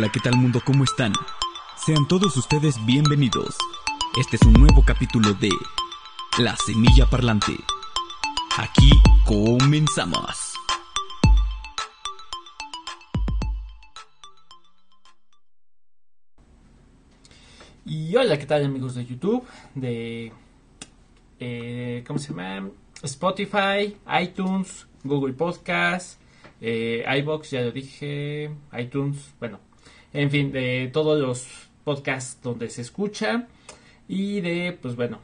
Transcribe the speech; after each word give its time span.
Hola, 0.00 0.10
¿qué 0.10 0.20
tal 0.20 0.34
mundo? 0.38 0.62
¿Cómo 0.64 0.82
están? 0.82 1.12
Sean 1.76 2.08
todos 2.08 2.34
ustedes 2.34 2.82
bienvenidos. 2.86 3.54
Este 4.18 4.36
es 4.36 4.42
un 4.44 4.54
nuevo 4.54 4.82
capítulo 4.82 5.34
de 5.34 5.50
La 6.38 6.56
Semilla 6.56 7.04
Parlante. 7.04 7.52
Aquí 8.56 8.90
comenzamos. 9.26 10.54
Y 17.84 18.16
hola, 18.16 18.38
¿qué 18.38 18.46
tal 18.46 18.64
amigos 18.64 18.94
de 18.94 19.04
YouTube? 19.04 19.44
De... 19.74 20.32
eh, 21.40 22.04
¿Cómo 22.06 22.18
se 22.18 22.32
llama? 22.32 22.70
Spotify, 23.02 23.98
iTunes, 24.18 24.86
Google 25.04 25.34
Podcast, 25.34 26.18
eh, 26.62 27.04
iBox, 27.18 27.50
ya 27.50 27.60
lo 27.60 27.70
dije, 27.70 28.50
iTunes, 28.72 29.34
bueno, 29.38 29.60
en 30.12 30.30
fin, 30.30 30.52
de 30.52 30.90
todos 30.92 31.20
los 31.20 31.46
podcasts 31.84 32.40
donde 32.42 32.68
se 32.68 32.82
escucha 32.82 33.46
y 34.08 34.40
de, 34.40 34.76
pues 34.80 34.96
bueno, 34.96 35.20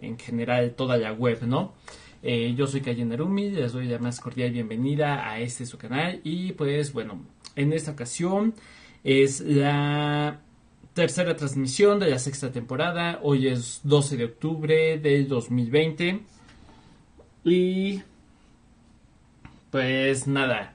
en 0.00 0.18
general 0.18 0.74
toda 0.74 0.96
la 0.96 1.12
web, 1.12 1.42
¿no? 1.42 1.74
Eh, 2.22 2.54
yo 2.56 2.66
soy 2.66 2.80
Calle 2.80 3.04
Narumi, 3.04 3.50
les 3.50 3.72
doy 3.72 3.86
la 3.86 3.98
más 3.98 4.20
cordial 4.20 4.50
bienvenida 4.50 5.28
a 5.28 5.38
este 5.40 5.66
su 5.66 5.78
canal 5.78 6.20
y 6.24 6.52
pues 6.52 6.92
bueno, 6.92 7.20
en 7.54 7.72
esta 7.72 7.92
ocasión 7.92 8.54
es 9.04 9.40
la 9.40 10.40
tercera 10.94 11.36
transmisión 11.36 12.00
de 12.00 12.10
la 12.10 12.18
sexta 12.18 12.50
temporada, 12.50 13.20
hoy 13.22 13.46
es 13.46 13.80
12 13.84 14.16
de 14.16 14.24
octubre 14.24 14.98
del 14.98 15.28
2020 15.28 16.20
y 17.44 18.02
pues 19.70 20.26
nada, 20.26 20.74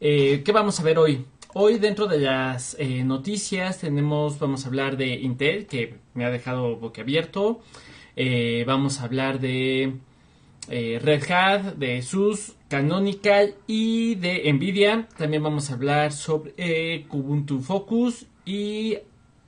eh, 0.00 0.42
¿qué 0.44 0.52
vamos 0.52 0.78
a 0.78 0.82
ver 0.82 0.98
hoy? 0.98 1.24
Hoy 1.54 1.78
dentro 1.78 2.06
de 2.06 2.18
las 2.18 2.76
eh, 2.78 3.04
noticias 3.04 3.78
tenemos, 3.78 4.38
vamos 4.38 4.64
a 4.64 4.68
hablar 4.68 4.96
de 4.96 5.08
Intel, 5.16 5.66
que 5.66 5.96
me 6.14 6.24
ha 6.24 6.30
dejado 6.30 6.76
boquiabierto. 6.76 7.60
Eh, 8.16 8.64
vamos 8.66 9.00
a 9.00 9.04
hablar 9.04 9.38
de 9.38 9.92
eh, 10.70 10.98
Red 11.02 11.30
Hat, 11.30 11.74
de 11.74 12.00
SUS, 12.00 12.54
Canonical 12.68 13.54
y 13.66 14.14
de 14.14 14.50
Nvidia. 14.50 15.06
También 15.18 15.42
vamos 15.42 15.70
a 15.70 15.74
hablar 15.74 16.12
sobre 16.12 17.04
Kubuntu 17.08 17.60
Focus 17.60 18.24
y 18.46 18.96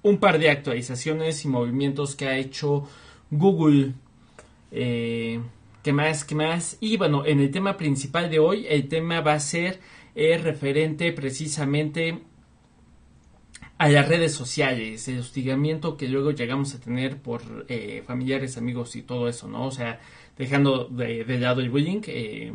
un 0.03 0.19
par 0.19 0.39
de 0.39 0.51
actualizaciones 0.51 1.43
y 1.47 1.49
movimientos 1.49 2.17
que 2.17 2.27
ha 2.27 2.37
hecho 2.37 2.87
Google. 3.31 3.95
¿Qué 4.71 5.93
más? 5.95 6.27
¿Qué 6.27 6.35
más? 6.35 6.77
Y 6.81 6.99
bueno, 6.99 7.25
en 7.25 7.41
el 7.41 7.51
tema 7.51 7.79
principal 7.79 8.31
de 8.31 8.41
hoy, 8.41 8.67
el 8.69 8.89
tema 8.89 9.23
va 9.23 9.33
a 9.33 9.41
ser 9.41 9.81
eh, 10.15 10.39
referente 10.39 11.13
precisamente 11.13 12.23
a 13.79 13.89
las 13.89 14.09
redes 14.09 14.33
sociales, 14.33 15.09
el 15.09 15.19
hostigamiento 15.19 15.97
que 15.97 16.09
luego 16.09 16.31
llegamos 16.31 16.75
a 16.75 16.81
tener 16.81 17.19
por 17.21 17.67
eh, 17.69 18.03
familiares, 18.07 18.57
amigos 18.57 18.95
y 18.97 19.03
todo 19.03 19.29
eso, 19.29 19.49
¿no? 19.49 19.67
O 19.67 19.71
sea, 19.73 20.01
dejando 20.39 20.85
de, 20.85 21.25
de 21.25 21.39
lado 21.39 21.61
el 21.61 21.71
bullying, 21.71 22.01
eh, 22.07 22.53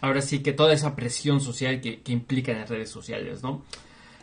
ahora 0.00 0.22
sí 0.22 0.42
que 0.42 0.52
toda 0.52 0.72
esa 0.72 0.94
presión 0.94 1.40
social 1.40 1.80
que, 1.80 2.00
que 2.02 2.12
implican 2.12 2.58
las 2.60 2.70
redes 2.70 2.88
sociales, 2.88 3.42
¿no? 3.42 3.62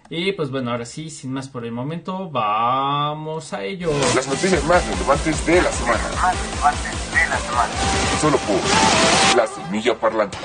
Y 0.09 0.31
pues 0.33 0.51
bueno, 0.51 0.71
ahora 0.71 0.85
sí, 0.85 1.09
sin 1.09 1.31
más 1.33 1.47
por 1.47 1.65
el 1.65 1.71
momento, 1.71 2.29
vamos 2.29 3.51
a 3.53 3.63
ello. 3.63 3.91
Las 4.15 4.27
noticias 4.27 4.63
más 4.65 4.85
relevantes 4.87 5.45
de 5.45 5.61
la 5.61 5.71
semana. 5.71 6.03
más 6.21 6.49
relevantes 6.49 7.11
de 7.11 7.29
la 7.29 7.37
semana. 7.37 7.73
Solo 8.21 8.37
por 8.37 9.37
La 9.37 9.47
Semilla 9.47 9.95
Parlante. 9.95 10.37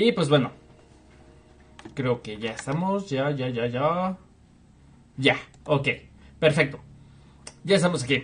Y 0.00 0.12
pues 0.12 0.28
bueno, 0.28 0.52
creo 1.94 2.22
que 2.22 2.38
ya 2.38 2.52
estamos, 2.52 3.10
ya, 3.10 3.32
ya, 3.32 3.48
ya, 3.48 3.66
ya. 3.66 4.16
Ya, 5.16 5.36
ok, 5.64 5.88
perfecto. 6.38 6.78
Ya 7.64 7.74
estamos 7.74 8.04
aquí. 8.04 8.22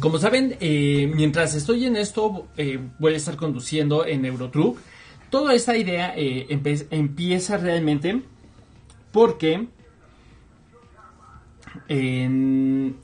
Como 0.00 0.18
saben, 0.18 0.56
eh, 0.58 1.08
mientras 1.14 1.54
estoy 1.54 1.86
en 1.86 1.94
esto, 1.94 2.48
eh, 2.56 2.80
voy 2.98 3.14
a 3.14 3.18
estar 3.18 3.36
conduciendo 3.36 4.04
en 4.04 4.24
Eurotruck. 4.24 4.80
Toda 5.30 5.54
esta 5.54 5.76
idea 5.76 6.12
eh, 6.16 6.48
empieza 6.90 7.56
realmente 7.56 8.20
porque 9.12 9.68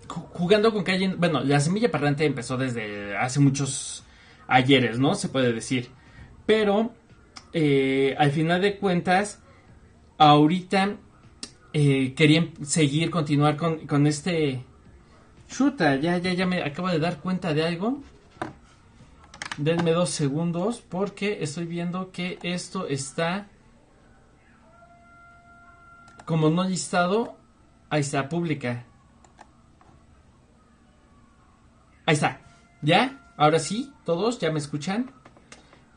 jugando 0.08 0.72
con 0.72 0.82
calle, 0.82 1.14
bueno, 1.16 1.44
la 1.44 1.60
semilla 1.60 1.88
parlante 1.88 2.24
empezó 2.24 2.56
desde 2.56 3.16
hace 3.16 3.38
muchos 3.38 4.02
ayeres, 4.48 4.98
¿no? 4.98 5.14
Se 5.14 5.28
puede 5.28 5.52
decir. 5.52 5.90
Pero 6.44 6.97
eh, 7.52 8.14
al 8.18 8.30
final 8.30 8.60
de 8.60 8.78
cuentas, 8.78 9.40
ahorita 10.18 10.96
eh, 11.72 12.14
querían 12.14 12.52
seguir, 12.64 13.10
continuar 13.10 13.56
con, 13.56 13.86
con 13.86 14.06
este... 14.06 14.64
Chuta, 15.48 15.96
ya, 15.96 16.18
ya, 16.18 16.34
ya 16.34 16.46
me 16.46 16.62
acabo 16.62 16.88
de 16.88 16.98
dar 16.98 17.20
cuenta 17.20 17.54
de 17.54 17.64
algo. 17.66 18.02
Denme 19.56 19.92
dos 19.92 20.10
segundos 20.10 20.82
porque 20.86 21.42
estoy 21.42 21.64
viendo 21.64 22.12
que 22.12 22.38
esto 22.42 22.86
está 22.86 23.48
como 26.26 26.50
no 26.50 26.64
listado. 26.64 27.38
Ahí 27.88 28.02
está, 28.02 28.28
pública. 28.28 28.84
Ahí 32.04 32.14
está. 32.14 32.40
¿Ya? 32.82 33.32
Ahora 33.38 33.58
sí, 33.58 33.92
todos 34.04 34.38
ya 34.38 34.50
me 34.52 34.58
escuchan. 34.58 35.10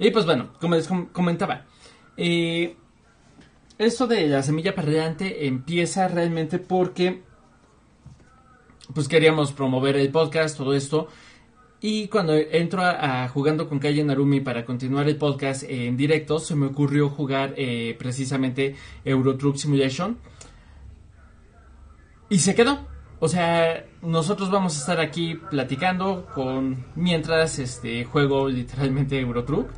Y 0.02 0.10
pues 0.12 0.26
bueno, 0.26 0.50
como 0.60 0.76
les 0.76 0.88
com- 0.88 1.08
comentaba, 1.14 1.66
eh, 2.18 2.76
esto 3.78 4.08
de 4.08 4.28
la 4.28 4.42
semilla 4.44 4.74
parlante 4.76 5.46
empieza 5.48 6.08
realmente 6.08 6.58
porque 6.60 7.22
pues 8.94 9.08
queríamos 9.08 9.52
promover 9.54 9.96
el 9.96 10.10
podcast, 10.10 10.58
todo 10.58 10.74
esto. 10.74 11.08
Y 11.82 12.08
cuando 12.10 12.36
entro 12.36 12.82
a, 12.84 13.28
jugando 13.30 13.70
con 13.70 13.80
Calle 13.80 14.04
Narumi 14.04 14.42
para 14.42 14.66
continuar 14.66 15.08
el 15.08 15.18
podcast 15.18 15.64
en 15.64 15.98
directo, 15.98 16.40
se 16.40 16.56
me 16.56 16.66
ocurrió 16.66 17.10
jugar 17.10 17.54
eh, 17.56 17.96
precisamente 17.98 18.76
Euro 19.06 19.38
Simulation. 19.56 20.18
Y 22.30 22.40
se 22.40 22.56
quedó. 22.56 22.88
O 23.20 23.28
sea, 23.28 23.86
nosotros 24.02 24.50
vamos 24.50 24.76
a 24.76 24.80
estar 24.80 25.00
aquí 25.00 25.36
platicando 25.36 26.26
con 26.34 26.86
mientras 26.96 27.60
este 27.60 28.04
juego 28.06 28.50
literalmente 28.50 29.20
Euro 29.20 29.44
Truck 29.44 29.70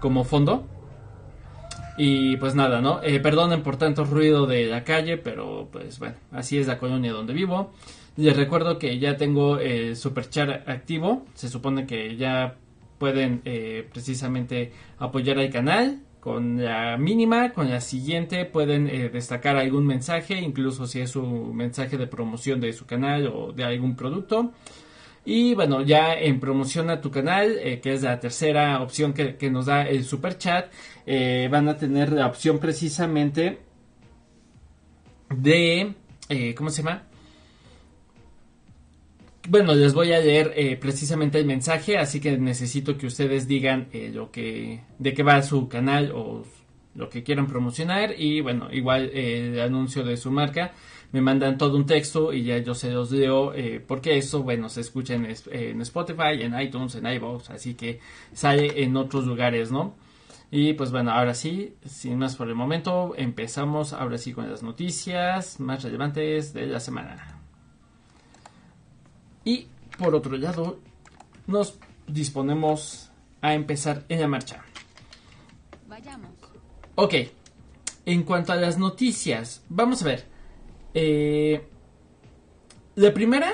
como 0.00 0.24
fondo. 0.24 0.66
Y 1.98 2.36
pues 2.38 2.54
nada, 2.54 2.80
¿no? 2.80 3.02
Eh, 3.02 3.20
perdonen 3.20 3.62
por 3.62 3.76
tanto 3.76 4.04
ruido 4.04 4.46
de 4.46 4.66
la 4.66 4.82
calle, 4.82 5.18
pero 5.18 5.68
pues 5.70 5.98
bueno, 5.98 6.14
así 6.30 6.58
es 6.58 6.66
la 6.66 6.78
colonia 6.78 7.12
donde 7.12 7.34
vivo. 7.34 7.72
Les 8.16 8.36
recuerdo 8.36 8.78
que 8.78 8.98
ya 8.98 9.16
tengo 9.16 9.58
el 9.58 9.96
super 9.96 10.28
chat 10.28 10.68
activo. 10.68 11.24
Se 11.34 11.48
supone 11.48 11.86
que 11.86 12.16
ya 12.16 12.56
pueden 12.98 13.42
eh, 13.44 13.86
precisamente 13.92 14.72
apoyar 14.98 15.38
al 15.38 15.50
canal 15.50 16.00
con 16.22 16.62
la 16.62 16.96
mínima, 16.98 17.52
con 17.52 17.68
la 17.68 17.80
siguiente 17.80 18.44
pueden 18.44 18.88
eh, 18.88 19.08
destacar 19.08 19.56
algún 19.56 19.84
mensaje, 19.84 20.40
incluso 20.40 20.86
si 20.86 21.00
es 21.00 21.16
un 21.16 21.56
mensaje 21.56 21.98
de 21.98 22.06
promoción 22.06 22.60
de 22.60 22.72
su 22.72 22.86
canal 22.86 23.26
o 23.26 23.52
de 23.52 23.64
algún 23.64 23.96
producto. 23.96 24.52
Y 25.24 25.54
bueno, 25.54 25.82
ya 25.82 26.14
en 26.14 26.38
promoción 26.38 26.90
a 26.90 27.00
tu 27.00 27.10
canal, 27.10 27.58
eh, 27.58 27.80
que 27.80 27.94
es 27.94 28.02
la 28.02 28.20
tercera 28.20 28.80
opción 28.82 29.12
que, 29.14 29.50
nos 29.50 29.66
da 29.66 29.82
el 29.82 30.04
super 30.04 30.38
chat, 30.38 30.72
eh, 31.06 31.48
van 31.50 31.68
a 31.68 31.76
tener 31.76 32.12
la 32.12 32.28
opción 32.28 32.60
precisamente 32.60 33.58
de, 35.28 35.92
¿cómo 36.56 36.70
se 36.70 36.84
llama? 36.84 37.02
Bueno, 39.48 39.74
les 39.74 39.92
voy 39.92 40.12
a 40.12 40.20
leer 40.20 40.52
eh, 40.54 40.76
precisamente 40.76 41.38
el 41.38 41.46
mensaje, 41.46 41.98
así 41.98 42.20
que 42.20 42.38
necesito 42.38 42.96
que 42.96 43.06
ustedes 43.06 43.48
digan 43.48 43.88
eh, 43.92 44.10
lo 44.14 44.30
que, 44.30 44.82
de 44.98 45.14
qué 45.14 45.24
va 45.24 45.42
su 45.42 45.68
canal 45.68 46.12
o 46.14 46.44
lo 46.94 47.08
que 47.08 47.22
quieran 47.22 47.46
promocionar 47.48 48.14
y 48.18 48.40
bueno, 48.40 48.68
igual 48.72 49.10
eh, 49.12 49.52
el 49.52 49.60
anuncio 49.60 50.04
de 50.04 50.16
su 50.16 50.30
marca, 50.30 50.72
me 51.10 51.20
mandan 51.20 51.58
todo 51.58 51.76
un 51.76 51.86
texto 51.86 52.32
y 52.32 52.44
ya 52.44 52.58
yo 52.58 52.74
se 52.74 52.90
los 52.90 53.10
leo 53.10 53.52
eh, 53.54 53.82
porque 53.86 54.16
eso, 54.16 54.42
bueno, 54.44 54.68
se 54.68 54.80
escucha 54.80 55.14
en, 55.14 55.26
en 55.50 55.80
Spotify, 55.82 56.40
en 56.40 56.58
iTunes, 56.60 56.94
en 56.94 57.06
iVoox, 57.06 57.50
así 57.50 57.74
que 57.74 58.00
sale 58.32 58.82
en 58.82 58.96
otros 58.96 59.26
lugares, 59.26 59.72
¿no? 59.72 59.96
Y 60.50 60.74
pues 60.74 60.90
bueno, 60.90 61.12
ahora 61.12 61.34
sí, 61.34 61.74
sin 61.84 62.18
más 62.18 62.36
por 62.36 62.48
el 62.48 62.54
momento, 62.54 63.14
empezamos 63.16 63.92
ahora 63.92 64.18
sí 64.18 64.32
con 64.32 64.50
las 64.50 64.62
noticias 64.62 65.58
más 65.60 65.82
relevantes 65.82 66.52
de 66.52 66.66
la 66.66 66.78
semana. 66.78 67.31
Y 69.44 69.66
por 69.98 70.14
otro 70.14 70.36
lado, 70.36 70.80
nos 71.46 71.78
disponemos 72.06 73.10
a 73.40 73.54
empezar 73.54 74.04
en 74.08 74.20
la 74.20 74.28
marcha. 74.28 74.64
Vayamos. 75.88 76.32
Ok, 76.94 77.14
en 78.06 78.22
cuanto 78.22 78.52
a 78.52 78.56
las 78.56 78.78
noticias, 78.78 79.64
vamos 79.68 80.02
a 80.02 80.06
ver. 80.06 80.24
Eh, 80.94 81.62
la 82.94 83.14
primera 83.14 83.52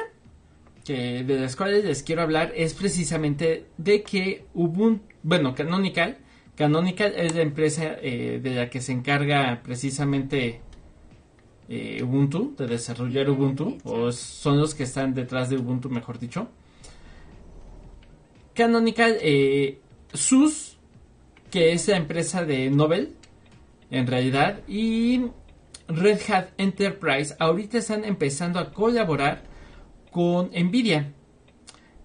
que 0.84 1.22
de 1.22 1.38
las 1.38 1.54
cuales 1.54 1.84
les 1.84 2.02
quiero 2.02 2.22
hablar 2.22 2.52
es 2.56 2.74
precisamente 2.74 3.66
de 3.76 4.02
que 4.02 4.46
Ubuntu, 4.54 5.04
bueno, 5.22 5.54
Canonical 5.54 6.18
Canonical 6.58 7.12
es 7.16 7.36
la 7.36 7.42
empresa 7.42 7.96
eh, 8.02 8.40
de 8.42 8.50
la 8.50 8.68
que 8.68 8.80
se 8.80 8.90
encarga 8.90 9.60
precisamente 9.62 10.60
eh, 11.68 12.02
Ubuntu, 12.02 12.54
de 12.56 12.66
desarrollar 12.66 13.28
Ubuntu, 13.28 13.78
o 13.84 14.10
son 14.12 14.58
los 14.58 14.74
que 14.74 14.84
están 14.84 15.14
detrás 15.14 15.50
de 15.50 15.56
Ubuntu, 15.56 15.90
mejor 15.90 16.18
dicho. 16.18 16.48
Canonical, 18.54 19.18
eh, 19.20 19.80
SUS, 20.12 20.78
que 21.50 21.72
es 21.72 21.88
la 21.88 21.96
empresa 21.96 22.44
de 22.44 22.70
Nobel, 22.70 23.14
en 23.90 24.06
realidad, 24.06 24.60
y 24.66 25.22
Red 25.88 26.20
Hat 26.28 26.48
Enterprise 26.58 27.34
ahorita 27.38 27.78
están 27.78 28.04
empezando 28.04 28.58
a 28.58 28.72
colaborar 28.72 29.44
con 30.10 30.50
Nvidia. 30.50 31.12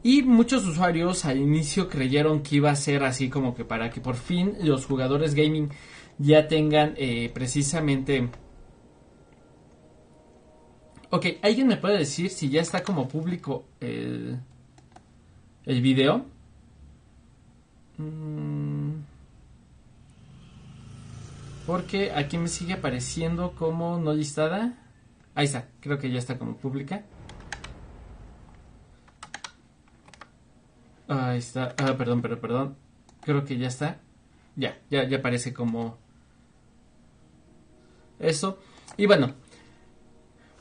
Y 0.03 0.21
muchos 0.23 0.65
usuarios 0.65 1.23
al 1.25 1.37
inicio 1.37 1.87
creyeron 1.87 2.43
que 2.43 2.57
iba 2.57 2.69
a 2.69 2.75
ser 2.75 3.03
así 3.03 3.29
como 3.29 3.55
que 3.55 3.63
para 3.63 3.89
que 3.89 4.01
por 4.01 4.15
fin 4.15 4.55
los 4.61 4.85
jugadores 4.85 5.33
gaming 5.35 5.69
ya 6.17 6.47
tengan 6.47 6.93
eh, 6.97 7.31
precisamente... 7.33 8.29
Ok, 11.15 11.27
¿alguien 11.43 11.67
me 11.67 11.77
puede 11.77 11.99
decir 11.99 12.31
si 12.31 12.49
ya 12.49 12.59
está 12.59 12.81
como 12.81 13.07
público 13.07 13.65
el, 13.79 14.39
el 15.63 15.81
video? 15.83 16.25
Mm. 17.99 18.93
Porque 21.67 22.11
aquí 22.13 22.39
me 22.39 22.47
sigue 22.47 22.73
apareciendo 22.73 23.51
como 23.51 23.99
no 23.99 24.11
listada. 24.11 24.73
Ahí 25.35 25.45
está, 25.45 25.67
creo 25.81 25.99
que 25.99 26.09
ya 26.09 26.17
está 26.17 26.39
como 26.39 26.57
pública. 26.57 27.03
Ahí 31.07 31.37
está. 31.37 31.75
Ah, 31.77 31.95
perdón, 31.95 32.23
pero 32.23 32.41
perdón. 32.41 32.75
Creo 33.21 33.45
que 33.45 33.59
ya 33.59 33.67
está. 33.67 33.99
Ya, 34.55 34.79
ya, 34.89 35.07
ya 35.07 35.17
aparece 35.17 35.53
como 35.53 35.95
eso. 38.17 38.57
Y 38.97 39.05
bueno, 39.05 39.35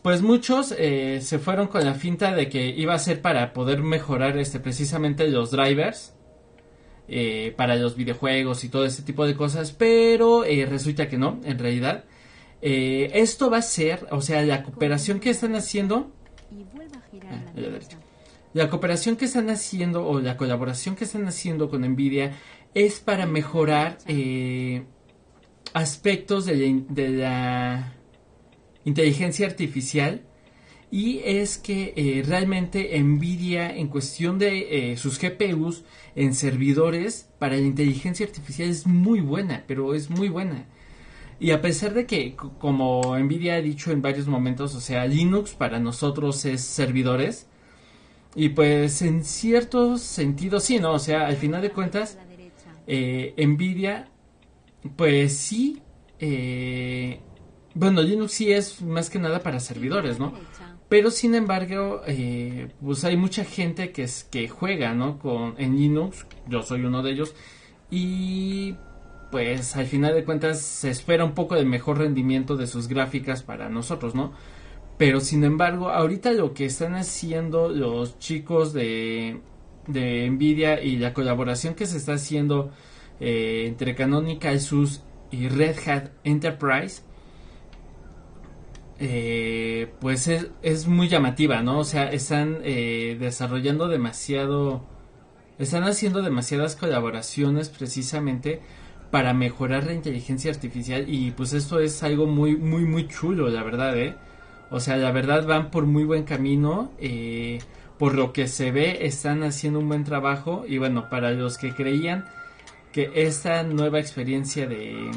pues 0.02 0.22
muchos 0.22 0.74
eh, 0.76 1.20
se 1.22 1.38
fueron 1.38 1.68
con 1.68 1.84
la 1.84 1.94
finta 1.94 2.34
de 2.34 2.48
que 2.48 2.66
iba 2.66 2.94
a 2.94 2.98
ser 2.98 3.22
para 3.22 3.52
poder 3.52 3.82
mejorar 3.82 4.36
este 4.38 4.60
precisamente 4.60 5.28
los 5.28 5.50
drivers 5.50 6.14
eh, 7.08 7.54
para 7.56 7.76
los 7.76 7.96
videojuegos 7.96 8.64
y 8.64 8.68
todo 8.68 8.84
ese 8.84 9.02
tipo 9.02 9.26
de 9.26 9.34
cosas, 9.34 9.72
pero 9.72 10.44
eh, 10.44 10.66
resulta 10.66 11.08
que 11.08 11.18
no, 11.18 11.40
en 11.44 11.58
realidad. 11.58 12.04
esto 12.60 13.50
va 13.50 13.58
a 13.58 13.62
ser, 13.62 14.06
o 14.10 14.20
sea, 14.20 14.42
la 14.42 14.62
cooperación 14.62 15.20
que 15.20 15.30
están 15.30 15.54
haciendo. 15.56 16.12
Y 16.50 16.64
vuelva 16.74 16.98
a 16.98 17.10
girar 17.10 17.32
Ah, 17.32 18.02
la 18.54 18.68
cooperación 18.68 19.16
que 19.16 19.24
están 19.24 19.48
haciendo 19.48 20.06
o 20.06 20.20
la 20.20 20.36
colaboración 20.36 20.94
que 20.94 21.04
están 21.04 21.26
haciendo 21.26 21.70
con 21.70 21.82
Nvidia 21.82 22.32
es 22.74 23.00
para 23.00 23.26
mejorar 23.26 23.98
eh, 24.06 24.84
aspectos 25.72 26.44
de 26.44 26.56
la, 26.56 26.84
de 26.88 27.08
la 27.08 27.92
inteligencia 28.84 29.46
artificial 29.46 30.22
y 30.90 31.20
es 31.24 31.56
que 31.56 31.94
eh, 31.96 32.22
realmente 32.26 33.00
Nvidia 33.02 33.74
en 33.74 33.88
cuestión 33.88 34.38
de 34.38 34.92
eh, 34.92 34.96
sus 34.96 35.18
GPUs 35.18 35.84
en 36.14 36.34
servidores 36.34 37.30
para 37.38 37.56
la 37.56 37.62
inteligencia 37.62 38.26
artificial 38.26 38.68
es 38.68 38.86
muy 38.86 39.20
buena, 39.20 39.64
pero 39.66 39.94
es 39.94 40.10
muy 40.10 40.28
buena. 40.28 40.66
Y 41.40 41.50
a 41.50 41.60
pesar 41.60 41.94
de 41.94 42.06
que, 42.06 42.36
como 42.36 43.18
Nvidia 43.18 43.54
ha 43.54 43.60
dicho 43.62 43.90
en 43.90 44.02
varios 44.02 44.28
momentos, 44.28 44.74
o 44.74 44.80
sea, 44.80 45.06
Linux 45.06 45.54
para 45.54 45.80
nosotros 45.80 46.44
es 46.44 46.60
servidores, 46.60 47.48
y 48.34 48.50
pues 48.50 49.02
en 49.02 49.24
cierto 49.24 49.98
sentido 49.98 50.60
sí, 50.60 50.78
¿no? 50.78 50.92
O 50.92 50.98
sea, 50.98 51.26
al 51.26 51.36
final 51.36 51.60
de 51.62 51.70
cuentas, 51.70 52.18
eh, 52.86 53.34
Nvidia, 53.36 54.08
pues 54.96 55.36
sí, 55.36 55.82
eh, 56.18 57.20
bueno, 57.74 58.02
Linux 58.02 58.32
sí 58.32 58.52
es 58.52 58.82
más 58.82 59.10
que 59.10 59.18
nada 59.18 59.42
para 59.42 59.60
servidores, 59.60 60.18
¿no? 60.18 60.32
Pero 60.88 61.10
sin 61.10 61.34
embargo, 61.34 62.02
eh, 62.06 62.68
pues 62.82 63.04
hay 63.04 63.16
mucha 63.16 63.44
gente 63.44 63.92
que, 63.92 64.02
es, 64.02 64.24
que 64.24 64.48
juega, 64.48 64.94
¿no? 64.94 65.18
Con, 65.18 65.54
en 65.58 65.76
Linux, 65.76 66.26
yo 66.48 66.62
soy 66.62 66.84
uno 66.84 67.02
de 67.02 67.12
ellos, 67.12 67.34
y 67.90 68.74
pues 69.30 69.76
al 69.76 69.86
final 69.86 70.14
de 70.14 70.24
cuentas 70.24 70.60
se 70.60 70.90
espera 70.90 71.24
un 71.24 71.32
poco 71.32 71.54
de 71.54 71.64
mejor 71.64 71.98
rendimiento 71.98 72.56
de 72.56 72.66
sus 72.66 72.88
gráficas 72.88 73.42
para 73.42 73.70
nosotros, 73.70 74.14
¿no? 74.14 74.32
Pero 74.98 75.20
sin 75.20 75.42
embargo, 75.44 75.88
ahorita 75.88 76.32
lo 76.32 76.52
que 76.52 76.66
están 76.66 76.94
haciendo 76.94 77.68
los 77.70 78.18
chicos 78.18 78.74
de, 78.74 79.40
de 79.86 80.28
Nvidia 80.30 80.82
y 80.82 80.96
la 80.96 81.14
colaboración 81.14 81.74
que 81.74 81.86
se 81.86 81.96
está 81.96 82.14
haciendo 82.14 82.70
eh, 83.20 83.64
entre 83.66 83.94
Canonical 83.94 84.60
SUS 84.60 85.02
y 85.30 85.48
Red 85.48 85.76
Hat 85.86 86.10
Enterprise, 86.24 87.02
eh, 89.04 89.92
pues 90.00 90.28
es, 90.28 90.46
es 90.62 90.86
muy 90.86 91.08
llamativa, 91.08 91.60
¿no? 91.60 91.80
O 91.80 91.84
sea, 91.84 92.12
están 92.12 92.58
eh, 92.62 93.16
desarrollando 93.18 93.88
demasiado, 93.88 94.84
están 95.58 95.82
haciendo 95.82 96.22
demasiadas 96.22 96.76
colaboraciones 96.76 97.68
precisamente 97.68 98.60
para 99.10 99.34
mejorar 99.34 99.86
la 99.86 99.92
inteligencia 99.92 100.52
artificial 100.52 101.06
y 101.08 101.32
pues 101.32 101.52
esto 101.52 101.80
es 101.80 102.00
algo 102.04 102.28
muy, 102.28 102.56
muy, 102.56 102.84
muy 102.84 103.08
chulo, 103.08 103.48
la 103.48 103.64
verdad, 103.64 103.98
¿eh? 103.98 104.14
O 104.70 104.78
sea, 104.78 104.96
la 104.96 105.10
verdad 105.10 105.48
van 105.48 105.72
por 105.72 105.84
muy 105.84 106.04
buen 106.04 106.22
camino, 106.22 106.92
eh, 107.00 107.58
por 107.98 108.14
lo 108.14 108.32
que 108.32 108.46
se 108.46 108.70
ve 108.70 109.04
están 109.04 109.42
haciendo 109.42 109.80
un 109.80 109.88
buen 109.88 110.04
trabajo 110.04 110.64
y 110.68 110.78
bueno, 110.78 111.08
para 111.10 111.32
los 111.32 111.58
que 111.58 111.74
creían 111.74 112.26
que 112.92 113.10
esta 113.14 113.64
nueva 113.64 113.98
experiencia 113.98 114.68
de 114.68 115.10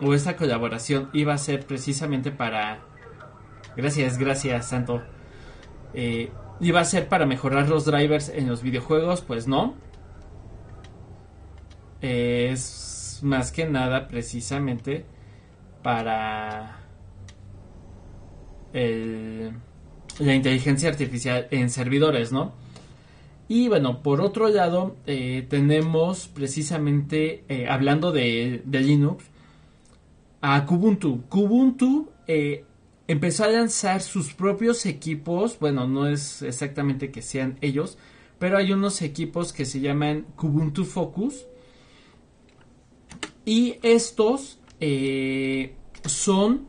o 0.00 0.14
esta 0.14 0.36
colaboración 0.36 1.10
iba 1.12 1.34
a 1.34 1.38
ser 1.38 1.66
precisamente 1.66 2.30
para 2.30 2.91
gracias 3.76 4.18
gracias 4.18 4.68
santo. 4.68 5.02
Eh, 5.94 6.30
iba 6.60 6.80
a 6.80 6.84
ser 6.84 7.08
para 7.08 7.26
mejorar 7.26 7.68
los 7.68 7.84
drivers 7.84 8.28
en 8.28 8.48
los 8.48 8.62
videojuegos 8.62 9.20
pues 9.20 9.46
no. 9.46 9.74
Es 12.00 13.20
más 13.22 13.52
que 13.52 13.66
nada 13.66 14.08
precisamente 14.08 15.06
para 15.82 16.80
el, 18.72 19.52
la 20.18 20.34
inteligencia 20.34 20.88
artificial 20.88 21.46
en 21.50 21.70
servidores 21.70 22.32
no 22.32 22.52
y 23.54 23.68
bueno, 23.68 24.02
por 24.02 24.22
otro 24.22 24.48
lado, 24.48 24.96
eh, 25.06 25.46
tenemos 25.46 26.26
precisamente, 26.26 27.44
eh, 27.50 27.68
hablando 27.68 28.10
de, 28.10 28.62
de 28.64 28.80
Linux, 28.80 29.26
a 30.40 30.64
Kubuntu. 30.64 31.24
Kubuntu 31.28 32.08
eh, 32.26 32.64
empezó 33.08 33.44
a 33.44 33.48
lanzar 33.48 34.00
sus 34.00 34.34
propios 34.34 34.86
equipos, 34.86 35.58
bueno, 35.58 35.86
no 35.86 36.06
es 36.06 36.42
exactamente 36.42 37.10
que 37.10 37.22
sean 37.22 37.58
ellos, 37.60 37.98
pero 38.38 38.58
hay 38.58 38.72
unos 38.72 39.02
equipos 39.02 39.52
que 39.52 39.64
se 39.64 39.80
llaman 39.80 40.26
Kubuntu 40.36 40.84
Focus. 40.84 41.46
Y 43.44 43.78
estos 43.82 44.60
eh, 44.80 45.76
son 46.04 46.66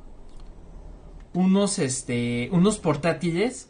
unos, 1.34 1.80
este, 1.80 2.50
unos 2.52 2.78
portátiles 2.78 3.70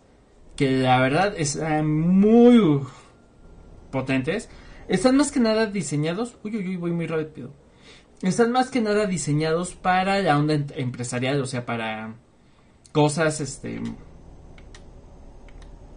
que 0.55 0.71
la 0.71 0.99
verdad 0.99 1.33
están 1.37 1.89
muy 1.89 2.81
potentes. 3.91 4.49
Están 4.87 5.15
más 5.15 5.31
que 5.31 5.39
nada 5.39 5.67
diseñados. 5.67 6.35
Uy, 6.43 6.57
uy, 6.57 6.67
uy, 6.67 6.77
voy 6.77 6.91
muy 6.91 7.07
rápido. 7.07 7.53
Están 8.21 8.51
más 8.51 8.69
que 8.69 8.81
nada 8.81 9.05
diseñados 9.05 9.75
para 9.75 10.19
la 10.19 10.37
onda 10.37 10.53
em- 10.53 10.67
empresarial, 10.75 11.41
o 11.41 11.45
sea, 11.45 11.65
para 11.65 12.15
cosas, 12.93 13.41
este. 13.41 13.81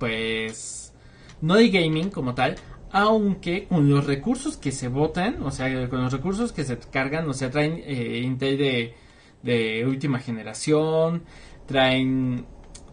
Pues. 0.01 0.93
No 1.41 1.55
de 1.55 1.69
gaming 1.69 2.11
como 2.11 2.35
tal. 2.35 2.57
Aunque 2.91 3.67
con 3.67 3.89
los 3.89 4.07
recursos 4.07 4.57
que 4.57 4.73
se 4.73 4.89
botan, 4.89 5.43
o 5.43 5.51
sea, 5.51 5.89
con 5.89 6.03
los 6.03 6.13
recursos 6.13 6.53
que 6.53 6.65
se 6.65 6.79
cargan, 6.79 7.29
o 7.29 7.35
sea, 7.35 7.51
traen 7.51 7.83
eh, 7.85 8.23
Intel 8.25 8.59
de, 8.59 8.95
de 9.43 9.85
última 9.87 10.19
generación, 10.19 11.25
traen 11.67 12.47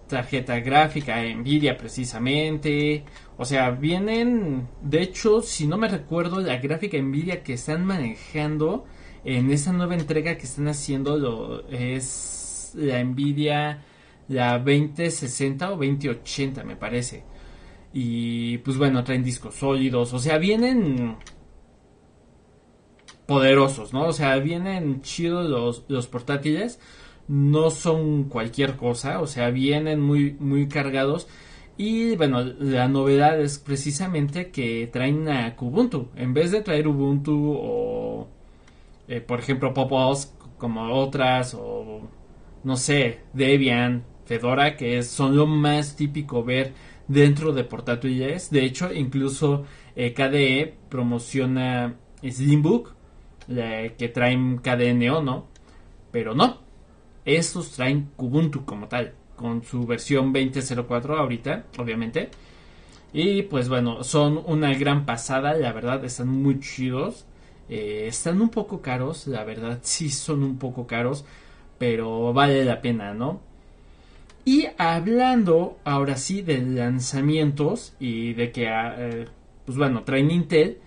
tarjeta 0.07 0.59
gráfica 0.59 1.21
Nvidia 1.21 1.77
precisamente. 1.77 3.05
O 3.37 3.45
sea, 3.45 3.71
vienen, 3.71 4.67
de 4.81 5.01
hecho, 5.01 5.41
si 5.41 5.67
no 5.67 5.77
me 5.77 5.87
recuerdo, 5.87 6.39
la 6.39 6.57
gráfica 6.57 6.97
Nvidia 6.97 7.43
que 7.43 7.53
están 7.53 7.85
manejando 7.85 8.85
en 9.25 9.51
esa 9.51 9.71
nueva 9.73 9.95
entrega 9.95 10.37
que 10.37 10.43
están 10.43 10.67
haciendo 10.67 11.17
lo, 11.17 11.67
es 11.69 12.73
la 12.75 13.03
Nvidia, 13.03 13.83
la 14.27 14.57
2060 14.59 15.71
o 15.71 15.77
2080 15.77 16.63
me 16.63 16.75
parece. 16.75 17.23
Y 17.93 18.57
pues 18.59 18.77
bueno, 18.77 19.03
traen 19.03 19.23
discos 19.23 19.55
sólidos, 19.55 20.13
o 20.13 20.19
sea, 20.19 20.37
vienen 20.37 21.17
poderosos, 23.27 23.93
¿no? 23.93 24.07
O 24.07 24.13
sea, 24.13 24.37
vienen 24.37 25.01
chidos 25.01 25.49
los, 25.49 25.85
los 25.87 26.07
portátiles 26.07 26.79
no 27.27 27.69
son 27.69 28.25
cualquier 28.25 28.75
cosa, 28.75 29.21
o 29.21 29.27
sea, 29.27 29.49
vienen 29.49 30.01
muy, 30.01 30.33
muy 30.39 30.67
cargados. 30.67 31.27
Y 31.77 32.15
bueno, 32.15 32.43
la 32.43 32.87
novedad 32.87 33.39
es 33.39 33.59
precisamente 33.59 34.51
que 34.51 34.87
traen 34.91 35.27
a 35.29 35.55
Kubuntu. 35.55 36.09
En 36.15 36.33
vez 36.33 36.51
de 36.51 36.61
traer 36.61 36.87
Ubuntu 36.87 37.55
o, 37.57 38.27
eh, 39.07 39.21
por 39.21 39.39
ejemplo, 39.39 39.73
Pop!OS, 39.73 40.33
como 40.57 40.93
otras, 40.93 41.55
o 41.55 42.01
no 42.63 42.77
sé, 42.77 43.21
Debian, 43.33 44.03
Fedora, 44.25 44.75
que 44.75 44.97
es, 44.97 45.07
son 45.09 45.35
lo 45.35 45.45
más 45.45 45.95
típico 45.95 46.43
ver 46.43 46.73
dentro 47.07 47.53
de 47.53 47.63
portátiles. 47.63 48.49
De 48.49 48.63
hecho, 48.63 48.93
incluso 48.93 49.65
eh, 49.95 50.13
KDE 50.13 50.73
promociona 50.89 51.95
Slimbook, 52.21 52.93
que 53.47 54.11
traen 54.13 54.57
KDE 54.59 54.93
¿no? 54.93 55.47
Pero 56.11 56.33
no, 56.33 56.59
estos 57.25 57.71
traen 57.71 58.11
Kubuntu 58.15 58.65
como 58.65 58.87
tal, 58.87 59.13
con 59.35 59.63
su 59.63 59.85
versión 59.85 60.33
20.04 60.33 61.17
ahorita, 61.17 61.65
obviamente. 61.77 62.29
Y 63.13 63.43
pues 63.43 63.69
bueno, 63.69 64.03
son 64.03 64.41
una 64.45 64.73
gran 64.73 65.05
pasada, 65.05 65.53
la 65.53 65.71
verdad, 65.71 66.03
están 66.03 66.29
muy 66.29 66.59
chidos. 66.59 67.25
Eh, 67.69 68.07
están 68.07 68.41
un 68.41 68.49
poco 68.49 68.81
caros, 68.81 69.27
la 69.27 69.43
verdad, 69.43 69.79
sí 69.83 70.09
son 70.09 70.43
un 70.43 70.57
poco 70.57 70.85
caros, 70.87 71.25
pero 71.77 72.33
vale 72.33 72.65
la 72.65 72.81
pena, 72.81 73.13
¿no? 73.13 73.41
Y 74.45 74.67
hablando 74.77 75.79
ahora 75.85 76.17
sí 76.17 76.41
de 76.41 76.61
lanzamientos 76.61 77.93
y 77.99 78.33
de 78.33 78.51
que, 78.51 78.67
ah, 78.67 78.95
eh, 78.97 79.27
pues 79.65 79.77
bueno, 79.77 80.03
traen 80.03 80.31
Intel, 80.31 80.79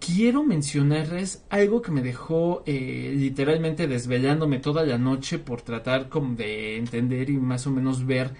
quiero 0.00 0.42
mencionarles 0.42 1.44
algo 1.50 1.82
que 1.82 1.92
me 1.92 2.02
dejó 2.02 2.62
eh, 2.64 3.12
literalmente 3.14 3.86
desvelándome 3.86 4.58
toda 4.58 4.82
la 4.84 4.96
noche 4.96 5.38
por 5.38 5.60
tratar 5.60 6.08
de 6.08 6.78
entender 6.78 7.28
y 7.28 7.36
más 7.36 7.66
o 7.66 7.70
menos 7.70 8.06
ver 8.06 8.30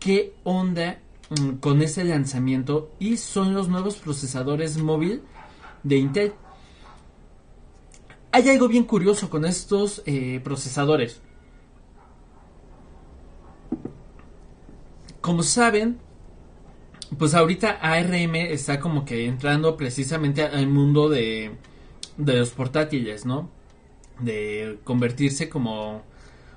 qué 0.00 0.34
onda 0.42 0.98
mm, 1.30 1.58
con 1.60 1.82
ese 1.82 2.02
lanzamiento 2.04 2.90
y 2.98 3.16
son 3.16 3.54
los 3.54 3.68
nuevos 3.68 3.96
procesadores 3.96 4.76
móvil 4.78 5.22
de 5.84 5.96
Intel. 5.96 6.32
Hay 8.32 8.48
algo 8.48 8.66
bien 8.66 8.84
curioso 8.84 9.30
con 9.30 9.44
estos 9.44 10.02
eh, 10.06 10.40
procesadores. 10.42 11.20
Como 15.22 15.44
saben, 15.44 15.98
pues 17.16 17.34
ahorita 17.34 17.78
ARM 17.80 18.34
está 18.34 18.80
como 18.80 19.04
que 19.04 19.24
entrando 19.26 19.76
precisamente 19.76 20.42
al 20.42 20.66
mundo 20.66 21.08
de, 21.08 21.52
de 22.16 22.36
los 22.36 22.50
portátiles, 22.50 23.24
¿no? 23.24 23.48
De 24.18 24.80
convertirse 24.82 25.48
como 25.48 26.02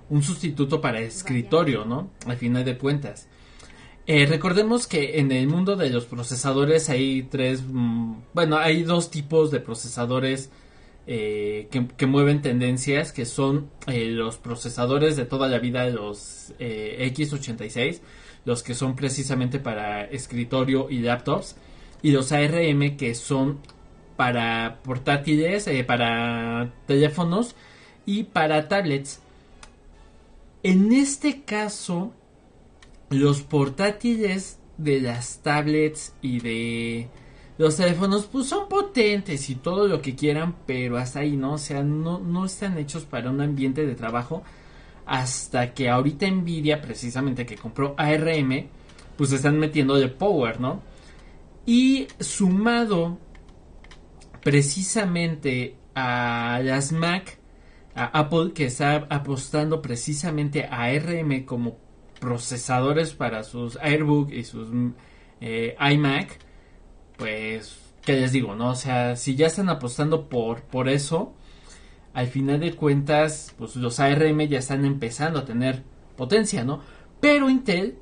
un 0.09 0.23
sustituto 0.23 0.81
para 0.81 0.99
escritorio, 0.99 1.85
¿no? 1.85 2.09
Al 2.25 2.37
final 2.37 2.65
de 2.65 2.77
cuentas. 2.77 3.27
Eh, 4.07 4.25
recordemos 4.25 4.87
que 4.87 5.19
en 5.19 5.31
el 5.31 5.47
mundo 5.47 5.75
de 5.75 5.91
los 5.91 6.05
procesadores 6.05 6.89
hay 6.89 7.21
tres, 7.23 7.63
mm, 7.67 8.15
bueno, 8.33 8.57
hay 8.57 8.81
dos 8.81 9.11
tipos 9.11 9.51
de 9.51 9.59
procesadores 9.59 10.49
eh, 11.07 11.67
que, 11.69 12.05
mueven 12.05 12.41
tendencias, 12.41 13.11
que 13.11 13.25
son 13.25 13.69
eh, 13.87 14.05
los 14.05 14.37
procesadores 14.37 15.15
de 15.15 15.25
toda 15.25 15.47
la 15.47 15.59
vida, 15.59 15.87
los 15.89 16.53
X86, 16.59 18.01
los 18.45 18.63
que 18.63 18.73
son 18.73 18.95
precisamente 18.95 19.59
para 19.59 20.05
escritorio 20.05 20.89
y 20.89 20.99
laptops, 20.99 21.55
y 22.01 22.11
los 22.11 22.31
ARM 22.31 22.97
que 22.97 23.15
son 23.15 23.59
para 24.15 24.79
portátiles, 24.83 25.67
eh, 25.67 25.83
para 25.83 26.71
teléfonos 26.85 27.55
y 28.05 28.23
para 28.23 28.67
tablets. 28.67 29.21
En 30.63 30.93
este 30.93 31.41
caso, 31.43 32.13
los 33.09 33.41
portátiles 33.41 34.59
de 34.77 35.01
las 35.01 35.39
tablets 35.39 36.13
y 36.21 36.39
de 36.39 37.07
los 37.57 37.77
teléfonos 37.77 38.25
pues 38.25 38.47
son 38.47 38.67
potentes 38.67 39.49
y 39.49 39.55
todo 39.55 39.87
lo 39.87 40.01
que 40.01 40.15
quieran, 40.15 40.55
pero 40.65 40.97
hasta 40.97 41.19
ahí 41.21 41.37
no, 41.37 41.53
o 41.53 41.57
sea, 41.57 41.83
no, 41.83 42.19
no 42.19 42.45
están 42.45 42.77
hechos 42.77 43.03
para 43.03 43.29
un 43.29 43.41
ambiente 43.41 43.85
de 43.85 43.95
trabajo 43.95 44.43
hasta 45.05 45.73
que 45.73 45.89
ahorita 45.89 46.29
Nvidia, 46.29 46.81
precisamente 46.81 47.45
que 47.45 47.55
compró 47.55 47.95
ARM, 47.97 48.67
pues 49.15 49.31
están 49.31 49.59
metiendo 49.59 49.95
de 49.95 50.07
power, 50.07 50.59
¿no? 50.59 50.81
Y 51.65 52.07
sumado 52.19 53.17
precisamente 54.41 55.77
a 55.95 56.59
las 56.63 56.91
Mac, 56.91 57.39
a 57.95 58.05
Apple 58.19 58.51
que 58.53 58.65
está 58.65 59.07
apostando 59.09 59.81
precisamente 59.81 60.65
a 60.65 60.83
ARM 60.83 61.45
como 61.45 61.77
procesadores 62.19 63.13
para 63.13 63.43
sus 63.43 63.77
Airbook 63.77 64.31
y 64.31 64.43
sus 64.43 64.67
eh, 65.41 65.75
iMac, 65.79 66.39
pues, 67.17 67.77
¿qué 68.03 68.13
les 68.13 68.31
digo? 68.31 68.55
¿No? 68.55 68.71
O 68.71 68.75
sea, 68.75 69.15
si 69.15 69.35
ya 69.35 69.47
están 69.47 69.69
apostando 69.69 70.29
por, 70.29 70.61
por 70.63 70.89
eso, 70.89 71.33
al 72.13 72.27
final 72.27 72.59
de 72.59 72.75
cuentas, 72.75 73.53
pues 73.57 73.75
los 73.75 73.99
ARM 73.99 74.41
ya 74.47 74.59
están 74.59 74.85
empezando 74.85 75.39
a 75.39 75.45
tener 75.45 75.83
potencia, 76.15 76.63
¿no? 76.63 76.81
Pero 77.19 77.49
Intel, 77.49 77.97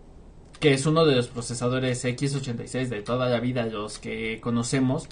que 0.60 0.74
es 0.74 0.86
uno 0.86 1.06
de 1.06 1.16
los 1.16 1.28
procesadores 1.28 2.06
X86 2.06 2.88
de 2.88 3.02
toda 3.02 3.30
la 3.30 3.40
vida, 3.40 3.66
los 3.66 4.00
que 4.00 4.40
conocemos, 4.42 5.08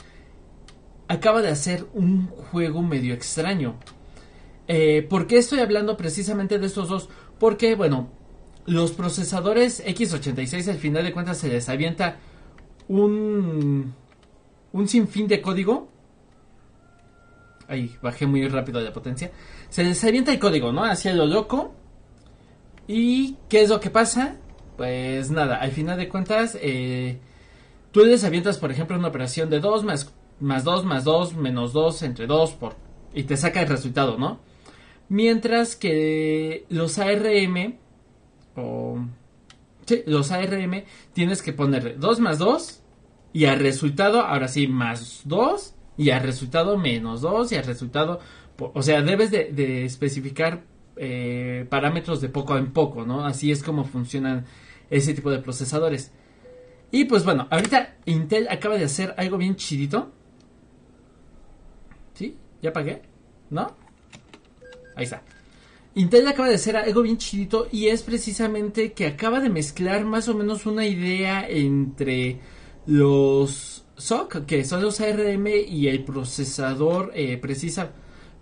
acaba 1.07 1.41
de 1.41 1.49
hacer 1.49 1.85
un 1.93 2.27
juego 2.27 2.81
medio 2.81 3.13
extraño. 3.13 3.75
Eh, 4.67 5.05
¿Por 5.09 5.27
qué 5.27 5.37
estoy 5.37 5.59
hablando 5.59 5.97
precisamente 5.97 6.57
de 6.57 6.67
estos 6.67 6.87
dos? 6.87 7.09
Porque, 7.39 7.75
bueno, 7.75 8.09
los 8.65 8.91
procesadores 8.91 9.85
X86 9.85 10.69
al 10.69 10.77
final 10.77 11.03
de 11.03 11.11
cuentas 11.11 11.39
se 11.39 11.49
les 11.49 11.67
avienta 11.67 12.19
un, 12.99 13.93
un 14.73 14.87
sinfín 14.87 15.27
de 15.27 15.41
código 15.41 15.91
Ahí 17.71 17.95
bajé 18.01 18.27
muy 18.27 18.45
rápido 18.49 18.81
la 18.81 18.91
potencia. 18.91 19.31
Se 19.69 19.81
les 19.85 20.03
avienta 20.03 20.33
el 20.33 20.39
código, 20.39 20.73
¿no? 20.73 20.83
Hacia 20.83 21.13
lo 21.13 21.25
loco. 21.25 21.73
¿Y 22.85 23.37
qué 23.47 23.61
es 23.61 23.69
lo 23.69 23.79
que 23.79 23.89
pasa? 23.89 24.35
Pues 24.75 25.31
nada, 25.31 25.55
al 25.55 25.71
final 25.71 25.97
de 25.97 26.09
cuentas, 26.09 26.57
eh, 26.61 27.19
tú 27.93 28.03
les 28.03 28.25
avientas, 28.25 28.57
por 28.57 28.71
ejemplo, 28.71 28.97
una 28.97 29.07
operación 29.07 29.49
de 29.49 29.61
2 29.61 29.85
más, 29.85 30.13
más 30.41 30.65
2 30.65 30.83
más 30.83 31.05
2 31.05 31.35
menos 31.35 31.71
2 31.71 32.03
entre 32.03 32.27
2 32.27 32.51
por, 32.53 32.75
y 33.13 33.23
te 33.23 33.37
saca 33.37 33.61
el 33.61 33.69
resultado, 33.69 34.17
¿no? 34.17 34.39
Mientras 35.07 35.77
que 35.77 36.65
los 36.67 36.99
ARM, 36.99 37.77
o, 38.57 38.99
sí, 39.85 40.03
los 40.07 40.31
ARM, 40.31 40.83
tienes 41.13 41.41
que 41.41 41.53
poner 41.53 41.97
2 41.97 42.19
más 42.19 42.37
2 42.37 42.80
y 43.33 43.45
al 43.45 43.59
resultado, 43.59 44.21
ahora 44.21 44.47
sí, 44.47 44.67
más 44.67 45.21
2 45.25 45.75
y 45.97 46.09
al 46.09 46.23
resultado 46.23 46.77
menos 46.77 47.21
2 47.21 47.51
y 47.51 47.55
al 47.55 47.65
resultado, 47.65 48.19
o 48.57 48.81
sea, 48.81 49.01
debes 49.01 49.31
de, 49.31 49.85
especificar 49.85 50.63
eh, 50.97 51.65
parámetros 51.69 52.21
de 52.21 52.29
poco 52.29 52.57
en 52.57 52.71
poco, 52.73 53.05
¿no? 53.05 53.25
Así 53.25 53.51
es 53.51 53.63
como 53.63 53.85
funcionan 53.85 54.45
ese 54.89 55.13
tipo 55.13 55.31
de 55.31 55.39
procesadores. 55.39 56.11
Y 56.91 57.05
pues 57.05 57.23
bueno, 57.23 57.47
ahorita 57.49 57.95
Intel 58.05 58.47
acaba 58.49 58.77
de 58.77 58.83
hacer 58.83 59.15
algo 59.17 59.37
bien 59.37 59.55
chidito. 59.55 60.11
¿Sí? 62.13 62.35
¿Ya 62.61 62.73
pagué? 62.73 63.01
¿No? 63.49 63.73
Ahí 64.95 65.05
está. 65.05 65.23
Intel 65.95 66.27
acaba 66.27 66.49
de 66.49 66.55
hacer 66.55 66.75
algo 66.75 67.01
bien 67.01 67.17
chidito 67.17 67.67
y 67.71 67.87
es 67.87 68.03
precisamente 68.03 68.91
que 68.91 69.07
acaba 69.07 69.39
de 69.39 69.49
mezclar 69.49 70.03
más 70.05 70.27
o 70.27 70.35
menos 70.35 70.65
una 70.65 70.85
idea 70.85 71.45
entre 71.47 72.39
los 72.85 73.85
SOC, 73.97 74.45
que 74.45 74.63
son 74.65 74.81
los 74.81 74.99
ARM 75.01 75.47
y 75.47 75.87
el 75.87 76.03
procesador 76.03 77.11
eh, 77.13 77.37
precisa, 77.37 77.91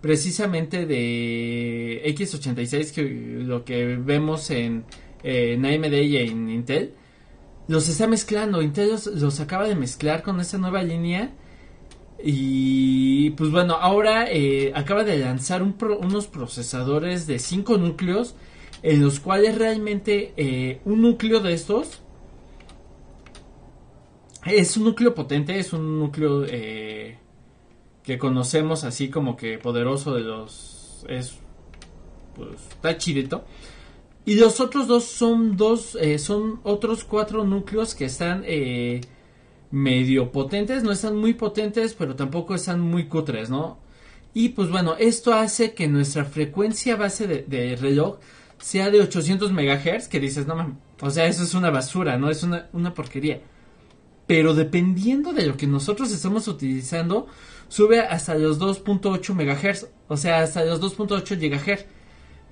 precisamente 0.00 0.86
de 0.86 2.02
X86, 2.06 2.92
que 2.92 3.02
lo 3.44 3.64
que 3.64 3.96
vemos 3.96 4.50
en, 4.50 4.84
AMD 5.22 5.92
y 5.92 6.16
en 6.16 6.50
Intel, 6.50 6.94
los 7.68 7.88
está 7.88 8.06
mezclando. 8.06 8.62
Intel 8.62 8.90
los, 8.90 9.40
acaba 9.40 9.68
de 9.68 9.74
mezclar 9.74 10.22
con 10.22 10.40
esta 10.40 10.58
nueva 10.58 10.82
línea. 10.82 11.34
Y 12.22 13.30
pues 13.30 13.50
bueno, 13.50 13.74
ahora 13.74 14.30
eh, 14.30 14.72
acaba 14.74 15.04
de 15.04 15.18
lanzar 15.18 15.62
unos 15.62 16.26
procesadores 16.26 17.26
de 17.26 17.38
5 17.38 17.78
núcleos, 17.78 18.34
en 18.82 19.02
los 19.02 19.20
cuales 19.20 19.56
realmente 19.56 20.32
eh, 20.36 20.80
un 20.84 21.02
núcleo 21.02 21.40
de 21.40 21.54
estos 21.54 22.00
es 24.46 24.76
un 24.76 24.84
núcleo 24.84 25.14
potente, 25.14 25.58
es 25.58 25.72
un 25.72 25.98
núcleo 25.98 26.44
eh, 26.46 27.18
que 28.02 28.18
conocemos 28.18 28.84
así 28.84 29.10
como 29.10 29.36
que 29.36 29.58
poderoso 29.58 30.14
de 30.14 30.22
los... 30.22 31.04
Es, 31.08 31.38
pues, 32.34 32.60
está 32.70 32.96
chidito. 32.96 33.44
Y 34.24 34.34
los 34.34 34.60
otros 34.60 34.86
dos 34.86 35.04
son 35.04 35.56
dos, 35.56 35.96
eh, 36.00 36.18
son 36.18 36.60
otros 36.62 37.04
cuatro 37.04 37.44
núcleos 37.44 37.94
que 37.94 38.04
están 38.04 38.42
eh, 38.46 39.00
medio 39.70 40.30
potentes, 40.30 40.82
no 40.82 40.92
están 40.92 41.16
muy 41.16 41.34
potentes, 41.34 41.94
pero 41.94 42.16
tampoco 42.16 42.54
están 42.54 42.80
muy 42.80 43.08
cutres, 43.08 43.50
¿no? 43.50 43.78
Y 44.32 44.50
pues 44.50 44.70
bueno, 44.70 44.94
esto 44.98 45.32
hace 45.32 45.74
que 45.74 45.88
nuestra 45.88 46.24
frecuencia 46.24 46.96
base 46.96 47.26
de, 47.26 47.76
reloj 47.76 48.18
sea 48.58 48.90
de 48.90 49.00
800 49.00 49.52
MHz, 49.52 50.08
que 50.08 50.20
dices, 50.20 50.46
no, 50.46 50.78
o 51.00 51.10
sea, 51.10 51.26
eso 51.26 51.42
es 51.42 51.54
una 51.54 51.70
basura, 51.70 52.16
¿no? 52.18 52.30
Es 52.30 52.42
una, 52.42 52.68
una 52.72 52.94
porquería. 52.94 53.40
Pero 54.30 54.54
dependiendo 54.54 55.32
de 55.32 55.44
lo 55.44 55.56
que 55.56 55.66
nosotros 55.66 56.12
estamos 56.12 56.46
utilizando, 56.46 57.26
sube 57.66 57.98
hasta 57.98 58.36
los 58.36 58.60
2.8 58.60 59.34
MHz, 59.34 59.88
o 60.06 60.16
sea, 60.16 60.42
hasta 60.42 60.64
los 60.64 60.80
2.8 60.80 61.36
GHz. 61.36 61.86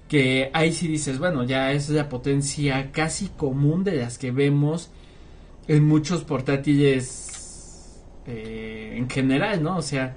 Que 0.09 0.51
ahí 0.55 0.73
sí 0.73 0.89
dices, 0.89 1.21
bueno, 1.21 1.45
ya 1.45 1.71
es 1.71 1.89
la 1.91 2.09
potencia 2.09 2.91
casi 2.91 3.29
común 3.29 3.85
de 3.85 3.95
las 3.95 4.19
que 4.19 4.33
vemos 4.33 4.91
en 5.69 5.85
muchos 5.85 6.25
portátiles 6.25 8.03
eh, 8.27 8.95
en 8.97 9.09
general, 9.09 9.63
¿no? 9.63 9.77
O 9.77 9.83
sea, 9.83 10.17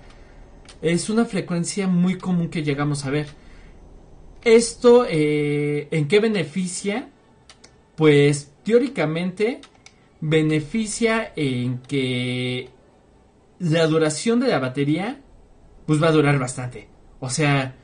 es 0.82 1.12
una 1.12 1.26
frecuencia 1.26 1.86
muy 1.86 2.18
común 2.18 2.50
que 2.50 2.64
llegamos 2.64 3.06
a 3.06 3.12
ver. 3.12 3.28
¿Esto 4.44 5.06
eh, 5.08 5.90
en 5.92 6.08
qué 6.08 6.20
beneficia? 6.20 7.08
Pues 7.96 8.52
teóricamente 8.64 9.62
beneficia 10.22 11.32
en 11.36 11.80
que 11.80 12.70
la 13.60 13.86
duración 13.88 14.40
de 14.40 14.48
la 14.50 14.60
batería 14.60 15.20
pues 15.86 16.02
va 16.02 16.08
a 16.08 16.12
durar 16.12 16.40
bastante. 16.40 16.88
O 17.20 17.30
sea, 17.30 17.76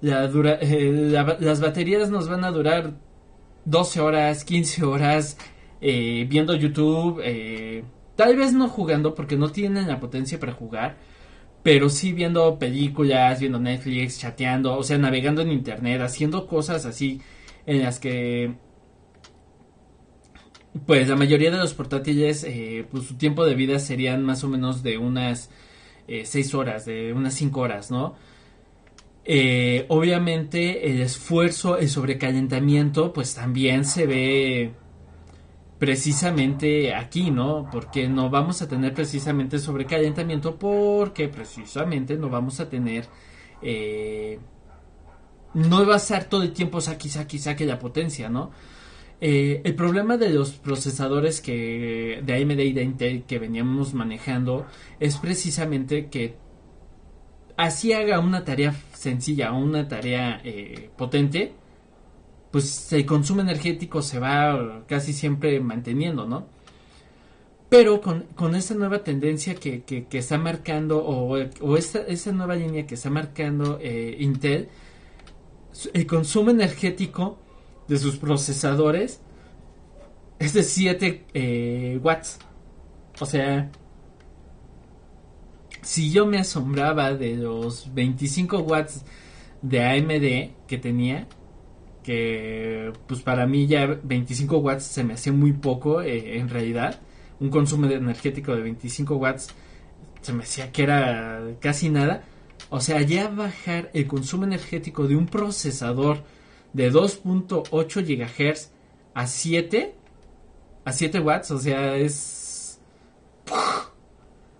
la 0.00 0.26
dura, 0.28 0.58
eh, 0.60 0.90
la- 0.92 1.36
las 1.40 1.60
baterías 1.60 2.10
nos 2.10 2.28
van 2.28 2.44
a 2.44 2.50
durar 2.50 2.92
12 3.64 4.00
horas, 4.00 4.44
15 4.44 4.84
horas 4.84 5.36
eh, 5.80 6.26
viendo 6.28 6.54
YouTube. 6.54 7.20
eh, 7.24 7.84
tal 8.16 8.36
vez 8.36 8.52
no 8.52 8.68
jugando 8.68 9.14
porque 9.14 9.36
no 9.36 9.50
tienen 9.50 9.88
la 9.88 10.00
potencia 10.00 10.38
para 10.40 10.52
jugar. 10.52 10.96
Pero 11.62 11.88
sí 11.90 12.12
viendo 12.12 12.58
películas, 12.58 13.40
viendo 13.40 13.58
Netflix, 13.58 14.18
chateando, 14.20 14.76
o 14.76 14.82
sea, 14.82 14.98
navegando 14.98 15.40
en 15.42 15.50
internet, 15.52 16.00
haciendo 16.02 16.46
cosas 16.46 16.84
así 16.86 17.20
en 17.66 17.82
las 17.82 17.98
que 18.00 18.54
pues 20.86 21.08
la 21.08 21.16
mayoría 21.16 21.50
de 21.50 21.58
los 21.58 21.74
portátiles, 21.74 22.44
eh, 22.44 22.86
pues 22.90 23.04
su 23.06 23.14
tiempo 23.16 23.44
de 23.46 23.54
vida 23.54 23.78
serían 23.78 24.24
más 24.24 24.44
o 24.44 24.48
menos 24.48 24.82
de 24.82 24.98
unas 24.98 25.50
6 26.06 26.54
horas, 26.54 26.84
de 26.84 27.12
unas 27.14 27.34
5 27.34 27.60
horas, 27.60 27.90
¿no? 27.90 28.14
Eh, 29.26 29.86
obviamente 29.88 30.90
el 30.90 31.00
esfuerzo, 31.00 31.78
el 31.78 31.88
sobrecalentamiento, 31.88 33.12
pues 33.12 33.34
también 33.34 33.84
se 33.86 34.06
ve 34.06 34.74
precisamente 35.78 36.94
aquí, 36.94 37.30
¿no? 37.30 37.68
Porque 37.70 38.08
no 38.08 38.30
vamos 38.30 38.62
a 38.62 38.68
tener 38.68 38.94
precisamente 38.94 39.58
sobrecalentamiento 39.58 40.56
porque 40.58 41.28
precisamente 41.28 42.16
no 42.16 42.28
vamos 42.30 42.60
a 42.60 42.68
tener... 42.68 43.06
eh, 43.62 44.38
no 45.54 45.86
va 45.86 45.94
a 45.94 45.96
estar 45.98 46.24
todo 46.24 46.42
el 46.42 46.52
tiempo 46.52 46.80
saque, 46.80 47.08
saque, 47.08 47.38
saque 47.38 47.64
la 47.64 47.78
potencia, 47.78 48.28
¿no? 48.28 48.50
Eh, 49.26 49.62
el 49.64 49.74
problema 49.74 50.18
de 50.18 50.28
los 50.28 50.52
procesadores 50.52 51.40
que 51.40 52.20
de 52.22 52.34
AMD 52.42 52.60
y 52.60 52.72
de 52.74 52.82
Intel 52.82 53.22
que 53.24 53.38
veníamos 53.38 53.94
manejando 53.94 54.66
es 55.00 55.16
precisamente 55.16 56.08
que 56.10 56.34
así 57.56 57.92
haga 57.92 58.20
una 58.20 58.44
tarea 58.44 58.74
sencilla 58.94 59.52
o 59.52 59.58
una 59.58 59.88
tarea 59.88 60.40
eh, 60.44 60.90
potente, 60.96 61.52
pues 62.50 62.92
el 62.92 63.04
consumo 63.06 63.40
energético 63.42 64.02
se 64.02 64.18
va 64.18 64.84
casi 64.86 65.12
siempre 65.12 65.60
manteniendo, 65.60 66.26
¿no? 66.26 66.46
Pero 67.68 68.00
con, 68.00 68.26
con 68.36 68.54
esta 68.54 68.74
nueva 68.74 69.02
tendencia 69.02 69.54
que, 69.56 69.82
que- 69.82 70.06
está 70.18 70.38
marcando, 70.38 70.98
o, 71.04 71.36
o 71.60 71.76
esta, 71.76 72.00
esa 72.06 72.30
nueva 72.32 72.54
línea 72.54 72.86
que 72.86 72.94
está 72.94 73.10
marcando 73.10 73.78
eh, 73.82 74.16
Intel, 74.20 74.68
el 75.92 76.06
consumo 76.06 76.50
energético 76.50 77.38
de 77.88 77.98
sus 77.98 78.16
procesadores 78.16 79.20
es 80.38 80.52
de 80.52 80.62
7 80.62 81.26
eh, 81.34 82.00
watts. 82.02 82.38
O 83.20 83.26
sea, 83.26 83.70
si 85.82 86.10
yo 86.10 86.26
me 86.26 86.38
asombraba 86.38 87.14
de 87.14 87.36
los 87.36 87.92
25 87.94 88.58
watts 88.58 89.04
de 89.62 89.84
AMD 89.84 90.66
que 90.66 90.78
tenía, 90.78 91.28
que 92.02 92.92
pues 93.06 93.20
para 93.22 93.46
mí 93.46 93.66
ya 93.66 93.86
25 93.86 94.58
watts 94.58 94.84
se 94.84 95.04
me 95.04 95.14
hacía 95.14 95.32
muy 95.32 95.52
poco 95.52 96.02
eh, 96.02 96.38
en 96.38 96.48
realidad, 96.48 97.00
un 97.40 97.50
consumo 97.50 97.86
energético 97.86 98.54
de 98.54 98.62
25 98.62 99.16
watts 99.16 99.48
se 100.20 100.32
me 100.32 100.42
hacía 100.42 100.72
que 100.72 100.82
era 100.82 101.42
casi 101.60 101.90
nada. 101.90 102.24
O 102.70 102.80
sea, 102.80 103.02
ya 103.02 103.28
bajar 103.28 103.90
el 103.92 104.06
consumo 104.06 104.44
energético 104.44 105.06
de 105.06 105.16
un 105.16 105.26
procesador 105.26 106.24
de 106.74 106.92
2.8 106.92 107.70
GHz 108.04 108.70
a 109.14 109.26
7 109.26 109.94
a 110.84 110.92
7 110.92 111.20
watts, 111.20 111.50
o 111.50 111.58
sea, 111.58 111.96
es 111.96 112.78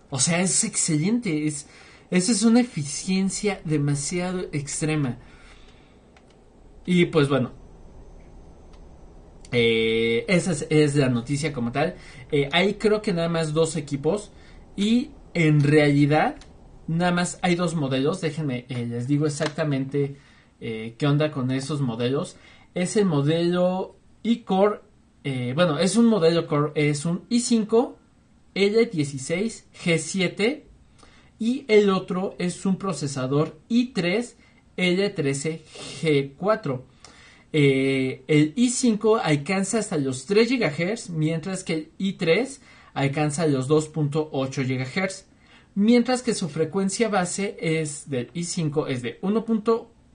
o 0.09 0.19
sea, 0.19 0.41
es 0.41 0.65
excelente, 0.65 1.47
es 1.47 1.67
esa 2.11 2.33
es 2.33 2.43
una 2.45 2.61
eficiencia 2.61 3.61
demasiado 3.65 4.41
extrema. 4.53 5.19
Y 6.87 7.07
pues 7.07 7.29
bueno, 7.29 7.53
eh, 9.53 10.25
esa 10.29 10.53
es, 10.69 10.95
la 10.95 11.09
noticia 11.09 11.53
como 11.53 11.73
tal. 11.73 11.97
Eh, 12.31 12.49
hay 12.53 12.75
creo 12.75 13.03
que 13.03 13.13
nada 13.13 13.29
más 13.29 13.53
dos 13.53 13.77
equipos 13.77 14.31
y 14.77 15.11
en 15.33 15.61
realidad 15.61 16.37
nada 16.87 17.11
más 17.11 17.39
hay 17.43 17.55
dos 17.55 17.75
modelos. 17.75 18.21
Déjenme, 18.21 18.67
eh, 18.69 18.87
les 18.87 19.09
digo 19.09 19.27
exactamente 19.27 20.17
eh, 20.61 20.95
qué 20.99 21.07
onda 21.07 21.31
con 21.31 21.51
esos 21.51 21.81
modelos. 21.81 22.37
Es 22.75 22.97
el 22.97 23.05
modelo 23.05 23.97
iCore, 24.23 24.81
eh, 25.25 25.53
bueno, 25.55 25.79
es 25.79 25.97
un 25.97 26.05
modelo 26.05 26.47
Core, 26.47 26.73
es 26.75 27.07
un 27.07 27.27
i5 27.31 27.95
L16 28.55 29.65
G7 29.83 30.63
y 31.39 31.65
el 31.69 31.89
otro 31.89 32.35
es 32.39 32.67
un 32.67 32.77
procesador 32.77 33.59
i3 33.71 34.35
L13 34.77 35.61
G4. 36.03 36.81
Eh, 37.55 38.25
el 38.27 38.55
i5 38.55 39.21
alcanza 39.23 39.79
hasta 39.79 39.97
los 39.97 40.27
3 40.27 40.51
GHz, 40.51 41.11
mientras 41.11 41.65
que 41.65 41.75
el 41.75 41.91
i3 41.99 42.59
alcanza 42.93 43.47
los 43.47 43.69
2.8 43.69 44.31
GHz. 44.31 45.25
Mientras 45.77 46.23
que 46.23 46.35
su 46.35 46.49
frecuencia 46.49 47.09
base 47.09 47.57
es 47.61 48.09
del 48.11 48.33
i5 48.33 48.89
es 48.89 49.03
de 49.03 49.19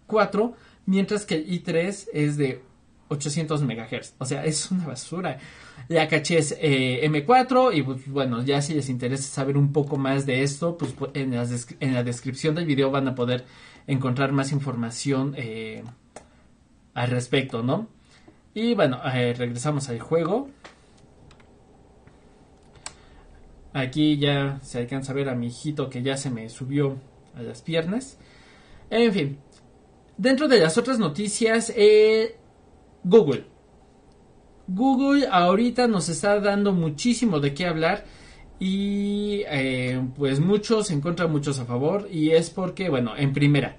1.4, 0.09 0.53
mientras 0.85 1.25
que 1.25 1.35
el 1.35 1.47
i3 1.47 2.07
es 2.13 2.37
de 2.37 2.61
800 3.09 3.61
MHz. 3.63 4.13
O 4.17 4.25
sea, 4.25 4.45
es 4.45 4.69
una 4.71 4.85
basura. 4.87 5.37
La 5.87 6.07
caché 6.07 6.37
es 6.37 6.55
eh, 6.59 7.01
M4 7.09 7.75
y 7.75 7.81
pues, 7.81 8.07
bueno, 8.07 8.43
ya 8.43 8.61
si 8.61 8.73
les 8.75 8.89
interesa 8.89 9.23
saber 9.23 9.57
un 9.57 9.71
poco 9.73 9.97
más 9.97 10.25
de 10.25 10.43
esto, 10.43 10.77
pues 10.77 10.95
pu- 10.95 11.09
en, 11.15 11.31
descri- 11.33 11.77
en 11.79 11.93
la 11.95 12.03
descripción 12.03 12.53
del 12.55 12.65
video 12.65 12.91
van 12.91 13.07
a 13.07 13.15
poder 13.15 13.45
encontrar 13.87 14.31
más 14.31 14.51
información 14.51 15.33
eh, 15.37 15.83
al 16.93 17.09
respecto, 17.09 17.63
¿no? 17.63 17.87
Y 18.53 18.75
bueno, 18.75 18.99
eh, 19.13 19.33
regresamos 19.35 19.89
al 19.89 19.99
juego. 19.99 20.49
Aquí 23.73 24.17
ya 24.17 24.59
se 24.63 24.79
alcanza 24.79 25.11
a 25.11 25.15
ver 25.15 25.29
a 25.29 25.35
mi 25.35 25.47
hijito 25.47 25.89
que 25.89 26.01
ya 26.01 26.17
se 26.17 26.29
me 26.29 26.49
subió 26.49 26.97
a 27.35 27.41
las 27.41 27.61
piernas. 27.61 28.17
En 28.89 29.13
fin, 29.13 29.37
dentro 30.19 30.49
de 30.49 30.59
las 30.59 30.77
otras 30.77 30.99
noticias, 30.99 31.73
eh, 31.75 32.35
Google. 33.03 33.45
Google 34.67 35.27
ahorita 35.31 35.87
nos 35.87 36.09
está 36.09 36.39
dando 36.41 36.73
muchísimo 36.73 37.39
de 37.39 37.53
qué 37.53 37.65
hablar 37.65 38.05
y 38.59 39.43
eh, 39.47 39.99
pues 40.15 40.41
muchos 40.41 40.91
en 40.91 41.01
contra, 41.01 41.27
muchos 41.27 41.57
a 41.59 41.65
favor 41.65 42.07
y 42.11 42.31
es 42.31 42.49
porque, 42.49 42.89
bueno, 42.89 43.15
en 43.17 43.33
primera, 43.33 43.77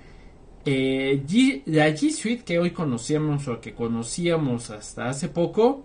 eh, 0.65 1.23
la 1.67 1.91
G 1.91 2.11
Suite 2.11 2.43
que 2.43 2.59
hoy 2.59 2.71
conocíamos 2.71 3.47
o 3.47 3.61
que 3.61 3.75
conocíamos 3.75 4.71
hasta 4.71 5.11
hace 5.11 5.29
poco, 5.29 5.85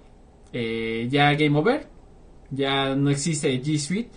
ya 0.53 1.33
Game 1.33 1.59
Over, 1.59 1.87
ya 2.49 2.95
no 2.95 3.09
existe 3.09 3.61
G 3.61 3.77
Suite, 3.77 4.09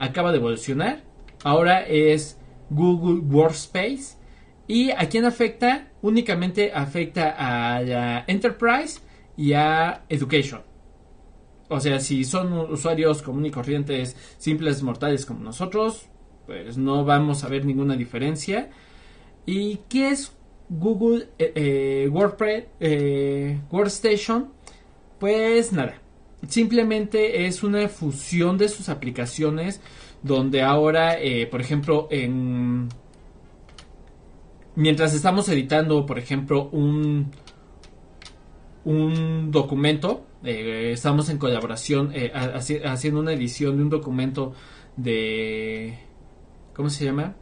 acaba 0.00 0.32
de 0.32 0.38
evolucionar, 0.38 1.04
ahora 1.44 1.86
es 1.86 2.36
Google 2.68 3.20
Workspace 3.20 4.23
y 4.66 4.90
a 4.90 5.08
quién 5.08 5.24
afecta, 5.24 5.88
únicamente 6.02 6.72
afecta 6.72 7.34
a 7.38 8.24
Enterprise 8.26 9.00
y 9.36 9.52
a 9.52 10.04
Education. 10.08 10.62
O 11.68 11.80
sea, 11.80 11.98
si 12.00 12.24
son 12.24 12.52
usuarios 12.52 13.22
comunes 13.22 13.50
y 13.50 13.52
corrientes, 13.52 14.16
simples 14.38 14.82
mortales 14.82 15.26
como 15.26 15.40
nosotros, 15.40 16.08
pues 16.46 16.76
no 16.76 17.04
vamos 17.04 17.42
a 17.44 17.48
ver 17.48 17.64
ninguna 17.64 17.96
diferencia. 17.96 18.70
¿Y 19.46 19.80
qué 19.88 20.10
es 20.10 20.32
Google 20.68 21.28
eh, 21.38 21.52
eh, 21.54 22.08
WordPress, 22.10 22.64
eh, 22.80 23.60
Workstation? 23.70 24.52
Pues 25.18 25.72
nada, 25.72 26.00
simplemente 26.48 27.46
es 27.46 27.62
una 27.62 27.88
fusión 27.88 28.58
de 28.58 28.68
sus 28.68 28.88
aplicaciones 28.88 29.80
donde 30.22 30.62
ahora, 30.62 31.20
eh, 31.20 31.46
por 31.46 31.60
ejemplo, 31.60 32.08
en 32.10 32.88
mientras 34.76 35.14
estamos 35.14 35.48
editando, 35.48 36.04
por 36.06 36.18
ejemplo, 36.18 36.68
un 36.72 37.30
un 38.84 39.50
documento, 39.50 40.26
Eh, 40.46 40.90
estamos 40.92 41.30
en 41.30 41.38
colaboración 41.38 42.10
eh, 42.14 42.30
ha- 42.34 42.52
haci- 42.58 42.84
haciendo 42.84 43.20
una 43.20 43.32
edición 43.32 43.78
de 43.78 43.82
un 43.82 43.88
documento 43.88 44.52
de... 44.94 45.98
¿Cómo 46.74 46.90
se 46.90 47.06
llama? 47.06 47.34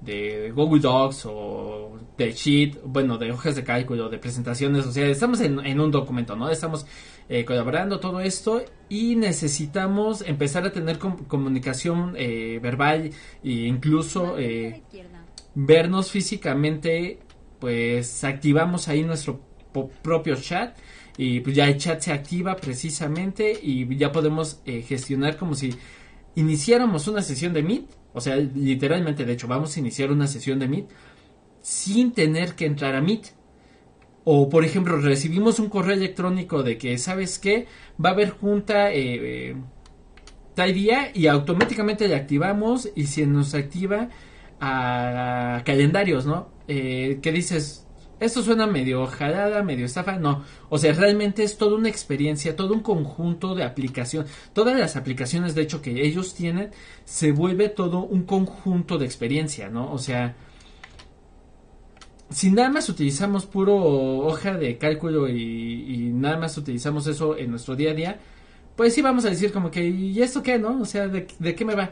De 0.00 0.50
Google 0.50 0.80
Docs 0.80 1.26
o 1.26 1.92
de 2.18 2.32
Sheet, 2.32 2.78
bueno, 2.84 3.16
de 3.16 3.30
hojas 3.30 3.54
de 3.54 3.62
cálculo, 3.62 4.08
de 4.08 4.18
presentaciones, 4.18 4.86
o 4.86 4.90
sea, 4.92 5.06
estamos 5.06 5.40
en, 5.40 5.60
en 5.64 5.78
un 5.78 5.92
documento, 5.92 6.34
¿no? 6.34 6.50
Estamos 6.50 6.84
eh, 7.28 7.44
colaborando 7.44 8.00
todo 8.00 8.18
esto 8.18 8.60
y 8.88 9.14
necesitamos 9.14 10.22
empezar 10.22 10.64
a 10.66 10.72
tener 10.72 10.98
com- 10.98 11.16
comunicación 11.28 12.14
eh, 12.16 12.58
verbal 12.60 13.10
e 13.44 13.50
incluso... 13.52 14.34
La 14.36 14.42
Eh. 14.42 14.82
Vernos 15.54 16.10
físicamente, 16.10 17.18
pues 17.58 18.24
activamos 18.24 18.88
ahí 18.88 19.02
nuestro 19.02 19.40
propio 20.02 20.36
chat 20.36 20.76
y 21.16 21.40
pues 21.40 21.54
ya 21.54 21.68
el 21.68 21.76
chat 21.76 22.00
se 22.00 22.12
activa 22.12 22.56
precisamente 22.56 23.58
y 23.60 23.96
ya 23.96 24.10
podemos 24.10 24.60
eh, 24.64 24.82
gestionar 24.82 25.36
como 25.36 25.54
si 25.54 25.74
iniciáramos 26.34 27.08
una 27.08 27.22
sesión 27.22 27.52
de 27.52 27.62
Meet, 27.62 27.90
o 28.12 28.20
sea, 28.20 28.36
literalmente, 28.36 29.24
de 29.24 29.32
hecho, 29.32 29.46
vamos 29.46 29.76
a 29.76 29.80
iniciar 29.80 30.10
una 30.10 30.26
sesión 30.26 30.58
de 30.58 30.68
Meet 30.68 30.88
sin 31.62 32.12
tener 32.12 32.54
que 32.54 32.66
entrar 32.66 32.94
a 32.94 33.00
Meet. 33.00 33.28
O, 34.24 34.48
por 34.48 34.64
ejemplo, 34.64 34.96
recibimos 34.98 35.58
un 35.58 35.68
correo 35.68 35.94
electrónico 35.94 36.62
de 36.62 36.76
que, 36.76 36.98
¿sabes 36.98 37.38
qué? 37.38 37.66
Va 38.02 38.10
a 38.10 38.12
haber 38.12 38.30
junta 38.30 38.92
eh, 38.92 39.50
eh, 39.50 39.56
tal 40.54 40.74
día 40.74 41.10
y 41.14 41.26
automáticamente 41.26 42.06
le 42.06 42.16
activamos 42.16 42.90
y 42.94 43.06
se 43.06 43.26
nos 43.26 43.54
activa 43.54 44.10
a 44.60 45.62
calendarios, 45.64 46.26
¿no? 46.26 46.48
Eh, 46.68 47.18
¿Qué 47.22 47.32
dices? 47.32 47.86
Esto 48.20 48.42
suena 48.42 48.66
medio 48.66 49.06
jalada, 49.06 49.62
medio 49.62 49.86
estafa, 49.86 50.18
no. 50.18 50.44
O 50.68 50.76
sea, 50.76 50.92
realmente 50.92 51.42
es 51.42 51.56
toda 51.56 51.76
una 51.76 51.88
experiencia, 51.88 52.54
todo 52.54 52.74
un 52.74 52.80
conjunto 52.80 53.54
de 53.54 53.64
aplicación. 53.64 54.26
Todas 54.52 54.78
las 54.78 54.96
aplicaciones, 54.96 55.54
de 55.54 55.62
hecho, 55.62 55.80
que 55.80 56.02
ellos 56.06 56.34
tienen, 56.34 56.70
se 57.04 57.32
vuelve 57.32 57.70
todo 57.70 58.04
un 58.04 58.24
conjunto 58.24 58.98
de 58.98 59.06
experiencia, 59.06 59.70
¿no? 59.70 59.90
O 59.90 59.98
sea, 59.98 60.36
si 62.28 62.50
nada 62.50 62.68
más 62.68 62.88
utilizamos 62.88 63.46
puro 63.46 63.76
hoja 63.76 64.54
de 64.56 64.76
cálculo 64.78 65.28
y, 65.28 65.86
y 65.88 66.12
nada 66.12 66.36
más 66.38 66.56
utilizamos 66.58 67.06
eso 67.06 67.36
en 67.36 67.50
nuestro 67.50 67.74
día 67.74 67.90
a 67.92 67.94
día, 67.94 68.20
pues 68.76 68.94
sí 68.94 69.02
vamos 69.02 69.24
a 69.24 69.30
decir 69.30 69.52
como 69.52 69.70
que, 69.70 69.88
¿y 69.88 70.22
esto 70.22 70.42
qué, 70.42 70.58
no? 70.58 70.80
O 70.80 70.84
sea, 70.84 71.08
¿de, 71.08 71.26
de 71.38 71.54
qué 71.54 71.64
me 71.64 71.74
va? 71.74 71.90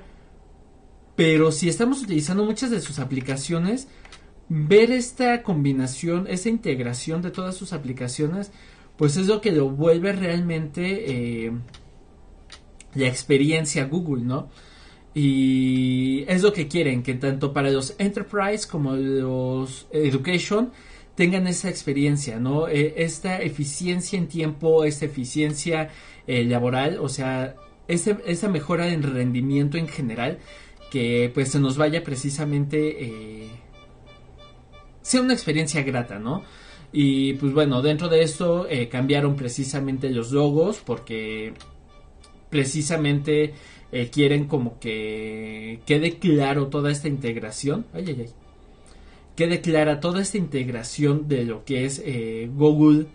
Pero 1.19 1.51
si 1.51 1.69
estamos 1.69 2.01
utilizando 2.01 2.45
muchas 2.45 2.71
de 2.71 2.81
sus 2.81 3.01
aplicaciones, 3.01 3.89
ver 4.49 4.93
esta 4.93 5.43
combinación, 5.43 6.29
esa 6.29 6.49
integración 6.49 7.23
de 7.23 7.33
todas 7.33 7.57
sus 7.57 7.73
aplicaciones, 7.73 8.53
pues 8.97 9.17
es 9.17 9.27
lo 9.27 9.41
que 9.41 9.51
lo 9.51 9.69
vuelve 9.69 10.13
realmente 10.13 11.47
eh, 11.47 11.53
la 12.95 13.09
experiencia 13.09 13.87
Google, 13.87 14.23
¿no? 14.23 14.49
Y 15.13 16.25
es 16.29 16.43
lo 16.45 16.53
que 16.53 16.69
quieren, 16.69 17.03
que 17.03 17.15
tanto 17.15 17.53
para 17.53 17.71
los 17.73 17.97
enterprise 17.99 18.69
como 18.69 18.93
los 18.95 19.89
education 19.91 20.71
tengan 21.17 21.49
esa 21.49 21.69
experiencia, 21.69 22.39
¿no? 22.39 22.69
Eh, 22.69 22.95
esta 22.99 23.43
eficiencia 23.43 24.17
en 24.21 24.29
tiempo, 24.29 24.85
esta 24.85 25.07
eficiencia 25.07 25.91
eh, 26.29 26.45
laboral, 26.45 26.99
o 27.01 27.09
sea, 27.09 27.57
ese- 27.89 28.19
esa 28.25 28.49
mejora 28.49 28.87
en 28.93 29.03
rendimiento 29.03 29.79
en 29.79 29.89
general, 29.89 30.39
que 30.91 31.31
pues 31.33 31.51
se 31.51 31.61
nos 31.61 31.77
vaya 31.77 32.03
precisamente, 32.03 33.05
eh, 33.05 33.51
sea 35.03 35.21
una 35.21 35.35
experiencia 35.35 35.83
grata, 35.83 36.19
¿no? 36.19 36.43
Y 36.93 37.35
pues 37.35 37.53
bueno, 37.53 37.83
dentro 37.83 38.09
de 38.09 38.23
esto 38.23 38.67
eh, 38.69 38.89
cambiaron 38.89 39.37
precisamente 39.37 40.11
los 40.11 40.33
logos 40.33 40.81
porque 40.85 41.53
precisamente 42.49 43.53
eh, 43.93 44.09
quieren 44.11 44.47
como 44.47 44.79
que 44.81 45.81
quede 45.85 46.19
claro 46.19 46.69
toda 46.69 46.91
esta 46.91 47.09
integración. 47.09 47.87
Ay, 47.93 48.05
ay, 48.09 48.17
ay. 48.21 48.31
Quede 49.37 49.61
clara 49.61 50.01
toda 50.01 50.23
esta 50.23 50.39
integración 50.39 51.29
de 51.29 51.45
lo 51.45 51.65
que 51.65 51.85
es 51.85 52.03
Google 52.57 53.07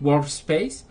Workspace. 0.00 0.84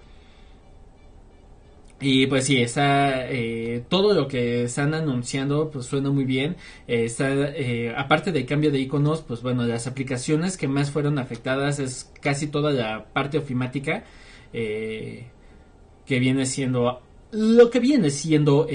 Y 2.02 2.28
pues 2.28 2.46
sí, 2.46 2.62
está 2.62 3.30
eh, 3.32 3.84
todo 3.88 4.14
lo 4.14 4.28
que 4.28 4.64
están 4.64 4.94
anunciando, 4.94 5.70
pues 5.72 5.86
suena 5.86 6.12
muy 6.12 6.26
bien. 6.26 6.58
Eh, 6.88 7.06
está, 7.06 7.30
eh, 7.32 7.94
aparte 7.96 8.32
del 8.34 8.46
cambio 8.46 8.70
de 8.70 8.80
iconos, 8.80 9.22
pues 9.22 9.42
bueno, 9.42 9.64
las 9.64 9.88
aplicaciones 9.88 10.58
que 10.58 10.68
más 10.68 10.92
fueron 10.92 11.18
afectadas 11.20 11.80
es 11.80 12.12
casi 12.22 12.48
toda 12.48 12.72
la 12.72 13.06
parte 13.06 13.38
ofimática, 13.38 14.04
que 14.52 16.20
viene 16.20 16.46
siendo 16.46 17.02
lo 17.32 17.70
que 17.70 17.80
viene 17.80 18.10
siendo 18.10 18.68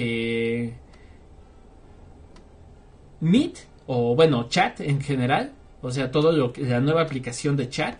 Meet 3.20 3.59
o 3.87 4.14
bueno, 4.14 4.48
chat 4.48 4.80
en 4.80 5.00
general, 5.00 5.52
o 5.83 5.90
sea, 5.90 6.11
todo 6.11 6.33
lo 6.33 6.52
que 6.52 6.62
la 6.64 6.80
nueva 6.80 7.02
aplicación 7.02 7.56
de 7.56 7.68
chat, 7.70 7.98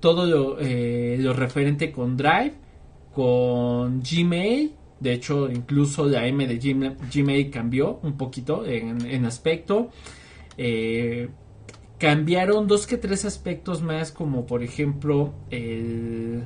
todo 0.00 0.26
lo 0.26 1.32
referente 1.32 1.90
con 1.90 2.16
Drive, 2.16 2.54
con 3.18 4.00
Gmail, 4.00 4.74
de 5.00 5.12
hecho, 5.12 5.50
incluso 5.50 6.06
la 6.06 6.24
M 6.28 6.46
de 6.46 6.56
Gmail, 7.12 7.50
cambió 7.50 7.98
un 8.04 8.16
poquito 8.16 8.64
en, 8.64 9.04
en 9.04 9.24
aspecto. 9.24 9.88
Eh, 10.56 11.28
cambiaron 11.98 12.68
dos 12.68 12.86
que 12.86 12.96
tres 12.96 13.24
aspectos 13.24 13.82
más, 13.82 14.12
como 14.12 14.46
por 14.46 14.62
ejemplo 14.62 15.32
el 15.50 16.44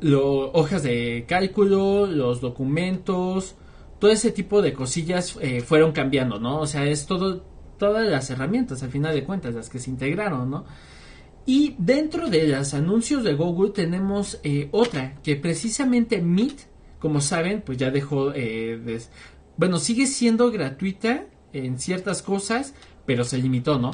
lo- 0.00 0.50
hojas 0.52 0.82
de 0.82 1.24
cálculo, 1.28 2.06
los 2.06 2.40
documentos, 2.40 3.54
todo 4.00 4.10
ese 4.10 4.32
tipo 4.32 4.62
de 4.62 4.72
cosillas 4.72 5.38
eh, 5.40 5.60
fueron 5.60 5.92
cambiando, 5.92 6.40
¿no? 6.40 6.58
O 6.60 6.66
sea, 6.66 6.86
es 6.86 7.06
todo, 7.06 7.44
todas 7.78 8.04
las 8.08 8.30
herramientas, 8.30 8.82
al 8.82 8.90
final 8.90 9.14
de 9.14 9.22
cuentas, 9.22 9.54
las 9.54 9.68
que 9.68 9.78
se 9.78 9.90
integraron, 9.90 10.50
¿no? 10.50 10.64
Y 11.48 11.76
dentro 11.78 12.28
de 12.28 12.46
los 12.46 12.74
anuncios 12.74 13.24
de 13.24 13.32
Google 13.32 13.70
tenemos 13.70 14.38
eh, 14.44 14.68
otra, 14.70 15.14
que 15.22 15.34
precisamente 15.34 16.20
Meet, 16.20 16.58
como 16.98 17.22
saben, 17.22 17.62
pues 17.62 17.78
ya 17.78 17.90
dejó 17.90 18.34
eh, 18.34 19.00
bueno, 19.56 19.78
sigue 19.78 20.06
siendo 20.06 20.50
gratuita 20.50 21.24
en 21.54 21.78
ciertas 21.78 22.20
cosas, 22.20 22.74
pero 23.06 23.24
se 23.24 23.38
limitó, 23.38 23.78
¿no? 23.78 23.92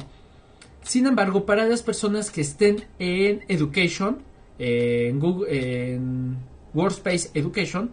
Sin 0.83 1.07
embargo, 1.07 1.45
para 1.45 1.65
las 1.65 1.81
personas 1.81 2.29
que 2.29 2.41
estén 2.41 2.87
en 2.99 3.45
Education, 3.47 4.17
eh, 4.59 5.07
en, 5.09 5.21
Google, 5.21 5.93
en 5.93 6.35
Workspace 6.73 7.29
Education, 7.35 7.91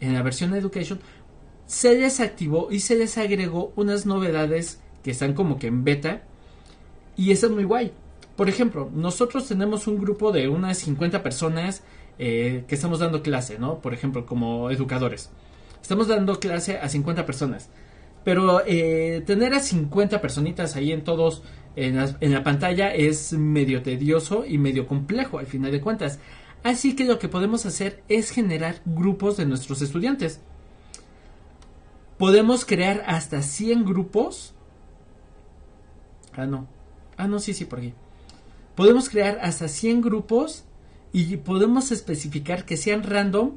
en 0.00 0.12
la 0.12 0.22
versión 0.22 0.54
Education, 0.54 1.00
se 1.64 1.96
les 1.96 2.20
activó 2.20 2.68
y 2.70 2.80
se 2.80 2.96
les 2.96 3.16
agregó 3.16 3.72
unas 3.74 4.04
novedades 4.04 4.82
que 5.02 5.12
están 5.12 5.32
como 5.32 5.58
que 5.58 5.68
en 5.68 5.82
beta 5.82 6.24
y 7.16 7.30
eso 7.30 7.46
es 7.46 7.52
muy 7.52 7.64
guay. 7.64 7.94
Por 8.36 8.50
ejemplo, 8.50 8.90
nosotros 8.94 9.48
tenemos 9.48 9.86
un 9.86 9.98
grupo 9.98 10.30
de 10.30 10.48
unas 10.48 10.78
50 10.78 11.22
personas 11.22 11.82
eh, 12.18 12.64
que 12.68 12.74
estamos 12.74 12.98
dando 12.98 13.22
clase, 13.22 13.58
¿no? 13.58 13.80
Por 13.80 13.94
ejemplo, 13.94 14.26
como 14.26 14.70
educadores. 14.70 15.30
Estamos 15.80 16.08
dando 16.08 16.38
clase 16.38 16.78
a 16.78 16.88
50 16.88 17.24
personas. 17.24 17.70
Pero 18.24 18.62
eh, 18.66 19.22
tener 19.24 19.54
a 19.54 19.60
50 19.60 20.20
personitas 20.20 20.76
ahí 20.76 20.92
en 20.92 21.04
todos, 21.04 21.44
en 21.76 21.96
la, 21.96 22.16
en 22.20 22.32
la 22.32 22.42
pantalla, 22.42 22.94
es 22.94 23.32
medio 23.32 23.82
tedioso 23.82 24.44
y 24.46 24.58
medio 24.58 24.86
complejo 24.86 25.38
al 25.38 25.46
final 25.46 25.72
de 25.72 25.80
cuentas. 25.80 26.18
Así 26.62 26.96
que 26.96 27.04
lo 27.04 27.18
que 27.18 27.28
podemos 27.28 27.64
hacer 27.64 28.02
es 28.08 28.30
generar 28.30 28.82
grupos 28.84 29.36
de 29.36 29.46
nuestros 29.46 29.80
estudiantes. 29.80 30.40
Podemos 32.18 32.64
crear 32.64 33.02
hasta 33.06 33.42
100 33.42 33.84
grupos. 33.84 34.54
Ah, 36.34 36.46
no. 36.46 36.66
Ah, 37.16 37.28
no, 37.28 37.38
sí, 37.38 37.54
sí, 37.54 37.64
por 37.64 37.78
aquí. 37.78 37.94
Podemos 38.76 39.08
crear 39.08 39.38
hasta 39.42 39.68
100 39.68 40.02
grupos 40.02 40.64
y 41.12 41.38
podemos 41.38 41.90
especificar 41.92 42.64
que 42.64 42.76
sean 42.76 43.02
random 43.02 43.52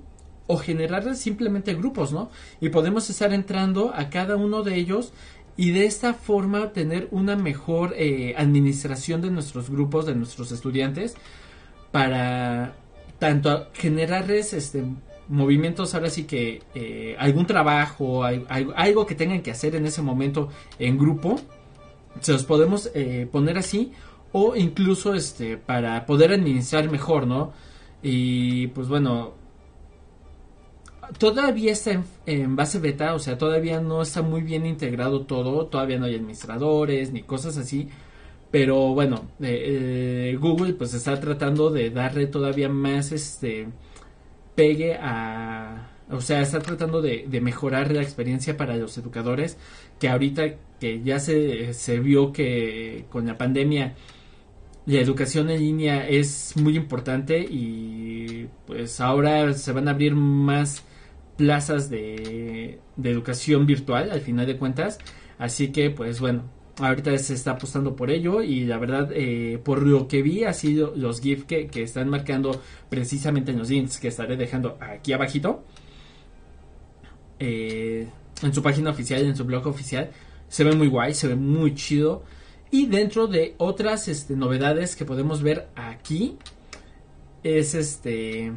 o 0.47 0.57
generar 0.57 1.15
simplemente 1.15 1.75
grupos, 1.75 2.11
¿no? 2.11 2.31
Y 2.61 2.69
podemos 2.69 3.09
estar 3.09 3.33
entrando 3.33 3.91
a 3.93 4.09
cada 4.09 4.35
uno 4.37 4.63
de 4.63 4.75
ellos 4.75 5.13
y 5.57 5.71
de 5.71 5.85
esta 5.85 6.13
forma 6.13 6.71
tener 6.71 7.07
una 7.11 7.35
mejor 7.35 7.93
eh, 7.97 8.33
administración 8.37 9.21
de 9.21 9.29
nuestros 9.29 9.69
grupos, 9.69 10.05
de 10.05 10.15
nuestros 10.15 10.51
estudiantes, 10.53 11.15
para 11.91 12.75
tanto 13.19 13.67
generarles 13.73 14.53
este 14.53 14.83
movimientos 15.27 15.93
ahora 15.93 16.09
sí 16.09 16.23
que 16.23 16.63
eh, 16.73 17.15
algún 17.19 17.45
trabajo 17.45 18.23
al- 18.23 18.47
al- 18.49 18.73
algo 18.75 19.05
que 19.05 19.13
tengan 19.13 19.41
que 19.41 19.51
hacer 19.51 19.75
en 19.75 19.85
ese 19.85 20.01
momento 20.01 20.49
en 20.79 20.97
grupo 20.97 21.39
se 22.19 22.31
los 22.33 22.43
podemos 22.45 22.89
eh, 22.95 23.27
poner 23.31 23.57
así 23.59 23.91
o 24.31 24.55
incluso 24.55 25.13
este 25.13 25.57
para 25.57 26.05
poder 26.05 26.31
administrar 26.33 26.89
mejor 26.91 27.27
no 27.27 27.53
y 28.03 28.67
pues 28.67 28.87
bueno 28.87 29.33
todavía 31.17 31.71
está 31.71 32.03
en, 32.25 32.55
base 32.55 32.79
beta 32.79 33.13
o 33.15 33.19
sea 33.19 33.37
todavía 33.37 33.81
no 33.81 34.01
está 34.01 34.21
muy 34.21 34.41
bien 34.41 34.65
integrado 34.65 35.21
todo 35.25 35.65
todavía 35.67 35.97
no 35.99 36.05
hay 36.05 36.15
administradores 36.15 37.11
ni 37.11 37.23
cosas 37.23 37.57
así 37.57 37.89
Pero 38.51 38.93
bueno, 38.95 39.29
eh, 39.41 40.31
eh, 40.33 40.37
Google 40.39 40.73
pues 40.73 40.93
está 40.93 41.19
tratando 41.19 41.69
de 41.69 41.91
darle 41.91 42.27
todavía 42.27 42.69
más 42.69 43.11
este 43.11 43.67
pegue 44.55 44.95
a... 44.95 45.91
O 46.11 46.21
sea, 46.21 46.41
está 46.41 46.59
tratando 46.59 47.01
de, 47.01 47.25
de 47.27 47.41
mejorar 47.41 47.91
la 47.91 48.01
experiencia 48.01 48.57
para 48.57 48.75
los 48.77 48.97
educadores, 48.97 49.57
que 49.99 50.09
ahorita 50.09 50.55
que 50.79 51.01
ya 51.03 51.19
se, 51.19 51.73
se 51.73 51.99
vio 51.99 52.33
que 52.33 53.05
con 53.11 53.27
la 53.27 53.37
pandemia 53.37 53.95
la 54.85 54.99
educación 54.99 55.49
en 55.49 55.59
línea 55.59 56.07
es 56.07 56.55
muy 56.57 56.75
importante 56.75 57.39
y 57.39 58.47
pues 58.65 58.99
ahora 59.01 59.53
se 59.53 59.71
van 59.71 59.87
a 59.87 59.91
abrir 59.91 60.15
más 60.15 60.83
plazas 61.37 61.89
de, 61.89 62.79
de 62.95 63.09
educación 63.11 63.65
virtual 63.65 64.11
al 64.11 64.21
final 64.21 64.45
de 64.45 64.57
cuentas. 64.57 64.97
Así 65.37 65.71
que 65.71 65.89
pues 65.89 66.19
bueno, 66.19 66.43
ahorita 66.87 67.17
se 67.17 67.33
está 67.33 67.51
apostando 67.51 67.95
por 67.95 68.09
ello 68.11 68.41
y 68.41 68.65
la 68.65 68.77
verdad 68.77 69.09
eh, 69.13 69.59
por 69.63 69.85
lo 69.85 70.07
que 70.07 70.21
vi 70.21 70.43
ha 70.43 70.53
sido 70.53 70.93
los 70.95 71.21
GIF 71.21 71.45
que, 71.45 71.67
que, 71.67 71.83
están 71.83 72.09
marcando 72.09 72.61
precisamente 72.89 73.51
en 73.51 73.59
los 73.59 73.69
links 73.69 73.99
que 73.99 74.07
estaré 74.07 74.37
dejando 74.37 74.77
aquí 74.79 75.13
abajito 75.13 75.63
eh, 77.39 78.07
en 78.41 78.53
su 78.53 78.61
página 78.61 78.91
oficial 78.91 79.21
en 79.25 79.35
su 79.35 79.45
blog 79.45 79.67
oficial 79.67 80.11
se 80.47 80.63
ve 80.63 80.75
muy 80.75 80.87
guay 80.87 81.13
se 81.13 81.27
ve 81.27 81.35
muy 81.35 81.75
chido 81.75 82.23
y 82.71 82.85
dentro 82.87 83.27
de 83.27 83.55
otras 83.57 84.07
este, 84.07 84.35
novedades 84.35 84.95
que 84.95 85.05
podemos 85.05 85.41
ver 85.41 85.69
aquí 85.75 86.37
es 87.43 87.73
este 87.73 88.51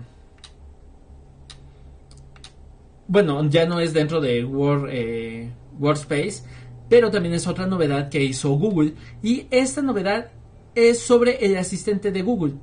bueno 3.09 3.49
ya 3.49 3.67
no 3.67 3.81
es 3.81 3.93
dentro 3.93 4.21
de 4.21 4.45
Word, 4.45 4.89
eh, 4.91 5.51
Workspace 5.79 6.43
pero 6.89 7.11
también 7.11 7.35
es 7.35 7.47
otra 7.47 7.67
novedad 7.67 8.11
que 8.11 8.23
hizo 8.23 8.51
Google 8.51 8.95
y 9.23 9.47
esta 9.51 9.81
novedad 9.81 10.31
es 10.75 11.01
sobre 11.01 11.45
el 11.45 11.57
asistente 11.57 12.13
de 12.13 12.23
Google. 12.23 12.55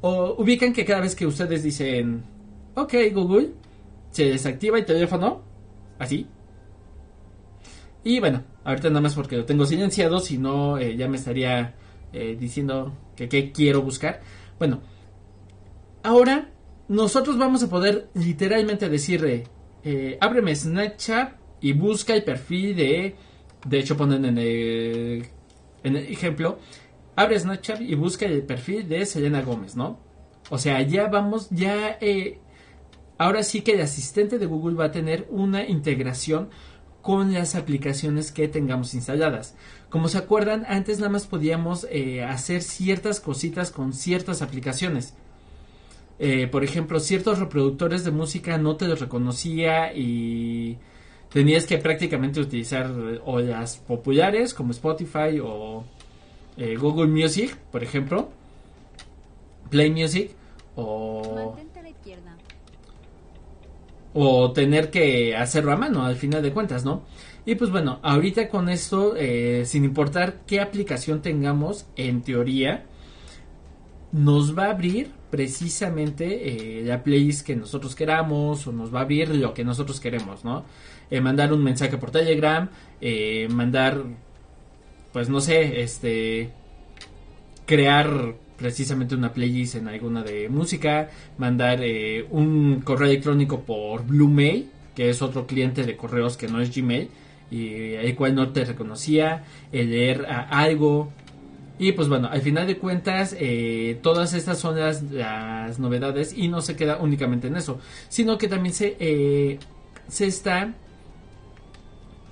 O 0.00 0.36
ubican 0.38 0.72
que 0.72 0.84
cada 0.84 1.00
vez 1.00 1.14
que 1.14 1.26
ustedes 1.26 1.62
dicen, 1.62 2.22
ok 2.74 2.94
Google, 3.12 3.52
se 4.10 4.26
desactiva 4.26 4.78
el 4.78 4.84
teléfono, 4.84 5.42
así. 5.98 6.26
Y 8.04 8.20
bueno, 8.20 8.44
ahorita 8.64 8.88
nada 8.88 9.02
más 9.02 9.14
porque 9.14 9.36
lo 9.36 9.44
tengo 9.44 9.66
silenciado, 9.66 10.18
si 10.20 10.38
no 10.38 10.78
eh, 10.78 10.96
ya 10.96 11.08
me 11.08 11.16
estaría 11.16 11.74
eh, 12.12 12.36
diciendo 12.38 12.92
que 13.14 13.28
qué 13.28 13.52
quiero 13.52 13.82
buscar. 13.82 14.20
Bueno, 14.58 14.80
ahora 16.02 16.50
nosotros 16.88 17.38
vamos 17.38 17.62
a 17.62 17.68
poder 17.68 18.08
literalmente 18.14 18.88
decirle, 18.88 19.44
eh, 19.84 20.18
ábreme 20.20 20.54
Snapchat 20.54 21.34
y 21.60 21.72
busca 21.72 22.14
el 22.14 22.24
perfil 22.24 22.76
de 22.76 23.16
de 23.66 23.78
hecho 23.78 23.96
ponen 23.96 24.24
en 24.26 24.36
el, 24.36 25.26
en 25.82 25.96
el 25.96 26.06
ejemplo, 26.06 26.58
abre 27.16 27.38
Snapchat 27.38 27.80
y 27.80 27.94
busca 27.94 28.26
el 28.26 28.42
perfil 28.42 28.86
de 28.88 29.06
Selena 29.06 29.40
Gómez, 29.40 29.74
¿no? 29.74 29.98
O 30.50 30.58
sea, 30.58 30.82
ya 30.82 31.06
vamos, 31.08 31.48
ya... 31.50 31.98
Ahora 33.16 33.42
sí 33.42 33.62
que 33.62 33.72
el 33.72 33.80
asistente 33.80 34.38
de 34.38 34.46
Google 34.46 34.76
va 34.76 34.86
a 34.86 34.90
tener 34.90 35.26
una 35.30 35.64
integración 35.64 36.50
con 37.04 37.34
las 37.34 37.54
aplicaciones 37.54 38.32
que 38.32 38.48
tengamos 38.48 38.94
instaladas. 38.94 39.54
Como 39.90 40.08
se 40.08 40.16
acuerdan, 40.16 40.64
antes 40.66 40.96
nada 41.00 41.10
más 41.10 41.26
podíamos 41.26 41.86
eh, 41.90 42.24
hacer 42.24 42.62
ciertas 42.62 43.20
cositas 43.20 43.70
con 43.70 43.92
ciertas 43.92 44.40
aplicaciones. 44.40 45.12
Eh, 46.18 46.46
por 46.46 46.64
ejemplo, 46.64 46.98
ciertos 47.00 47.40
reproductores 47.40 48.04
de 48.04 48.10
música 48.10 48.56
no 48.56 48.76
te 48.76 48.88
los 48.88 49.00
reconocía 49.00 49.92
y 49.94 50.78
tenías 51.30 51.66
que 51.66 51.76
prácticamente 51.76 52.40
utilizar 52.40 52.86
eh, 52.86 53.20
o 53.22 53.38
las 53.38 53.76
populares 53.76 54.54
como 54.54 54.70
Spotify 54.70 55.40
o 55.42 55.84
Google 56.56 57.08
Music, 57.08 57.54
por 57.70 57.82
ejemplo, 57.82 58.30
Play 59.68 59.90
Music 59.90 60.30
o 60.74 61.54
o 64.14 64.52
tener 64.52 64.90
que 64.90 65.36
hacerlo 65.36 65.72
a 65.72 65.76
mano 65.76 66.04
al 66.04 66.16
final 66.16 66.42
de 66.42 66.52
cuentas, 66.52 66.84
¿no? 66.84 67.02
Y 67.44 67.56
pues 67.56 67.70
bueno, 67.70 67.98
ahorita 68.02 68.48
con 68.48 68.70
esto, 68.70 69.14
eh, 69.16 69.64
sin 69.66 69.84
importar 69.84 70.40
qué 70.46 70.60
aplicación 70.60 71.20
tengamos, 71.20 71.86
en 71.96 72.22
teoría, 72.22 72.86
nos 74.12 74.56
va 74.56 74.66
a 74.66 74.70
abrir 74.70 75.10
precisamente 75.30 76.82
la 76.84 77.02
playlist 77.02 77.44
que 77.44 77.56
nosotros 77.56 77.96
queramos 77.96 78.66
o 78.66 78.72
nos 78.72 78.94
va 78.94 79.00
a 79.00 79.02
abrir 79.02 79.34
lo 79.34 79.52
que 79.52 79.64
nosotros 79.64 79.98
queremos, 80.00 80.44
¿no? 80.44 80.64
Eh, 81.10 81.20
mandar 81.20 81.52
un 81.52 81.62
mensaje 81.62 81.98
por 81.98 82.10
Telegram, 82.10 82.68
eh, 83.00 83.46
mandar, 83.50 84.02
pues 85.12 85.28
no 85.28 85.40
sé, 85.40 85.82
este, 85.82 86.50
crear 87.66 88.34
precisamente 88.56 89.14
una 89.14 89.32
playlist 89.32 89.76
en 89.76 89.88
alguna 89.88 90.22
de 90.22 90.48
música, 90.48 91.10
mandar 91.38 91.80
eh, 91.82 92.26
un 92.30 92.80
correo 92.82 93.08
electrónico 93.08 93.60
por 93.60 94.06
Bluemail, 94.06 94.70
que 94.94 95.10
es 95.10 95.22
otro 95.22 95.46
cliente 95.46 95.84
de 95.84 95.96
correos 95.96 96.36
que 96.36 96.48
no 96.48 96.60
es 96.60 96.74
Gmail, 96.74 97.08
y 97.50 97.94
el 97.94 98.14
cual 98.14 98.34
no 98.34 98.50
te 98.50 98.64
reconocía, 98.64 99.44
el 99.72 99.90
leer 99.90 100.26
algo. 100.28 101.12
Y 101.78 101.92
pues 101.92 102.08
bueno, 102.08 102.28
al 102.28 102.40
final 102.40 102.66
de 102.66 102.78
cuentas, 102.78 103.36
todas 104.02 104.32
estas 104.34 104.58
son 104.58 104.78
las, 104.78 105.02
las, 105.02 105.78
novedades 105.78 106.32
y 106.36 106.48
no 106.48 106.60
se 106.60 106.76
queda 106.76 106.98
únicamente 106.98 107.48
en 107.48 107.56
eso, 107.56 107.80
sino 108.08 108.38
que 108.38 108.48
también 108.48 108.74
se, 108.74 109.58
se 110.08 110.26
está 110.26 110.74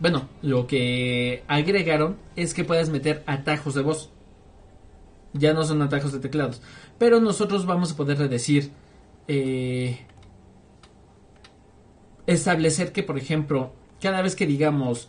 bueno, 0.03 0.29
lo 0.43 0.67
que 0.67 1.45
agregaron 1.47 2.17
es 2.35 2.55
que 2.55 2.65
puedes 2.65 2.91
meter 2.91 3.23
atajos 3.25 3.77
de 3.77 3.83
voz. 3.83 4.11
Ya 5.35 5.55
no 5.55 5.65
son 5.65 5.83
atajos 5.83 6.13
de 6.13 6.19
teclados. 6.19 6.61
Pero 6.99 7.21
nosotros 7.21 7.67
vamos 7.67 7.93
a 7.93 7.97
poder 7.97 8.29
decir... 8.29 8.71
Eh, 9.29 9.99
establecer 12.27 12.93
que, 12.93 13.03
por 13.03 13.19
ejemplo, 13.19 13.73
cada 14.01 14.23
vez 14.23 14.37
que 14.37 14.47
digamos... 14.47 15.09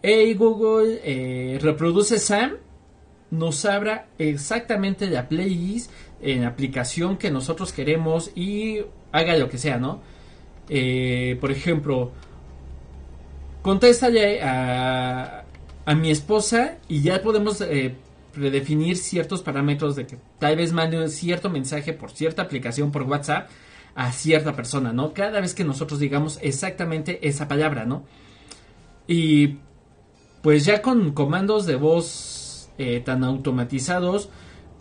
Hey 0.00 0.34
Google, 0.34 1.00
eh, 1.02 1.58
reproduce 1.60 2.20
Sam, 2.20 2.52
nos 3.32 3.64
abra 3.64 4.06
exactamente 4.18 5.08
la 5.08 5.28
playlist 5.28 5.90
en 6.22 6.44
aplicación 6.44 7.16
que 7.16 7.32
nosotros 7.32 7.72
queremos 7.72 8.30
y 8.36 8.78
haga 9.10 9.36
lo 9.36 9.48
que 9.48 9.58
sea, 9.58 9.78
¿no? 9.78 10.00
Eh, 10.68 11.36
por 11.40 11.50
ejemplo, 11.50 12.12
contéstale 13.60 14.40
a, 14.40 15.44
a 15.84 15.94
mi 15.96 16.12
esposa 16.12 16.76
y 16.86 17.02
ya 17.02 17.20
podemos 17.20 17.60
predefinir 18.38 18.96
ciertos 18.96 19.42
parámetros 19.42 19.96
de 19.96 20.06
que 20.06 20.18
tal 20.38 20.56
vez 20.56 20.72
mande 20.72 20.98
un 20.98 21.10
cierto 21.10 21.50
mensaje 21.50 21.92
por 21.92 22.10
cierta 22.10 22.42
aplicación 22.42 22.92
por 22.92 23.02
WhatsApp 23.02 23.50
a 23.94 24.12
cierta 24.12 24.54
persona, 24.54 24.92
¿no? 24.92 25.12
Cada 25.12 25.40
vez 25.40 25.54
que 25.54 25.64
nosotros 25.64 25.98
digamos 25.98 26.38
exactamente 26.40 27.26
esa 27.26 27.48
palabra, 27.48 27.84
¿no? 27.84 28.04
Y 29.08 29.56
pues 30.42 30.64
ya 30.64 30.82
con 30.82 31.12
comandos 31.12 31.66
de 31.66 31.76
voz 31.76 32.70
eh, 32.78 33.00
tan 33.04 33.24
automatizados, 33.24 34.28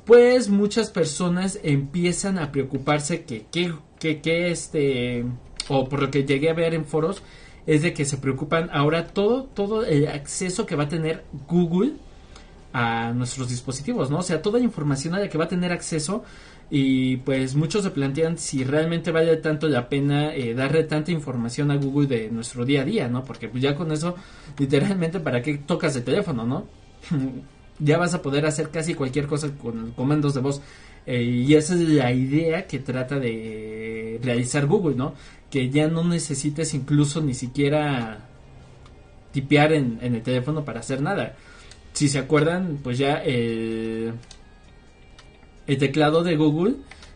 pues 0.06 0.50
muchas 0.50 0.92
personas 0.92 1.60
empiezan 1.64 2.38
a 2.38 2.52
preocuparse 2.52 3.24
que, 3.24 3.48
que, 3.52 3.74
que, 4.00 4.22
que 4.22 4.52
este, 4.52 5.26
o 5.68 5.90
por 5.90 6.02
lo 6.04 6.12
que 6.12 6.24
llegué 6.24 6.50
a 6.50 6.54
ver 6.54 6.74
en 6.74 6.86
foros, 6.86 7.24
es 7.66 7.82
de 7.82 7.94
que 7.94 8.06
se 8.06 8.18
preocupan 8.18 8.70
ahora 8.72 9.08
todo, 9.08 9.46
todo 9.46 9.84
el 9.84 10.08
acceso 10.08 10.66
que 10.66 10.76
va 10.76 10.84
a 10.84 10.90
tener 10.90 11.26
Google 11.48 11.94
a 12.74 13.12
nuestros 13.14 13.50
dispositivos, 13.50 14.10
¿no? 14.12 14.20
O 14.20 14.24
sea, 14.24 14.42
toda 14.42 14.60
la 14.60 14.66
información 14.66 15.16
a 15.16 15.20
la 15.20 15.30
que 15.30 15.38
va 15.38 15.46
a 15.46 15.48
tener 15.48 15.72
acceso 15.72 16.24
y 16.70 17.18
pues 17.18 17.56
muchos 17.56 17.84
se 17.84 17.92
plantean 17.92 18.38
si 18.38 18.64
realmente 18.64 19.12
vale 19.12 19.38
tanto 19.38 19.68
la 19.70 19.88
pena 19.88 20.36
eh, 20.36 20.54
darle 20.54 20.84
tanta 20.84 21.12
información 21.12 21.72
a 21.72 21.78
Google 21.78 22.08
de 22.08 22.30
nuestro 22.30 22.66
día 22.66 22.82
a 22.82 22.86
día, 22.86 23.08
¿no? 23.08 23.24
Porque 23.24 23.48
pues 23.48 23.64
ya 23.64 23.76
con 23.76 23.92
eso, 23.92 24.16
literalmente, 24.58 25.20
¿para 25.20 25.42
qué 25.42 25.58
tocas 25.60 25.96
el 25.96 26.04
teléfono, 26.04 26.46
no? 26.46 26.68
ya 27.80 27.98
vas 27.98 28.14
a 28.14 28.22
poder 28.22 28.46
hacer 28.46 28.70
casi 28.70 28.94
cualquier 28.96 29.28
cosa 29.28 29.50
con 29.52 29.92
comandos 29.92 30.34
de 30.34 30.42
voz. 30.42 30.62
Eh, 31.06 31.24
y 31.24 31.56
esa 31.56 31.74
es 31.74 31.80
la 31.82 32.12
idea 32.12 32.68
que 32.68 32.80
trata 32.80 33.18
de 33.18 34.20
realizar 34.22 34.66
Google, 34.66 34.96
¿no? 34.96 35.14
que 35.50 35.70
ya 35.70 35.88
no 35.88 36.04
necesites 36.04 36.74
incluso 36.74 37.22
ni 37.22 37.34
siquiera 37.34 38.20
tipear 39.32 39.74
en, 39.74 40.00
el 40.02 40.22
teléfono 40.22 40.66
para 40.66 40.80
hacer 40.82 41.02
nada. 41.02 41.36
Si 41.98 42.10
se 42.10 42.20
acuerdan, 42.20 42.78
pues 42.84 43.00
ya 43.00 43.16
el, 43.16 44.14
el 45.66 45.78
teclado 45.80 46.24
de 46.24 46.36
Google 46.36 46.76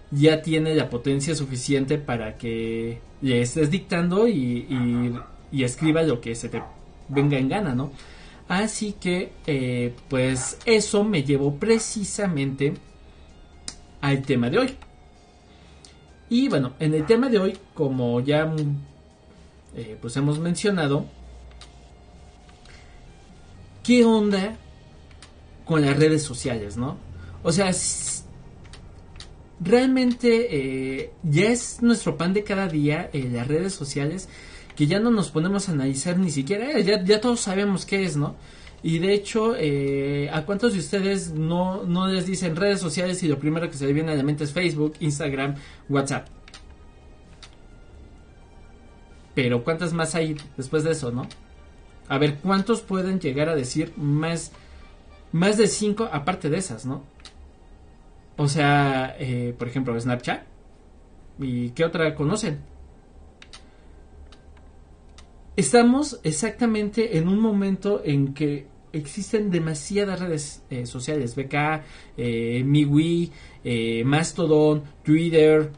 ya 0.10 0.42
tiene 0.42 0.74
la 0.74 0.90
potencia 0.90 1.36
suficiente 1.36 2.00
para 2.00 2.36
que 2.36 2.98
le 3.22 3.42
estés 3.42 3.70
dictando 3.70 4.28
y, 4.28 5.14
y, 5.52 5.64
escriba 5.64 6.02
lo 6.02 6.20
que 6.20 6.34
se 6.34 6.50
te 6.50 6.64
venga 7.10 7.38
en 7.38 7.48
gana, 7.48 7.76
¿no? 7.76 7.92
Así 8.48 8.94
que, 9.00 9.34
eh, 9.46 9.94
pues 10.10 10.58
eso 10.66 11.04
me 11.04 11.22
llevó 11.22 11.54
precisamente 11.58 12.74
al 14.02 14.24
tema 14.24 14.50
de 14.50 14.58
hoy. 14.58 14.76
Y 16.28 16.50
bueno, 16.50 16.74
en 16.80 16.96
el 16.96 17.06
tema 17.06 17.30
de 17.30 17.38
hoy, 17.38 17.58
como 17.76 18.20
ya 18.20 18.52
eh, 19.76 19.96
pues 20.02 20.18
hemos 20.18 20.40
mencionado, 20.40 21.06
¿qué 23.84 24.04
onda 24.04 24.58
con 25.72 25.86
las 25.86 25.98
redes 25.98 26.22
sociales, 26.22 26.76
¿no? 26.76 26.98
O 27.44 27.52
sea, 27.54 27.72
realmente 29.62 31.00
eh, 31.00 31.14
ya 31.24 31.48
es 31.48 31.82
nuestro 31.82 32.18
pan 32.18 32.34
de 32.34 32.44
cada 32.44 32.68
día 32.68 33.10
eh, 33.14 33.30
las 33.32 33.48
redes 33.48 33.74
sociales 33.74 34.28
que 34.76 34.86
ya 34.86 35.00
no 35.00 35.12
nos 35.12 35.32
ponemos 35.32 35.70
a 35.70 35.72
analizar 35.72 36.18
ni 36.18 36.30
siquiera, 36.30 36.72
eh, 36.72 36.84
ya, 36.84 37.02
ya 37.02 37.22
todos 37.22 37.40
sabemos 37.40 37.86
qué 37.86 38.04
es, 38.04 38.18
¿no? 38.18 38.36
Y 38.84 39.00
de 39.00 39.14
hecho, 39.14 39.56
eh, 39.56 40.30
¿a 40.34 40.46
cuántos 40.46 40.74
de 40.74 40.80
ustedes 40.80 41.32
no, 41.32 41.86
no 41.86 42.06
les 42.08 42.26
dicen 42.26 42.58
redes 42.58 42.82
sociales 42.82 43.24
y 43.24 43.30
lo 43.30 43.40
primero 43.40 43.70
que 43.70 43.78
se 43.78 43.86
le 43.86 43.94
viene 43.94 44.12
a 44.12 44.16
la 44.16 44.24
mente 44.24 44.44
es 44.44 44.52
Facebook, 44.52 44.96
Instagram, 45.00 45.56
WhatsApp? 45.88 46.28
Pero 49.36 49.64
¿cuántas 49.64 49.94
más 49.94 50.16
hay 50.16 50.36
después 50.58 50.84
de 50.84 50.92
eso, 50.92 51.14
no? 51.14 51.30
A 52.10 52.18
ver, 52.18 52.40
¿cuántos 52.40 52.82
pueden 52.82 53.22
llegar 53.22 53.48
a 53.48 53.56
decir 53.56 53.94
más, 53.96 54.52
más 55.32 55.58
de 55.58 55.68
cinco 55.68 56.10
aparte 56.12 56.50
de 56.50 56.58
esas, 56.58 56.86
no? 56.86 57.04
O 58.38 58.48
sea, 58.48 59.16
eh, 59.20 59.54
por 59.58 59.68
ejemplo, 59.68 60.00
Snapchat. 60.00 60.44
¿Y 61.40 61.70
qué 61.72 61.86
otra 61.86 62.14
conocen? 62.16 62.60
Estamos 65.56 66.20
exactamente 66.24 67.18
en 67.18 67.28
un 67.28 67.40
momento 67.40 68.02
en 68.04 68.34
que 68.34 68.68
existen 68.94 69.52
demasiadas 69.52 70.20
redes 70.20 70.64
eh, 70.70 70.86
sociales. 70.86 71.36
BK, 71.36 71.84
eh, 72.18 72.66
eh, 73.64 74.04
Mastodon, 74.06 74.84
Twitter, 75.04 75.72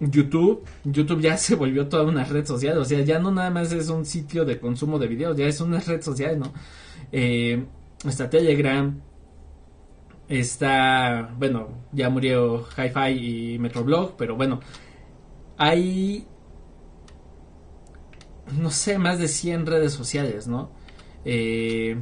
YouTube. 0.00 0.64
YouTube 0.84 1.20
ya 1.20 1.36
se 1.38 1.54
volvió 1.54 1.88
toda 1.88 2.04
una 2.04 2.24
red 2.24 2.46
social. 2.46 2.78
O 2.78 2.84
sea, 2.84 3.00
ya 3.00 3.18
no 3.18 3.30
nada 3.30 3.50
más 3.50 3.72
es 3.72 3.88
un 3.88 4.04
sitio 4.04 4.44
de 4.44 4.58
consumo 4.58 4.98
de 4.98 5.06
videos, 5.06 5.36
ya 5.36 5.46
es 5.46 5.60
una 5.60 5.80
red 5.80 6.02
social, 6.02 6.38
¿no? 6.38 6.52
Está 8.04 8.28
Telegram. 8.28 9.00
Está, 10.28 11.34
bueno, 11.38 11.68
ya 11.92 12.08
murió 12.10 12.66
Hi-Fi 12.76 13.54
y 13.54 13.58
Metroblog, 13.58 14.16
pero 14.16 14.36
bueno, 14.36 14.60
hay, 15.58 16.26
no 18.58 18.70
sé, 18.70 18.98
más 18.98 19.18
de 19.18 19.28
100 19.28 19.66
redes 19.66 19.92
sociales, 19.92 20.46
¿no? 20.46 20.70
Eh, 21.24 21.96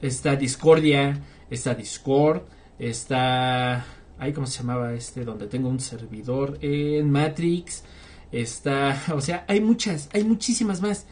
está 0.00 0.36
Discordia, 0.36 1.20
está 1.50 1.74
Discord, 1.74 2.42
está, 2.78 3.84
ay, 4.18 4.32
¿cómo 4.32 4.46
se 4.46 4.60
llamaba 4.60 4.92
este? 4.94 5.24
Donde 5.24 5.48
tengo 5.48 5.68
un 5.68 5.80
servidor 5.80 6.58
en 6.60 7.10
Matrix, 7.10 7.84
está, 8.30 9.02
o 9.14 9.20
sea, 9.20 9.44
hay 9.48 9.60
muchas, 9.60 10.08
hay 10.12 10.22
muchísimas 10.22 10.80
más, 10.80 11.06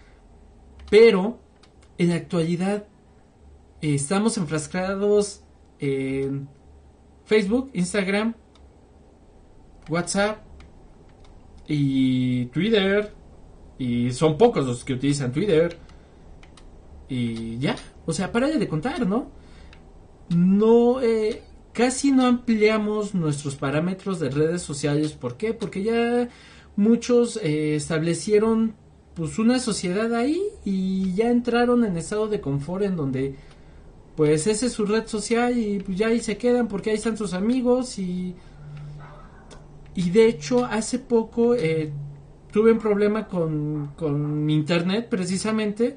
pero 0.91 1.41
en 1.99 2.11
la 2.11 2.17
actualidad 2.17 2.87
estamos 3.81 4.37
enfrascados 4.39 5.43
en 5.79 6.49
Facebook, 7.25 7.71
Instagram, 7.75 8.35
WhatsApp 9.89 10.39
y 11.67 12.47
Twitter. 12.47 13.13
Y 13.79 14.11
son 14.13 14.39
pocos 14.39 14.65
los 14.67 14.85
que 14.85 14.95
utilizan 14.95 15.33
Twitter. 15.33 15.79
Y 17.09 17.59
ya, 17.59 17.77
o 18.07 18.13
sea, 18.13 18.33
para 18.33 18.49
de 18.49 18.69
contar, 18.69 19.07
¿no? 19.07 19.31
No, 20.35 21.01
eh, 21.03 21.43
casi 21.73 22.11
no 22.11 22.27
ampliamos 22.27 23.15
nuestros 23.15 23.55
parámetros 23.55 24.19
de 24.19 24.31
redes 24.31 24.63
sociales. 24.63 25.13
¿Por 25.13 25.37
qué? 25.37 25.53
Porque 25.53 25.83
ya 25.83 26.29
muchos 26.75 27.39
eh, 27.43 27.77
establecieron 27.77 28.75
pues 29.15 29.39
una 29.39 29.59
sociedad 29.59 30.15
ahí 30.15 30.43
y 30.65 31.15
ya 31.15 31.31
entraron 31.31 31.85
en 31.85 31.97
estado 31.97 32.29
de 32.29 32.41
confort 32.41 32.85
en 32.85 32.97
donde 32.97 33.35
pues 34.17 34.47
esa 34.47 34.67
es 34.67 34.73
su 34.73 34.87
red 34.87 35.07
social 35.07 35.57
y 35.59 35.81
pues 35.81 35.99
ya 35.99 36.09
ahí 36.09 36.21
se 36.21 36.39
quedan 36.39 36.69
porque 36.69 36.91
ahí 36.91 36.97
están 36.97 37.17
sus 37.17 37.35
amigos 37.35 37.99
y 37.99 38.35
y 39.95 40.11
de 40.11 40.27
hecho 40.27 40.65
hace 40.65 40.99
poco 40.99 41.55
eh, 41.55 41.91
tuve 42.53 42.73
un 42.73 42.79
problema 42.79 43.27
con, 43.29 43.93
con 43.97 44.45
mi 44.45 44.55
internet 44.55 45.09
precisamente 45.11 45.97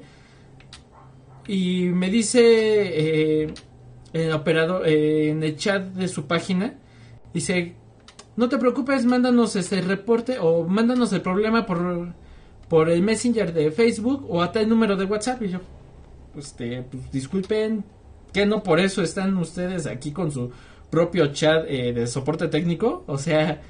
y 1.46 1.84
me 1.84 2.10
dice 2.10 2.40
eh, 2.42 3.54
el 4.12 4.32
operador 4.32 4.86
eh, 4.86 5.30
en 5.30 5.42
el 5.42 5.56
chat 5.56 5.84
de 5.84 6.08
su 6.08 6.26
página 6.26 6.74
dice 7.32 7.74
no 8.36 8.48
te 8.48 8.58
preocupes 8.58 9.06
mándanos 9.06 9.56
este 9.56 9.80
reporte 9.80 10.38
o 10.38 10.66
mándanos 10.66 11.12
el 11.12 11.22
problema 11.22 11.64
por 11.64 12.12
por 12.68 12.90
el 12.90 13.02
messenger 13.02 13.52
de 13.52 13.70
Facebook 13.70 14.26
o 14.28 14.42
a 14.42 14.52
tal 14.52 14.68
número 14.68 14.96
de 14.96 15.04
WhatsApp 15.04 15.42
y 15.42 15.48
yo 15.48 15.60
este 16.36 16.82
pues 16.82 17.10
disculpen 17.10 17.84
que 18.32 18.46
no 18.46 18.62
por 18.62 18.80
eso 18.80 19.02
están 19.02 19.36
ustedes 19.36 19.86
aquí 19.86 20.12
con 20.12 20.30
su 20.30 20.50
propio 20.90 21.28
chat 21.32 21.64
eh, 21.68 21.92
de 21.92 22.06
soporte 22.06 22.48
técnico 22.48 23.04
o 23.06 23.18
sea 23.18 23.60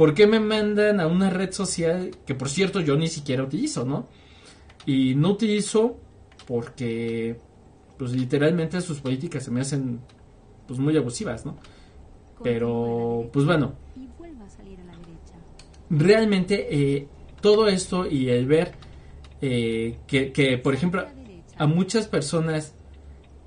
¿por 0.00 0.14
qué 0.14 0.26
me 0.26 0.40
mandan 0.40 0.98
a 0.98 1.06
una 1.06 1.28
red 1.28 1.52
social 1.52 2.10
que 2.24 2.34
por 2.34 2.48
cierto 2.48 2.80
yo 2.80 2.96
ni 2.96 3.06
siquiera 3.06 3.42
utilizo, 3.42 3.84
¿no? 3.84 4.06
Y 4.86 5.14
no 5.14 5.32
utilizo 5.32 5.98
porque 6.46 7.36
pues 7.98 8.12
literalmente 8.12 8.80
sus 8.80 8.98
políticas 9.02 9.44
se 9.44 9.50
me 9.50 9.60
hacen 9.60 10.00
pues 10.66 10.80
muy 10.80 10.96
abusivas, 10.96 11.44
¿no? 11.44 11.58
Pero 12.42 13.28
pues 13.30 13.44
bueno, 13.44 13.74
realmente 15.90 16.68
eh, 16.70 17.06
todo 17.42 17.68
esto 17.68 18.06
y 18.06 18.30
el 18.30 18.46
ver 18.46 18.72
eh, 19.42 19.98
que, 20.06 20.32
que, 20.32 20.56
por 20.56 20.72
ejemplo, 20.72 21.04
a 21.58 21.66
muchas 21.66 22.08
personas 22.08 22.74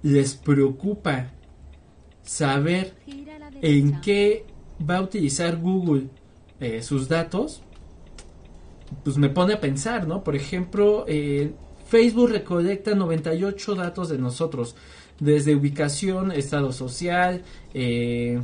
les 0.04 0.36
preocupa 0.36 1.32
saber 2.22 2.94
en 3.62 4.02
qué 4.02 4.46
va 4.88 4.98
a 4.98 5.02
utilizar 5.02 5.58
Google 5.58 6.08
eh, 6.60 6.82
sus 6.82 7.08
datos, 7.08 7.63
pues 9.04 9.18
me 9.18 9.30
pone 9.30 9.54
a 9.54 9.62
pensar, 9.62 10.08
¿no? 10.08 10.24
Por 10.24 10.36
ejemplo, 10.36 11.06
eh, 11.08 11.54
Facebook 11.88 12.30
recolecta 12.30 12.94
98 12.96 13.76
datos 13.76 14.10
de 14.10 14.18
nosotros, 14.18 14.76
desde 15.20 15.56
ubicación, 15.56 16.32
estado 16.32 16.72
social, 16.72 17.44
eh, 17.74 18.39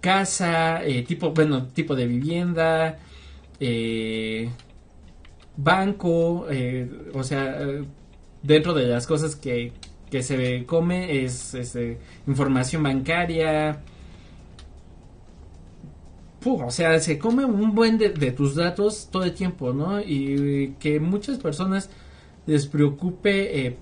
casa, 0.00 0.84
eh, 0.84 1.02
tipo, 1.02 1.32
bueno, 1.32 1.66
tipo 1.68 1.96
de 1.96 2.06
vivienda, 2.06 2.98
banco, 5.56 6.46
o 7.14 7.22
sea, 7.24 7.58
dentro 8.48 8.72
de 8.72 8.86
las 8.86 9.06
cosas 9.06 9.36
que, 9.36 9.72
que 10.10 10.22
se 10.22 10.64
come 10.64 11.22
es 11.24 11.54
este, 11.54 11.98
información 12.26 12.82
bancaria. 12.82 13.82
Puh, 16.40 16.64
o 16.64 16.70
sea, 16.70 16.98
se 16.98 17.18
come 17.18 17.44
un 17.44 17.74
buen 17.74 17.98
de, 17.98 18.08
de 18.08 18.32
tus 18.32 18.54
datos 18.54 19.08
todo 19.12 19.24
el 19.24 19.34
tiempo, 19.34 19.72
¿no? 19.72 20.00
Y 20.00 20.76
que 20.80 20.98
muchas 20.98 21.38
personas 21.38 21.90
les 22.46 22.66
preocupe 22.66 23.66
eh, 23.66 23.76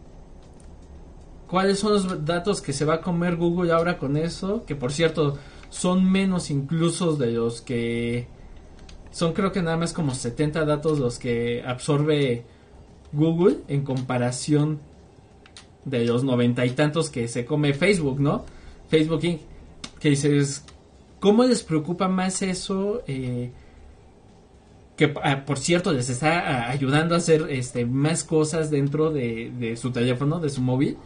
cuáles 1.46 1.78
son 1.78 1.92
los 1.92 2.24
datos 2.24 2.60
que 2.60 2.72
se 2.72 2.84
va 2.84 2.94
a 2.94 3.00
comer 3.00 3.36
Google 3.36 3.72
ahora 3.72 3.98
con 3.98 4.16
eso, 4.16 4.64
que 4.66 4.74
por 4.74 4.92
cierto 4.92 5.38
son 5.70 6.10
menos 6.10 6.50
incluso 6.50 7.14
de 7.16 7.30
los 7.32 7.60
que 7.60 8.26
son 9.12 9.32
creo 9.32 9.52
que 9.52 9.62
nada 9.62 9.76
más 9.76 9.92
como 9.92 10.14
70 10.14 10.64
datos 10.64 10.98
los 10.98 11.18
que 11.18 11.62
absorbe 11.64 12.44
Google 13.12 13.58
en 13.68 13.82
comparación 13.82 14.80
de 15.84 16.04
los 16.04 16.24
noventa 16.24 16.66
y 16.66 16.70
tantos 16.70 17.10
que 17.10 17.28
se 17.28 17.44
come 17.44 17.72
Facebook, 17.72 18.20
¿no? 18.20 18.44
Facebook 18.88 19.24
Inc. 19.24 19.40
Que 20.00 20.10
dices, 20.10 20.64
¿cómo 21.20 21.44
les 21.44 21.62
preocupa 21.62 22.08
más 22.08 22.42
eso? 22.42 23.02
Eh, 23.06 23.50
que 24.96 25.14
ah, 25.22 25.44
por 25.44 25.58
cierto 25.58 25.92
les 25.92 26.08
está 26.08 26.40
ah, 26.40 26.70
ayudando 26.70 27.14
a 27.14 27.18
hacer 27.18 27.46
este 27.50 27.86
más 27.86 28.24
cosas 28.24 28.70
dentro 28.70 29.10
de, 29.10 29.52
de 29.58 29.76
su 29.76 29.90
teléfono, 29.92 30.40
de 30.40 30.48
su 30.48 30.60
móvil. 30.60 30.96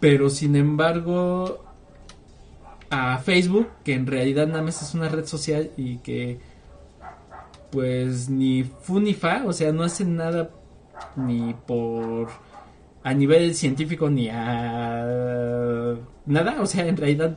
Pero 0.00 0.30
sin 0.30 0.54
embargo, 0.54 1.64
a 2.90 3.18
Facebook, 3.18 3.68
que 3.82 3.94
en 3.94 4.06
realidad 4.06 4.46
nada 4.46 4.62
más 4.62 4.82
es 4.82 4.94
una 4.94 5.08
red 5.08 5.26
social 5.26 5.70
y 5.76 5.98
que 5.98 6.38
pues 7.74 8.30
ni 8.30 8.62
fu 8.62 9.00
ni 9.00 9.14
fa, 9.14 9.42
o 9.44 9.52
sea, 9.52 9.72
no 9.72 9.82
hacen 9.82 10.14
nada 10.14 10.50
ni 11.16 11.54
por 11.66 12.28
a 13.02 13.12
nivel 13.12 13.52
científico 13.56 14.08
ni 14.08 14.28
a 14.28 15.96
nada, 16.24 16.62
o 16.62 16.66
sea, 16.66 16.86
en 16.86 16.96
realidad 16.96 17.36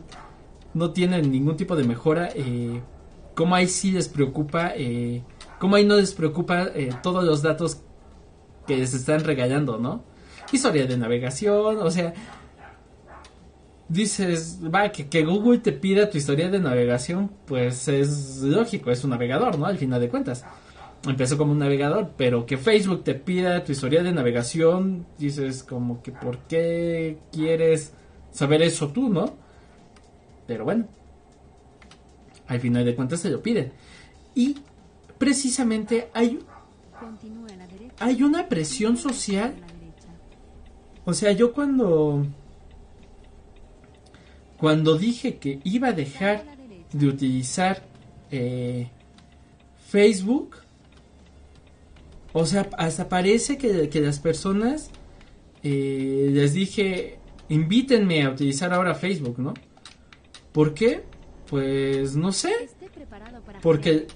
no 0.76 0.92
tienen 0.92 1.32
ningún 1.32 1.58
tipo 1.58 1.76
de 1.76 1.86
mejora. 1.86 2.30
Eh, 2.36 2.82
¿Cómo 3.34 3.56
ahí 3.56 3.68
sí 3.68 3.92
les 3.92 4.08
preocupa? 4.10 4.74
Eh, 4.76 5.24
¿Cómo 5.60 5.76
ahí 5.76 5.86
no 5.86 5.96
les 5.96 6.14
preocupa 6.14 6.68
eh, 6.76 6.92
todos 7.02 7.24
los 7.24 7.42
datos 7.42 7.82
que 8.68 8.78
les 8.78 8.94
están 8.94 9.24
regalando, 9.24 9.80
no? 9.80 10.04
Historia 10.52 10.86
de 10.86 10.98
navegación, 10.98 11.80
o 11.80 11.90
sea, 11.90 12.14
dices, 13.90 14.60
va, 14.64 14.92
que, 14.92 15.08
que 15.08 15.24
Google 15.24 15.60
te 15.60 15.72
pida 15.72 16.10
tu 16.10 16.18
historia 16.18 16.50
de 16.50 16.60
navegación, 16.60 17.32
pues 17.46 17.88
es 17.88 18.42
lógico, 18.42 18.92
es 18.92 19.04
un 19.04 19.12
navegador, 19.12 19.58
¿no? 19.58 19.66
Al 19.66 19.78
final 19.78 20.02
de 20.02 20.10
cuentas. 20.10 20.46
empezó 21.06 21.38
como 21.38 21.52
un 21.52 21.60
navegador, 21.60 22.12
pero 22.18 22.46
que 22.46 22.58
Facebook 22.58 23.04
te 23.04 23.16
pida 23.16 23.64
tu 23.64 23.72
historial 23.72 24.04
de 24.04 24.12
navegación, 24.12 25.06
dices 25.18 25.64
como 25.64 26.02
que 26.02 26.12
¿por 26.12 26.40
qué 26.40 27.18
quieres 27.32 27.94
saber 28.32 28.62
eso 28.62 28.90
tú, 28.90 29.10
no? 29.10 29.36
Pero 30.48 30.64
bueno, 30.66 30.88
al 32.48 32.60
final 32.60 32.86
de 32.86 32.96
cuentas 32.96 33.20
se 33.22 33.30
lo 33.30 33.42
piden. 33.42 33.72
Y 34.36 34.56
precisamente 35.18 36.10
hay, 36.14 36.40
hay 38.00 38.24
una 38.24 38.48
presión 38.48 38.98
social 38.98 39.56
o 41.08 41.14
sea, 41.14 41.32
yo 41.32 41.54
cuando 41.54 42.26
cuando 44.58 44.98
dije 44.98 45.38
que 45.38 45.60
iba 45.64 45.90
a 45.90 45.94
dejar 45.94 46.44
de 46.92 47.08
utilizar 47.08 47.84
eh, 48.32 48.90
Facebook, 49.88 50.58
o 52.34 52.46
sea, 52.46 52.70
hasta 52.78 53.10
parece 53.10 53.58
que, 53.58 53.90
que 53.90 54.02
las 54.02 54.20
personas 54.20 54.92
eh, 55.64 56.30
les 56.32 56.54
dije, 56.54 57.20
invítenme 57.50 58.24
a 58.24 58.30
utilizar 58.30 58.74
ahora 58.74 58.96
Facebook, 58.96 59.40
¿no? 59.40 59.54
¿Por 60.52 60.74
qué? 60.74 61.04
Pues 61.48 62.16
no 62.16 62.32
sé. 62.32 62.70
Porque-. 63.62 64.08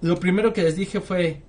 Lo 0.00 0.20
primero 0.20 0.52
que 0.52 0.62
les 0.62 0.76
dije 0.76 1.00
fue, 1.00 1.42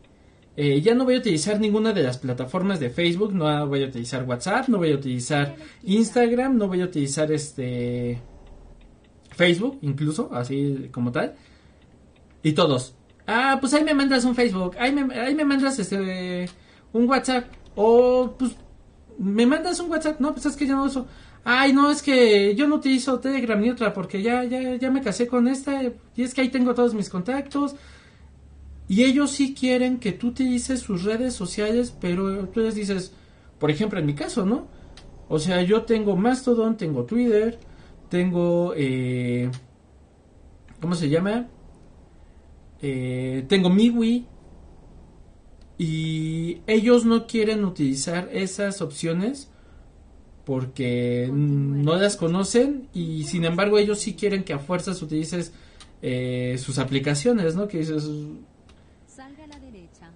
eh, 0.59 0.81
ya 0.81 0.95
no 0.95 1.05
voy 1.05 1.13
a 1.13 1.19
utilizar 1.19 1.59
ninguna 1.59 1.93
de 1.93 2.01
las 2.01 2.17
plataformas 2.17 2.79
de 2.79 2.89
Facebook, 2.89 3.31
no 3.31 3.67
voy 3.67 3.83
a 3.83 3.87
utilizar 3.87 4.23
WhatsApp, 4.23 4.67
no 4.69 4.79
voy 4.79 4.91
a 4.91 4.95
utilizar 4.95 5.55
Instagram, 5.83 6.57
no 6.57 6.67
voy 6.67 6.81
a 6.81 6.85
utilizar 6.85 7.31
este 7.31 8.19
Facebook, 9.35 9.77
incluso, 9.83 10.33
así 10.33 10.89
como 10.91 11.11
tal. 11.11 11.35
Y 12.41 12.53
todos, 12.53 12.95
ah, 13.27 13.57
pues 13.61 13.75
ahí 13.75 13.83
me 13.83 13.93
mandas 13.93 14.25
un 14.25 14.33
Facebook, 14.33 14.75
ahí 14.79 14.91
me, 14.91 15.13
ahí 15.13 15.35
me 15.35 15.45
mandas 15.45 15.77
este 15.77 16.49
un 16.91 17.07
WhatsApp, 17.07 17.45
o 17.75 18.35
pues 18.35 18.55
me 19.19 19.45
mandas 19.45 19.79
un 19.79 19.91
WhatsApp, 19.91 20.19
no, 20.19 20.33
pues 20.33 20.47
es 20.47 20.55
que 20.55 20.65
yo 20.65 20.75
no 20.75 20.85
uso. 20.85 21.05
Ay, 21.43 21.71
no, 21.71 21.91
es 21.91 22.01
que 22.01 22.55
yo 22.55 22.67
no 22.67 22.77
utilizo 22.77 23.19
Telegram 23.19 23.61
ni 23.61 23.69
otra 23.69 23.93
porque 23.93 24.23
ya, 24.23 24.43
ya, 24.43 24.75
ya 24.75 24.89
me 24.89 25.03
casé 25.03 25.27
con 25.27 25.47
esta 25.47 25.83
y 26.15 26.23
es 26.23 26.33
que 26.33 26.41
ahí 26.41 26.49
tengo 26.49 26.73
todos 26.73 26.95
mis 26.95 27.09
contactos. 27.09 27.75
Y 28.87 29.03
ellos 29.03 29.31
sí 29.31 29.53
quieren 29.53 29.99
que 29.99 30.13
tú 30.13 30.27
utilices 30.27 30.79
sus 30.79 31.03
redes 31.03 31.33
sociales, 31.33 31.95
pero 31.99 32.47
tú 32.49 32.61
les 32.61 32.75
dices, 32.75 33.13
por 33.59 33.69
ejemplo, 33.69 33.99
en 33.99 34.05
mi 34.05 34.15
caso, 34.15 34.45
¿no? 34.45 34.67
O 35.29 35.39
sea, 35.39 35.61
yo 35.61 35.83
tengo 35.83 36.15
Mastodon, 36.15 36.77
tengo 36.77 37.03
Twitter, 37.03 37.59
tengo, 38.09 38.73
eh, 38.77 39.49
¿cómo 40.79 40.95
se 40.95 41.09
llama? 41.09 41.47
Eh, 42.81 43.45
tengo 43.47 43.69
Miwi. 43.69 44.25
Y 45.79 46.61
ellos 46.65 47.05
no 47.05 47.27
quieren 47.27 47.63
utilizar 47.65 48.29
esas 48.31 48.81
opciones 48.81 49.51
porque 50.43 51.29
no 51.31 51.97
las 51.97 52.15
conocen 52.15 52.87
y 52.93 53.25
sin 53.25 53.43
embargo 53.43 53.77
ellos 53.77 53.99
sí 53.99 54.15
quieren 54.15 54.43
que 54.45 54.53
a 54.53 54.59
fuerzas 54.59 55.01
utilices 55.01 55.51
eh, 56.01 56.55
sus 56.57 56.79
aplicaciones, 56.79 57.55
¿no? 57.55 57.67
Que 57.67 57.79
dices, 57.79 58.09
Salga 59.05 59.43
a 59.43 59.47
la 59.47 59.59
derecha. 59.59 60.09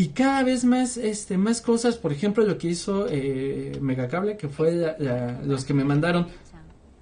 Y 0.00 0.08
cada 0.08 0.44
vez 0.44 0.64
más, 0.64 0.96
este, 0.96 1.36
más 1.38 1.60
cosas, 1.60 1.96
por 1.96 2.12
ejemplo, 2.12 2.44
lo 2.44 2.56
que 2.56 2.68
hizo 2.68 3.06
eh, 3.10 3.72
Megacable, 3.80 4.36
que 4.36 4.48
fue 4.48 4.72
la- 4.72 4.96
la- 4.98 5.40
los 5.42 5.64
que 5.64 5.74
me 5.74 5.82
mandaron 5.84 6.26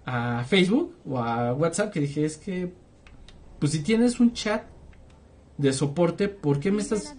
a 0.07 0.45
Facebook 0.45 0.95
o 1.05 1.19
a 1.19 1.53
WhatsApp, 1.53 1.93
que 1.93 2.01
dije, 2.01 2.25
es 2.25 2.37
que, 2.39 2.73
pues 3.59 3.73
si 3.73 3.81
tienes 3.83 4.19
un 4.21 4.33
chat 4.33 4.63
de 5.59 5.73
soporte, 5.73 6.29
¿por 6.29 6.59
qué 6.61 6.71
me 6.71 6.81
estás, 6.83 7.15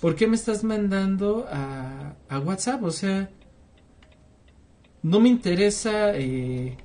por 0.00 0.14
qué 0.14 0.26
me 0.28 0.36
estás 0.36 0.62
mandando 0.62 1.46
a, 1.50 2.14
a 2.28 2.38
WhatsApp? 2.38 2.82
O 2.84 2.90
sea, 2.90 3.28
no 5.02 5.18
me 5.20 5.28
interesa 5.28 6.14
eh, 6.16 6.76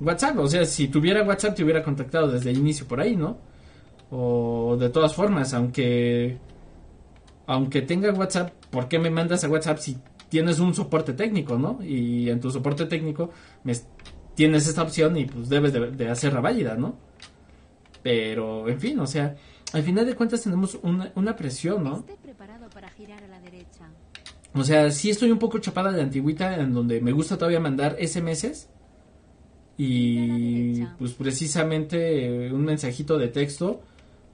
WhatsApp, 0.00 0.38
o 0.38 0.46
sea, 0.46 0.64
si 0.64 0.88
tuviera 0.88 1.22
WhatsApp 1.24 1.54
te 1.56 1.64
hubiera 1.64 1.82
contactado 1.82 2.28
desde 2.30 2.50
el 2.50 2.58
inicio 2.58 2.86
por 2.86 3.00
ahí, 3.00 3.16
¿no? 3.16 3.38
O 4.10 4.76
de 4.78 4.90
todas 4.90 5.14
formas, 5.14 5.54
aunque 5.54 6.38
aunque 7.50 7.82
tenga 7.82 8.12
WhatsApp, 8.12 8.52
¿por 8.70 8.86
qué 8.86 9.00
me 9.00 9.10
mandas 9.10 9.42
a 9.42 9.48
WhatsApp 9.48 9.78
si 9.78 9.98
tienes 10.28 10.60
un 10.60 10.72
soporte 10.72 11.14
técnico, 11.14 11.58
¿no? 11.58 11.80
Y 11.82 12.30
en 12.30 12.38
tu 12.38 12.48
soporte 12.48 12.86
técnico 12.86 13.30
me, 13.64 13.74
tienes 14.36 14.68
esta 14.68 14.84
opción 14.84 15.16
y 15.16 15.24
pues 15.24 15.48
debes 15.48 15.72
de, 15.72 15.90
de 15.90 16.08
hacerla 16.08 16.40
válida, 16.40 16.76
¿no? 16.76 16.94
Pero, 18.04 18.68
en 18.68 18.78
fin, 18.78 19.00
o 19.00 19.06
sea, 19.06 19.34
al 19.72 19.82
final 19.82 20.06
de 20.06 20.14
cuentas 20.14 20.42
tenemos 20.44 20.78
una, 20.82 21.10
una 21.16 21.34
presión, 21.34 21.82
¿no? 21.82 21.96
Esté 21.96 22.16
preparado 22.22 22.70
para 22.70 22.88
girar 22.90 23.20
a 23.24 23.26
la 23.26 23.40
derecha. 23.40 23.90
O 24.54 24.62
sea, 24.62 24.88
sí 24.92 25.10
estoy 25.10 25.32
un 25.32 25.40
poco 25.40 25.58
chapada 25.58 25.90
de 25.90 26.02
antigüita 26.02 26.54
en 26.54 26.72
donde 26.72 27.00
me 27.00 27.10
gusta 27.10 27.36
todavía 27.36 27.58
mandar 27.58 27.96
SMS 28.00 28.68
y 29.76 30.84
pues 30.98 31.14
precisamente 31.14 32.46
eh, 32.46 32.52
un 32.52 32.64
mensajito 32.64 33.18
de 33.18 33.26
texto 33.26 33.80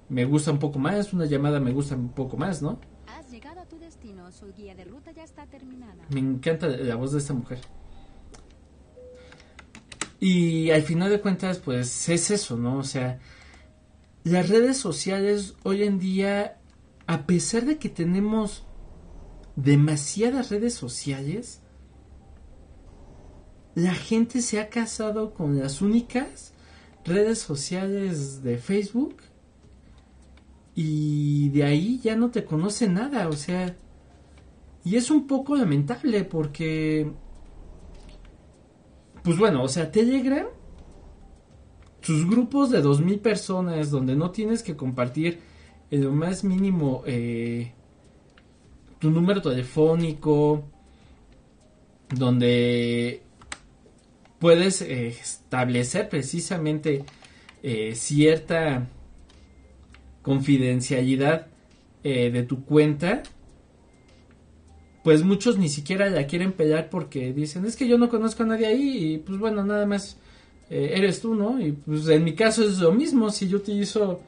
me 0.08 0.24
gusta 0.24 0.52
un 0.52 0.58
poco 0.58 0.78
más, 0.78 1.12
una 1.12 1.26
llamada 1.26 1.60
me 1.60 1.72
gusta 1.72 1.96
un 1.96 2.10
poco 2.10 2.36
más, 2.36 2.62
¿no? 2.62 2.78
Has 3.06 3.30
llegado 3.30 3.60
a 3.60 3.66
tu 3.66 3.78
destino. 3.78 4.30
Su 4.32 4.52
guía 4.52 4.74
de 4.74 4.84
ruta 4.84 5.10
ya 5.12 5.24
está 5.24 5.46
terminada. 5.46 6.04
Me 6.10 6.20
encanta 6.20 6.68
la 6.68 6.94
voz 6.96 7.12
de 7.12 7.18
esta 7.18 7.34
mujer. 7.34 7.58
Y 10.20 10.70
al 10.70 10.82
final 10.82 11.10
de 11.10 11.20
cuentas, 11.20 11.58
pues 11.58 12.08
es 12.08 12.30
eso, 12.30 12.56
¿no? 12.56 12.78
O 12.78 12.84
sea, 12.84 13.18
las 14.24 14.48
redes 14.48 14.76
sociales 14.76 15.54
hoy 15.62 15.82
en 15.84 15.98
día, 15.98 16.58
a 17.06 17.26
pesar 17.26 17.64
de 17.64 17.78
que 17.78 17.88
tenemos 17.88 18.64
demasiadas 19.56 20.50
redes 20.50 20.74
sociales, 20.74 21.62
la 23.74 23.94
gente 23.94 24.40
se 24.40 24.58
ha 24.58 24.68
casado 24.68 25.34
con 25.34 25.58
las 25.58 25.82
únicas 25.82 26.54
redes 27.04 27.38
sociales 27.38 28.42
de 28.42 28.58
Facebook 28.58 29.16
y 30.76 31.48
de 31.48 31.64
ahí 31.64 31.98
ya 32.04 32.14
no 32.16 32.30
te 32.30 32.44
conoce 32.44 32.86
nada, 32.86 33.28
o 33.28 33.32
sea, 33.32 33.74
y 34.84 34.96
es 34.96 35.10
un 35.10 35.26
poco 35.26 35.56
lamentable 35.56 36.22
porque, 36.22 37.10
pues 39.24 39.38
bueno, 39.38 39.62
o 39.62 39.68
sea, 39.68 39.90
Telegram, 39.90 40.46
sus 42.02 42.28
grupos 42.28 42.70
de 42.70 42.84
2.000 42.84 43.20
personas 43.20 43.90
donde 43.90 44.14
no 44.14 44.30
tienes 44.30 44.62
que 44.62 44.76
compartir 44.76 45.40
en 45.90 46.04
lo 46.04 46.12
más 46.12 46.44
mínimo 46.44 47.02
eh, 47.06 47.72
tu 48.98 49.10
número 49.10 49.40
telefónico, 49.40 50.62
donde 52.14 53.22
puedes 54.38 54.82
eh, 54.82 55.08
establecer 55.08 56.10
precisamente 56.10 57.02
eh, 57.62 57.94
cierta 57.94 58.90
confidencialidad 60.26 61.46
eh, 62.02 62.32
de 62.32 62.42
tu 62.42 62.64
cuenta, 62.64 63.22
pues 65.04 65.22
muchos 65.22 65.56
ni 65.56 65.68
siquiera 65.68 66.10
la 66.10 66.26
quieren 66.26 66.50
pelear 66.50 66.90
porque 66.90 67.32
dicen, 67.32 67.64
es 67.64 67.76
que 67.76 67.86
yo 67.86 67.96
no 67.96 68.08
conozco 68.08 68.42
a 68.42 68.46
nadie 68.46 68.66
ahí 68.66 69.14
y 69.14 69.18
pues 69.18 69.38
bueno, 69.38 69.62
nada 69.62 69.86
más 69.86 70.18
eh, 70.68 70.94
eres 70.96 71.20
tú, 71.20 71.36
¿no? 71.36 71.60
Y 71.60 71.70
pues 71.70 72.08
en 72.08 72.24
mi 72.24 72.34
caso 72.34 72.64
es 72.64 72.80
lo 72.80 72.90
mismo, 72.90 73.30
si 73.30 73.46
yo 73.46 73.58
utilizo 73.58 74.18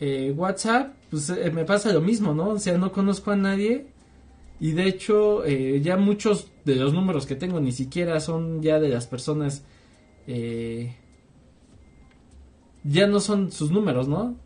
eh, 0.00 0.34
WhatsApp, 0.36 0.94
pues 1.08 1.30
eh, 1.30 1.50
me 1.50 1.64
pasa 1.64 1.94
lo 1.94 2.02
mismo, 2.02 2.34
¿no? 2.34 2.50
O 2.50 2.58
sea, 2.58 2.76
no 2.76 2.92
conozco 2.92 3.30
a 3.30 3.36
nadie 3.36 3.86
y 4.60 4.72
de 4.72 4.86
hecho 4.86 5.46
ya 5.46 5.96
muchos 5.96 6.50
de 6.66 6.76
los 6.76 6.92
números 6.92 7.24
que 7.24 7.36
tengo 7.36 7.58
ni 7.58 7.72
siquiera 7.72 8.20
son 8.20 8.60
ya 8.60 8.78
de 8.80 8.90
las 8.90 9.06
personas, 9.06 9.64
ya 12.84 13.06
no 13.06 13.18
son 13.18 13.50
sus 13.50 13.70
números, 13.70 14.08
¿no? 14.08 14.36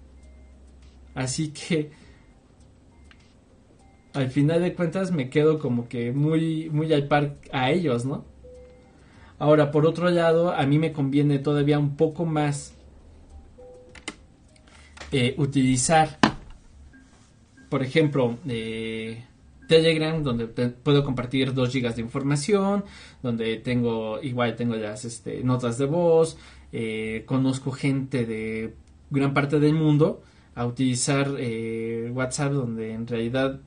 Así 1.16 1.48
que 1.48 1.90
al 4.12 4.30
final 4.30 4.60
de 4.60 4.74
cuentas 4.74 5.10
me 5.10 5.28
quedo 5.30 5.58
como 5.58 5.88
que 5.88 6.12
muy, 6.12 6.70
muy 6.70 6.92
al 6.92 7.08
par 7.08 7.36
a 7.52 7.70
ellos, 7.70 8.04
¿no? 8.04 8.24
Ahora, 9.38 9.70
por 9.70 9.86
otro 9.86 10.08
lado, 10.10 10.52
a 10.52 10.64
mí 10.66 10.78
me 10.78 10.92
conviene 10.92 11.38
todavía 11.38 11.78
un 11.78 11.96
poco 11.96 12.24
más 12.24 12.74
eh, 15.10 15.34
utilizar, 15.38 16.18
por 17.68 17.82
ejemplo, 17.82 18.36
eh, 18.46 19.24
Telegram, 19.68 20.22
donde 20.22 20.46
puedo 20.46 21.02
compartir 21.02 21.52
2 21.52 21.70
gigas 21.70 21.96
de 21.96 22.02
información, 22.02 22.84
donde 23.22 23.56
tengo, 23.56 24.20
igual 24.22 24.54
tengo 24.54 24.74
las 24.76 25.04
este, 25.04 25.42
notas 25.42 25.78
de 25.78 25.86
voz, 25.86 26.38
eh, 26.72 27.24
conozco 27.26 27.72
gente 27.72 28.24
de 28.26 28.74
gran 29.10 29.34
parte 29.34 29.60
del 29.60 29.74
mundo, 29.74 30.22
a 30.57 30.66
utilizar 30.66 31.36
eh, 31.38 32.11
WhatsApp, 32.12 32.52
donde 32.52 32.92
en 32.92 33.07
realidad 33.07 33.61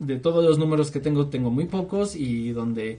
de 0.00 0.16
todos 0.18 0.44
los 0.44 0.58
números 0.58 0.90
que 0.90 0.98
tengo, 0.98 1.28
tengo 1.28 1.50
muy 1.50 1.66
pocos 1.66 2.16
y 2.16 2.50
donde 2.50 2.98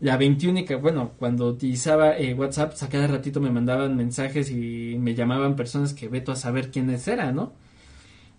la 0.00 0.16
21, 0.16 0.64
bueno, 0.80 1.12
cuando 1.18 1.48
utilizaba 1.48 2.16
eh, 2.16 2.34
WhatsApp, 2.34 2.70
pues, 2.70 2.82
a 2.82 2.88
cada 2.88 3.06
ratito 3.06 3.40
me 3.40 3.50
mandaban 3.50 3.96
mensajes 3.96 4.50
y 4.50 4.96
me 5.00 5.14
llamaban 5.14 5.56
personas 5.56 5.94
que 5.94 6.08
veto 6.08 6.30
a 6.30 6.36
saber 6.36 6.70
quiénes 6.70 7.08
eran, 7.08 7.34
¿no? 7.36 7.52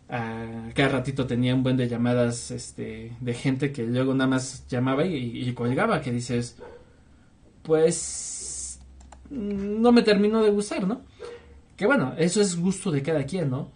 a 0.09 0.69
cada 0.75 0.89
ratito 0.89 1.25
tenía 1.25 1.55
un 1.55 1.63
buen 1.63 1.77
de 1.77 1.87
llamadas 1.87 2.51
este, 2.51 3.13
de 3.19 3.33
gente 3.33 3.71
que 3.71 3.83
luego 3.83 4.13
nada 4.13 4.29
más 4.29 4.67
llamaba 4.67 5.05
y, 5.05 5.49
y 5.49 5.53
colgaba, 5.53 6.01
que 6.01 6.11
dices, 6.11 6.57
pues 7.63 8.79
no 9.31 9.91
me 9.91 10.03
terminó 10.03 10.43
de 10.43 10.51
gustar, 10.51 10.87
¿no? 10.87 11.01
Que 11.75 11.87
bueno, 11.87 12.13
eso 12.17 12.41
es 12.41 12.59
gusto 12.59 12.91
de 12.91 13.01
cada 13.01 13.23
quien, 13.25 13.49
¿no? 13.49 13.71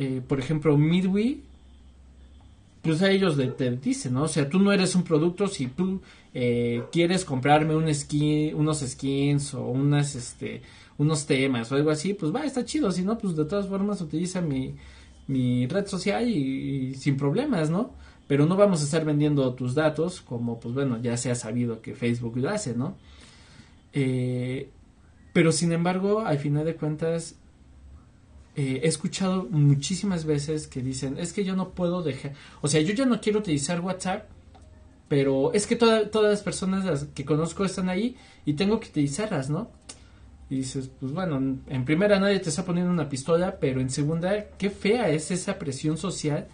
Eh, 0.00 0.22
por 0.26 0.40
ejemplo, 0.40 0.78
Midway, 0.78 1.42
pues 2.80 3.02
a 3.02 3.10
ellos 3.10 3.36
te 3.58 3.70
dicen, 3.72 4.14
¿no? 4.14 4.22
O 4.22 4.28
sea, 4.28 4.48
tú 4.48 4.58
no 4.58 4.72
eres 4.72 4.94
un 4.94 5.04
producto 5.04 5.46
si 5.46 5.66
tú 5.66 6.00
eh, 6.32 6.84
quieres 6.90 7.22
comprarme 7.22 7.76
un 7.76 7.94
skin, 7.94 8.54
unos 8.54 8.80
skins 8.80 9.52
o 9.52 9.66
unas, 9.66 10.14
este, 10.14 10.62
unos 10.96 11.26
temas 11.26 11.70
o 11.70 11.76
algo 11.76 11.90
así, 11.90 12.14
pues 12.14 12.34
va, 12.34 12.46
está 12.46 12.64
chido. 12.64 12.90
Si 12.90 13.02
no, 13.02 13.18
pues 13.18 13.36
de 13.36 13.44
todas 13.44 13.68
formas 13.68 14.00
utiliza 14.00 14.40
mi, 14.40 14.74
mi 15.26 15.66
red 15.66 15.86
social 15.86 16.26
y, 16.26 16.32
y 16.32 16.94
sin 16.94 17.18
problemas, 17.18 17.68
¿no? 17.68 17.92
Pero 18.26 18.46
no 18.46 18.56
vamos 18.56 18.80
a 18.80 18.84
estar 18.84 19.04
vendiendo 19.04 19.52
tus 19.52 19.74
datos 19.74 20.22
como, 20.22 20.60
pues 20.60 20.74
bueno, 20.74 20.98
ya 21.02 21.18
se 21.18 21.30
ha 21.30 21.34
sabido 21.34 21.82
que 21.82 21.94
Facebook 21.94 22.38
lo 22.38 22.48
hace, 22.48 22.74
¿no? 22.74 22.96
Eh, 23.92 24.70
pero 25.34 25.52
sin 25.52 25.72
embargo, 25.72 26.20
al 26.20 26.38
final 26.38 26.64
de 26.64 26.74
cuentas, 26.74 27.36
eh, 28.60 28.80
he 28.84 28.88
escuchado 28.88 29.46
muchísimas 29.50 30.24
veces 30.24 30.66
que 30.66 30.82
dicen, 30.82 31.16
es 31.18 31.32
que 31.32 31.44
yo 31.44 31.54
no 31.56 31.70
puedo 31.70 32.02
dejar, 32.02 32.32
o 32.60 32.68
sea, 32.68 32.80
yo 32.80 32.92
ya 32.94 33.06
no 33.06 33.20
quiero 33.20 33.38
utilizar 33.38 33.80
WhatsApp, 33.80 34.28
pero 35.08 35.52
es 35.52 35.66
que 35.66 35.76
toda- 35.76 36.10
todas 36.10 36.30
las 36.30 36.42
personas 36.42 36.84
las 36.84 37.04
que 37.14 37.24
conozco 37.24 37.64
están 37.64 37.88
ahí 37.88 38.16
y 38.44 38.52
tengo 38.54 38.78
que 38.80 38.88
utilizarlas, 38.88 39.50
¿no? 39.50 39.70
Y 40.48 40.56
dices, 40.56 40.90
pues 41.00 41.12
bueno, 41.12 41.36
en- 41.68 41.84
primera 41.84 42.18
nadie 42.20 42.40
te 42.40 42.48
está 42.50 42.64
poniendo 42.64 42.90
una 42.92 43.08
pistola, 43.08 43.58
pero 43.60 43.80
en 43.80 43.90
segunda, 43.90 44.46
qué 44.58 44.70
fea 44.70 45.08
es 45.10 45.30
esa 45.30 45.58
presión 45.58 45.96
social 45.96 46.48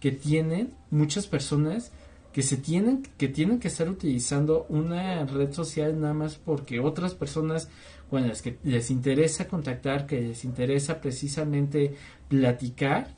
que 0.00 0.10
tienen 0.12 0.72
muchas 0.90 1.26
personas 1.26 1.92
que 2.32 2.42
se 2.42 2.56
tienen 2.56 3.02
que 3.18 3.28
tienen 3.28 3.60
que 3.60 3.68
estar 3.68 3.88
utilizando 3.90 4.64
una 4.70 5.26
red 5.26 5.52
social 5.52 6.00
nada 6.00 6.14
más 6.14 6.36
porque 6.36 6.80
otras 6.80 7.12
personas 7.14 7.68
con 8.12 8.28
las 8.28 8.42
que 8.42 8.58
les 8.62 8.90
interesa 8.90 9.48
contactar, 9.48 10.04
que 10.04 10.20
les 10.20 10.44
interesa 10.44 11.00
precisamente 11.00 11.94
platicar, 12.28 13.08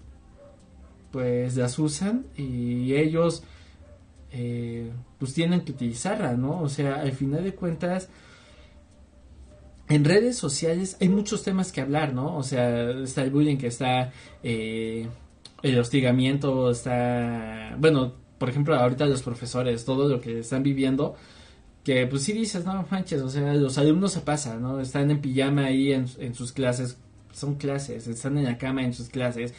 pues 1.10 1.56
las 1.56 1.80
usan 1.80 2.26
y 2.36 2.94
ellos 2.94 3.42
eh, 4.30 4.92
pues 5.18 5.34
tienen 5.34 5.62
que 5.62 5.72
utilizarla, 5.72 6.34
¿no? 6.34 6.60
O 6.60 6.68
sea, 6.68 7.00
al 7.00 7.10
final 7.10 7.42
de 7.42 7.56
cuentas, 7.56 8.08
en 9.88 10.04
redes 10.04 10.38
sociales 10.38 10.96
hay 11.00 11.08
muchos 11.08 11.42
temas 11.42 11.72
que 11.72 11.80
hablar, 11.80 12.14
¿no? 12.14 12.36
O 12.36 12.44
sea, 12.44 12.92
está 12.92 13.24
el 13.24 13.32
bullying 13.32 13.56
que 13.56 13.66
está, 13.66 14.12
eh, 14.44 15.08
el 15.64 15.76
hostigamiento, 15.76 16.70
está, 16.70 17.74
bueno, 17.80 18.14
por 18.38 18.48
ejemplo, 18.48 18.76
ahorita 18.76 19.06
los 19.06 19.24
profesores, 19.24 19.84
todo 19.84 20.08
lo 20.08 20.20
que 20.20 20.38
están 20.38 20.62
viviendo, 20.62 21.16
que 21.84 22.06
pues 22.06 22.22
sí 22.22 22.32
dices, 22.32 22.64
no 22.64 22.86
manches, 22.90 23.20
o 23.20 23.28
sea, 23.28 23.54
los 23.54 23.76
alumnos 23.76 24.12
se 24.12 24.20
pasan, 24.20 24.62
¿no? 24.62 24.80
Están 24.80 25.10
en 25.10 25.20
pijama 25.20 25.66
ahí 25.66 25.92
en, 25.92 26.34
sus 26.34 26.52
clases, 26.52 26.96
son 27.32 27.56
clases, 27.56 28.08
están 28.08 28.38
en 28.38 28.44
la 28.44 28.56
cama 28.56 28.82
en 28.82 28.94
sus 28.94 29.10
clases, 29.10 29.52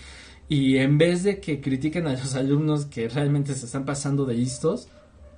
y 0.49 0.77
en 0.77 0.97
vez 0.97 1.23
de 1.23 1.39
que 1.39 1.61
critiquen 1.61 2.07
a 2.07 2.13
los 2.13 2.35
alumnos 2.35 2.85
que 2.85 3.07
realmente 3.07 3.53
se 3.53 3.67
están 3.67 3.85
pasando 3.85 4.25
de 4.25 4.33
listos, 4.33 4.87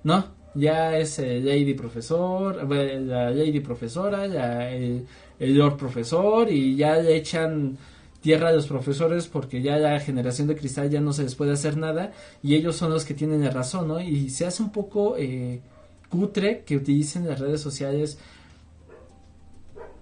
no, 0.03 0.27
ya 0.55 0.97
es 0.97 1.19
el 1.19 1.45
lady 1.45 1.73
profesor, 1.73 2.65
bueno, 2.65 2.99
la 3.05 3.31
lady 3.31 3.59
profesora, 3.59 4.71
el, 4.71 5.05
el 5.39 5.57
lord 5.57 5.75
profesor, 5.75 6.49
y 6.49 6.77
ya 6.77 6.95
le 6.95 7.17
echan 7.17 7.77
tierra 8.21 8.49
a 8.49 8.51
los 8.53 8.67
profesores 8.67 9.27
porque 9.27 9.61
ya 9.61 9.77
la 9.77 9.99
generación 9.99 10.47
de 10.47 10.55
cristal 10.55 10.89
ya 10.89 11.01
no 11.01 11.13
se 11.13 11.23
les 11.23 11.35
puede 11.35 11.51
hacer 11.53 11.77
nada 11.77 12.11
y 12.41 12.55
ellos 12.55 12.75
son 12.75 12.91
los 12.91 13.05
que 13.05 13.13
tienen 13.13 13.43
la 13.43 13.51
razón, 13.51 13.87
¿no? 13.87 14.01
Y 14.01 14.29
se 14.29 14.45
hace 14.45 14.63
un 14.63 14.71
poco 14.71 15.15
eh, 15.17 15.61
cutre 16.09 16.63
que 16.65 16.75
utilicen 16.75 17.27
las 17.27 17.39
redes 17.39 17.61
sociales 17.61 18.17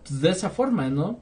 pues, 0.08 0.22
de 0.22 0.30
esa 0.30 0.50
forma, 0.50 0.90
¿no? 0.90 1.20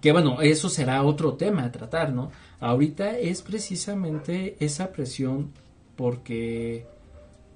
Que 0.00 0.12
bueno, 0.12 0.40
eso 0.40 0.68
será 0.68 1.02
otro 1.04 1.34
tema 1.34 1.64
a 1.64 1.72
tratar, 1.72 2.12
¿no? 2.12 2.30
Ahorita 2.60 3.18
es 3.18 3.42
precisamente 3.42 4.56
esa 4.58 4.92
presión 4.92 5.52
porque 5.96 6.86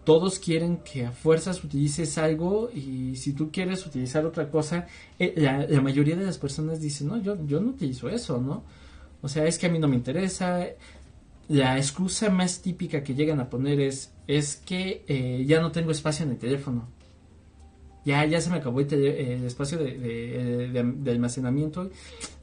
todos 0.05 0.39
quieren 0.39 0.77
que 0.79 1.07
a 1.07 1.11
fuerzas 1.11 1.65
utilices 1.65 2.17
algo 2.19 2.71
y 2.73 3.17
si 3.17 3.33
tú 3.33 3.51
quieres 3.51 3.85
utilizar 3.85 4.25
otra 4.25 4.49
cosa, 4.49 4.87
eh, 5.19 5.35
la, 5.37 5.67
la 5.67 5.81
mayoría 5.81 6.15
de 6.15 6.25
las 6.25 6.39
personas 6.39 6.81
dicen, 6.81 7.09
no, 7.09 7.21
yo, 7.21 7.37
yo 7.45 7.61
no 7.61 7.71
utilizo 7.71 8.09
eso, 8.09 8.41
¿no? 8.41 8.63
O 9.23 9.29
sea, 9.29 9.45
es 9.47 9.59
que 9.59 9.67
a 9.67 9.69
mí 9.69 9.81
no 9.81 9.89
me 9.89 9.97
interesa. 9.97 10.65
La 11.49 11.77
excusa 11.77 12.29
más 12.31 12.61
típica 12.61 13.05
que 13.05 13.15
llegan 13.15 13.39
a 13.41 13.49
poner 13.49 13.81
es, 13.81 14.13
es 14.27 14.57
que 14.57 15.05
eh, 15.07 15.45
ya 15.47 15.61
no 15.61 15.71
tengo 15.71 15.91
espacio 15.93 16.25
en 16.25 16.33
el 16.33 16.39
teléfono. 16.39 16.89
Ya, 18.05 18.25
ya 18.25 18.41
se 18.41 18.51
me 18.51 18.57
acabó 18.57 18.81
el, 18.81 19.45
espacio 19.45 19.79
de, 19.79 19.99
de- 20.69 21.11
almacenamiento 21.11 21.91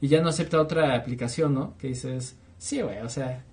y 0.00 0.08
ya 0.08 0.20
no 0.20 0.28
acepta 0.28 0.60
otra 0.60 0.94
aplicación, 0.94 1.54
¿no? 1.54 1.76
Que 1.78 1.88
dices, 1.88 2.36
sí, 2.58 2.82
güey, 2.82 2.98
o 3.00 3.08
sea, 3.08 3.44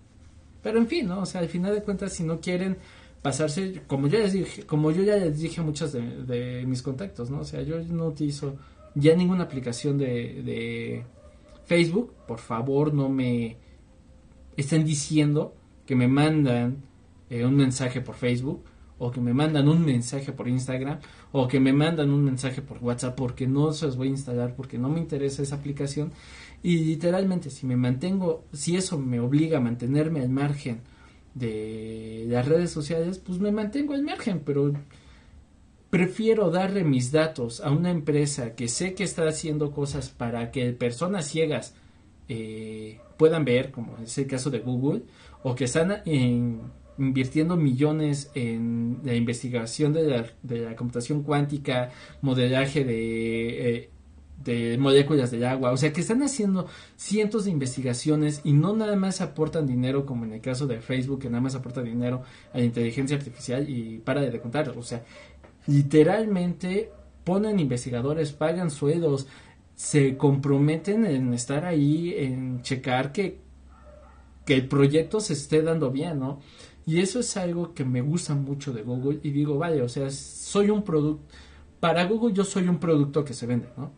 pero 0.61 0.77
en 0.77 0.87
fin, 0.87 1.07
¿no? 1.07 1.21
O 1.21 1.25
sea, 1.25 1.39
al 1.41 1.47
final 1.47 1.73
de 1.73 1.83
cuentas, 1.83 2.11
si 2.13 2.23
no 2.23 2.41
quieren 2.41 2.77
pasarse, 3.21 3.81
como 3.87 4.07
yo 4.07 4.19
les 4.19 4.33
dije, 4.33 4.63
como 4.65 4.91
yo 4.91 5.03
ya 5.03 5.15
les 5.15 5.39
dije 5.39 5.61
a 5.61 5.63
muchos 5.63 5.93
de, 5.93 6.01
de 6.23 6.65
mis 6.65 6.81
contactos, 6.81 7.29
¿no? 7.29 7.39
O 7.41 7.45
sea, 7.45 7.61
yo 7.61 7.81
no 7.81 8.07
utilizo 8.07 8.55
ya 8.93 9.15
ninguna 9.15 9.43
aplicación 9.43 9.97
de, 9.97 10.43
de 10.43 11.05
Facebook, 11.65 12.13
por 12.27 12.39
favor 12.39 12.93
no 12.93 13.07
me 13.07 13.55
estén 14.57 14.85
diciendo 14.85 15.55
que 15.85 15.95
me 15.95 16.07
mandan 16.07 16.83
eh, 17.29 17.45
un 17.45 17.55
mensaje 17.55 18.01
por 18.01 18.15
Facebook 18.15 18.63
o 18.97 19.09
que 19.09 19.19
me 19.19 19.33
mandan 19.33 19.67
un 19.67 19.83
mensaje 19.83 20.31
por 20.31 20.47
Instagram 20.47 20.99
o 21.31 21.47
que 21.47 21.59
me 21.59 21.73
mandan 21.73 22.11
un 22.11 22.23
mensaje 22.23 22.61
por 22.61 22.77
WhatsApp 22.83 23.15
porque 23.15 23.47
no 23.47 23.73
se 23.73 23.87
los 23.87 23.97
voy 23.97 24.09
a 24.09 24.11
instalar 24.11 24.55
porque 24.55 24.77
no 24.77 24.89
me 24.89 24.99
interesa 24.99 25.41
esa 25.41 25.55
aplicación. 25.55 26.11
Y 26.61 26.77
literalmente 26.77 27.49
si 27.49 27.65
me 27.65 27.75
mantengo 27.75 28.45
si 28.53 28.75
eso 28.75 28.99
me 28.99 29.19
obliga 29.19 29.57
a 29.57 29.61
mantenerme 29.61 30.21
al 30.21 30.29
margen 30.29 30.81
de 31.33 32.25
las 32.27 32.47
redes 32.47 32.71
sociales 32.71 33.17
pues 33.17 33.39
me 33.39 33.51
mantengo 33.51 33.93
al 33.93 34.03
margen 34.03 34.41
pero 34.45 34.73
prefiero 35.89 36.51
darle 36.51 36.83
mis 36.83 37.11
datos 37.11 37.61
a 37.61 37.71
una 37.71 37.89
empresa 37.89 38.55
que 38.55 38.67
sé 38.67 38.93
que 38.93 39.03
está 39.03 39.27
haciendo 39.27 39.71
cosas 39.71 40.09
para 40.09 40.51
que 40.51 40.71
personas 40.73 41.27
ciegas 41.27 41.73
eh, 42.27 42.99
puedan 43.21 43.45
ver, 43.45 43.69
como 43.69 43.97
es 44.03 44.17
el 44.17 44.25
caso 44.25 44.49
de 44.49 44.59
Google, 44.61 45.03
o 45.43 45.53
que 45.53 45.65
están 45.65 46.01
en- 46.05 46.59
invirtiendo 46.97 47.55
millones 47.55 48.31
en 48.33 48.97
la 49.03 49.13
investigación 49.13 49.93
de 49.93 50.01
la, 50.65 50.75
computación 50.75 51.21
cuántica, 51.21 51.91
modelaje 52.23 52.83
de, 52.83 53.75
eh, 53.75 53.89
de 54.43 54.75
moléculas 54.79 55.29
del 55.29 55.45
agua, 55.45 55.71
o 55.71 55.77
sea 55.77 55.93
que 55.93 56.01
están 56.01 56.23
haciendo 56.23 56.65
cientos 56.95 57.45
de 57.45 57.51
investigaciones 57.51 58.41
y 58.43 58.53
no 58.53 58.75
nada 58.75 58.95
más 58.95 59.21
aportan 59.21 59.67
dinero 59.67 60.03
como 60.07 60.25
en 60.25 60.33
el 60.33 60.41
caso 60.41 60.65
de 60.65 60.79
Facebook 60.81 61.19
que 61.21 61.29
nada 61.29 61.41
más 61.41 61.53
aporta 61.53 61.83
dinero 61.83 62.23
a 62.53 62.57
la 62.57 62.63
inteligencia 62.63 63.17
artificial 63.17 63.69
y 63.69 63.99
para 63.99 64.21
de 64.21 64.39
contar, 64.41 64.69
o 64.75 64.81
sea, 64.81 65.03
literalmente 65.67 66.89
ponen 67.23 67.59
investigadores, 67.59 68.31
pagan 68.31 68.71
sueldos, 68.71 69.27
se 69.81 70.15
comprometen 70.15 71.05
en 71.05 71.33
estar 71.33 71.65
ahí, 71.65 72.13
en 72.15 72.61
checar 72.61 73.11
que, 73.11 73.39
que 74.45 74.53
el 74.53 74.67
proyecto 74.67 75.19
se 75.19 75.33
esté 75.33 75.63
dando 75.63 75.89
bien, 75.89 76.19
¿no? 76.19 76.39
Y 76.85 76.99
eso 76.99 77.19
es 77.19 77.35
algo 77.35 77.73
que 77.73 77.83
me 77.83 78.01
gusta 78.01 78.35
mucho 78.35 78.73
de 78.73 78.83
Google 78.83 79.19
y 79.23 79.31
digo, 79.31 79.57
vale, 79.57 79.81
o 79.81 79.89
sea, 79.89 80.11
soy 80.11 80.69
un 80.69 80.83
producto, 80.83 81.25
para 81.79 82.05
Google 82.05 82.31
yo 82.31 82.45
soy 82.45 82.67
un 82.67 82.77
producto 82.77 83.25
que 83.25 83.33
se 83.33 83.47
vende, 83.47 83.69
¿no? 83.75 83.91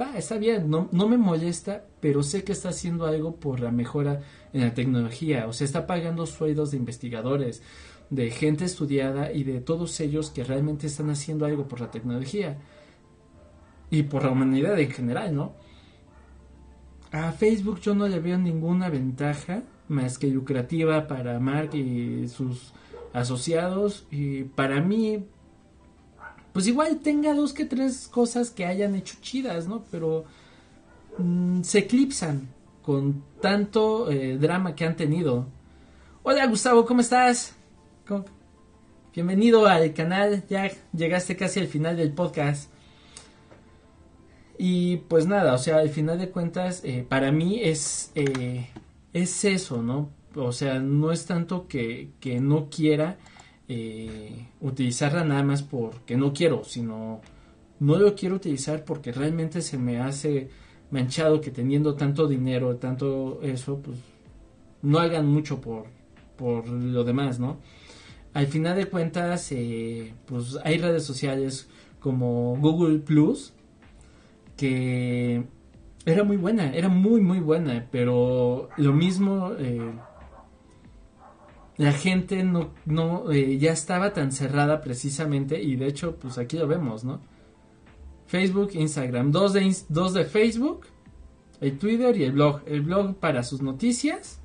Va, 0.00 0.16
está 0.16 0.38
bien, 0.38 0.70
no, 0.70 0.88
no 0.92 1.08
me 1.08 1.18
molesta, 1.18 1.84
pero 1.98 2.22
sé 2.22 2.44
que 2.44 2.52
está 2.52 2.68
haciendo 2.68 3.04
algo 3.04 3.34
por 3.34 3.58
la 3.58 3.72
mejora 3.72 4.22
en 4.52 4.60
la 4.60 4.74
tecnología, 4.74 5.48
o 5.48 5.52
sea, 5.52 5.64
está 5.64 5.88
pagando 5.88 6.24
sueldos 6.24 6.70
de 6.70 6.76
investigadores, 6.76 7.64
de 8.10 8.30
gente 8.30 8.64
estudiada 8.64 9.32
y 9.32 9.42
de 9.42 9.60
todos 9.60 9.98
ellos 9.98 10.30
que 10.30 10.44
realmente 10.44 10.86
están 10.86 11.10
haciendo 11.10 11.46
algo 11.46 11.66
por 11.66 11.80
la 11.80 11.90
tecnología 11.90 12.58
y 13.90 14.02
por 14.04 14.24
la 14.24 14.30
humanidad 14.30 14.78
en 14.78 14.90
general, 14.90 15.34
¿no? 15.34 15.52
A 17.12 17.32
Facebook 17.32 17.80
yo 17.80 17.94
no 17.94 18.06
le 18.06 18.20
veo 18.20 18.38
ninguna 18.38 18.88
ventaja 18.88 19.62
más 19.88 20.18
que 20.18 20.28
lucrativa 20.28 21.08
para 21.08 21.40
Mark 21.40 21.74
y 21.74 22.28
sus 22.28 22.72
asociados 23.12 24.06
y 24.10 24.44
para 24.44 24.80
mí 24.80 25.24
pues 26.52 26.66
igual 26.68 26.98
tenga 27.00 27.34
dos 27.34 27.52
que 27.52 27.64
tres 27.64 28.06
cosas 28.08 28.50
que 28.50 28.66
hayan 28.66 28.94
hecho 28.94 29.16
chidas, 29.20 29.66
¿no? 29.68 29.84
Pero 29.90 30.24
mm, 31.18 31.62
se 31.62 31.80
eclipsan 31.80 32.48
con 32.82 33.22
tanto 33.40 34.10
eh, 34.10 34.36
drama 34.38 34.74
que 34.74 34.84
han 34.84 34.96
tenido. 34.96 35.46
Hola 36.22 36.46
Gustavo, 36.46 36.84
¿cómo 36.86 37.00
estás? 37.00 37.54
¿Cómo- 38.06 38.24
Bienvenido 39.12 39.66
al 39.66 39.92
canal, 39.92 40.44
ya 40.48 40.70
llegaste 40.92 41.36
casi 41.36 41.58
al 41.58 41.66
final 41.66 41.96
del 41.96 42.12
podcast. 42.12 42.70
Y 44.62 44.98
pues 45.08 45.26
nada, 45.26 45.54
o 45.54 45.58
sea, 45.58 45.78
al 45.78 45.88
final 45.88 46.18
de 46.18 46.28
cuentas, 46.28 46.82
eh, 46.84 47.02
para 47.08 47.32
mí 47.32 47.60
es 47.62 48.12
eh, 48.14 48.68
es 49.14 49.46
eso, 49.46 49.82
¿no? 49.82 50.10
O 50.34 50.52
sea, 50.52 50.80
no 50.80 51.12
es 51.12 51.24
tanto 51.24 51.66
que, 51.66 52.10
que 52.20 52.40
no 52.40 52.68
quiera 52.68 53.16
eh, 53.68 54.48
utilizarla 54.60 55.24
nada 55.24 55.42
más 55.44 55.62
porque 55.62 56.18
no 56.18 56.34
quiero, 56.34 56.62
sino 56.64 57.22
no 57.78 57.98
lo 57.98 58.14
quiero 58.14 58.36
utilizar 58.36 58.84
porque 58.84 59.12
realmente 59.12 59.62
se 59.62 59.78
me 59.78 59.98
hace 59.98 60.50
manchado 60.90 61.40
que 61.40 61.50
teniendo 61.50 61.94
tanto 61.94 62.28
dinero, 62.28 62.76
tanto 62.76 63.40
eso, 63.42 63.78
pues 63.78 63.96
no 64.82 64.98
hagan 64.98 65.26
mucho 65.26 65.58
por, 65.62 65.86
por 66.36 66.68
lo 66.68 67.02
demás, 67.04 67.40
¿no? 67.40 67.56
Al 68.34 68.46
final 68.46 68.76
de 68.76 68.90
cuentas, 68.90 69.52
eh, 69.52 70.12
pues 70.26 70.58
hay 70.64 70.76
redes 70.76 71.04
sociales 71.04 71.66
como 71.98 72.58
Google 72.60 72.98
Plus 72.98 73.54
que 74.60 75.42
era 76.04 76.22
muy 76.22 76.36
buena, 76.36 76.74
era 76.74 76.90
muy 76.90 77.22
muy 77.22 77.40
buena, 77.40 77.86
pero 77.90 78.68
lo 78.76 78.92
mismo 78.92 79.52
eh, 79.58 79.90
la 81.78 81.92
gente 81.92 82.44
no, 82.44 82.74
no 82.84 83.32
eh, 83.32 83.56
ya 83.56 83.72
estaba 83.72 84.12
tan 84.12 84.32
cerrada 84.32 84.82
precisamente 84.82 85.62
y 85.62 85.76
de 85.76 85.86
hecho 85.86 86.16
pues 86.16 86.36
aquí 86.36 86.58
lo 86.58 86.66
vemos, 86.66 87.04
¿no? 87.04 87.22
Facebook, 88.26 88.72
Instagram, 88.74 89.32
dos 89.32 89.54
de, 89.54 89.74
dos 89.88 90.12
de 90.12 90.26
Facebook, 90.26 90.82
el 91.62 91.78
Twitter 91.78 92.14
y 92.18 92.24
el 92.24 92.32
blog. 92.32 92.60
El 92.66 92.82
blog 92.82 93.16
para 93.16 93.42
sus 93.42 93.62
noticias, 93.62 94.40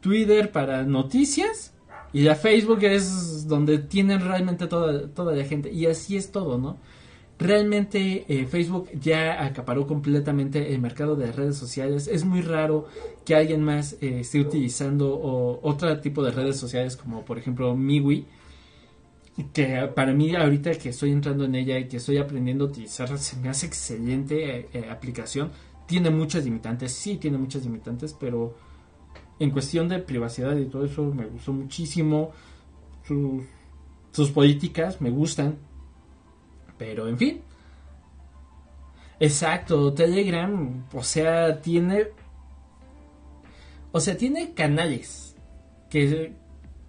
Twitter 0.00 0.52
para 0.52 0.84
noticias 0.84 1.74
y 2.14 2.22
la 2.22 2.34
Facebook 2.34 2.82
es 2.82 3.46
donde 3.46 3.78
tienen 3.78 4.20
realmente 4.20 4.68
toda, 4.68 5.06
toda 5.08 5.34
la 5.34 5.44
gente 5.44 5.70
y 5.70 5.84
así 5.84 6.16
es 6.16 6.32
todo, 6.32 6.56
¿no? 6.56 6.78
Realmente 7.42 8.24
eh, 8.28 8.46
Facebook 8.46 8.88
ya 9.00 9.44
acaparó 9.44 9.84
completamente 9.88 10.72
el 10.72 10.80
mercado 10.80 11.16
de 11.16 11.32
redes 11.32 11.56
sociales. 11.56 12.06
Es 12.06 12.24
muy 12.24 12.40
raro 12.40 12.86
que 13.24 13.34
alguien 13.34 13.64
más 13.64 13.94
eh, 13.94 14.20
esté 14.20 14.40
utilizando 14.40 15.18
otro 15.60 15.98
tipo 16.00 16.22
de 16.22 16.30
redes 16.30 16.56
sociales 16.56 16.96
como 16.96 17.24
por 17.24 17.38
ejemplo 17.38 17.74
MiWi. 17.74 18.26
Que 19.52 19.90
para 19.92 20.12
mí 20.12 20.36
ahorita 20.36 20.70
que 20.74 20.90
estoy 20.90 21.10
entrando 21.10 21.44
en 21.44 21.56
ella 21.56 21.78
y 21.80 21.88
que 21.88 21.96
estoy 21.96 22.18
aprendiendo 22.18 22.66
a 22.66 22.68
utilizarla 22.68 23.16
se 23.16 23.36
me 23.38 23.48
hace 23.48 23.66
excelente 23.66 24.68
eh, 24.72 24.88
aplicación. 24.88 25.50
Tiene 25.88 26.10
muchas 26.10 26.44
limitantes, 26.44 26.92
sí 26.92 27.16
tiene 27.16 27.38
muchas 27.38 27.64
limitantes, 27.64 28.12
pero 28.12 28.54
en 29.40 29.50
cuestión 29.50 29.88
de 29.88 29.98
privacidad 29.98 30.56
y 30.56 30.66
todo 30.66 30.84
eso 30.84 31.02
me 31.12 31.26
gustó 31.26 31.52
muchísimo. 31.52 32.30
Sus, 33.04 33.42
sus 34.12 34.30
políticas 34.30 35.00
me 35.00 35.10
gustan 35.10 35.56
pero 36.82 37.06
en 37.06 37.16
fin. 37.16 37.40
Exacto, 39.20 39.94
Telegram, 39.94 40.84
o 40.92 41.04
sea, 41.04 41.60
tiene... 41.60 42.08
O 43.92 44.00
sea, 44.00 44.16
tiene 44.16 44.52
canales 44.52 45.36
que 45.90 46.32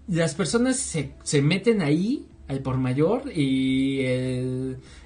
las 0.07 0.33
personas 0.33 0.77
se, 0.77 1.13
se 1.21 1.43
meten 1.43 1.83
ahí 1.83 2.25
al 2.47 2.61
por 2.61 2.77
mayor 2.77 3.31
y 3.31 3.99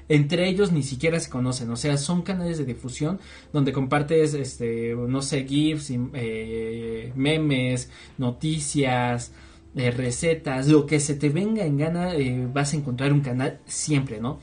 entre 0.08 0.48
ellos 0.48 0.72
ni 0.72 0.84
siquiera 0.84 1.20
se 1.20 1.30
conocen. 1.30 1.70
O 1.72 1.76
sea, 1.76 1.98
son 1.98 2.22
canales 2.22 2.60
de 2.60 2.66
difusión 2.66 3.20
donde 3.52 3.74
compartes, 3.74 4.36
este, 4.36 4.96
no 4.96 5.22
sé, 5.22 5.46
GIFs, 5.46 5.92
eh, 5.92 7.12
memes, 7.16 7.90
noticias, 8.18 9.34
eh, 9.76 9.92
recetas, 9.92 10.68
lo 10.68 10.86
que 10.86 11.00
se 11.00 11.14
te 11.14 11.30
venga 11.30 11.64
en 11.64 11.78
gana, 11.78 12.16
eh, 12.16 12.48
vas 12.52 12.74
a 12.74 12.78
encontrar 12.78 13.14
un 13.14 13.22
canal 13.22 13.60
siempre, 13.68 14.20
¿no? 14.20 14.40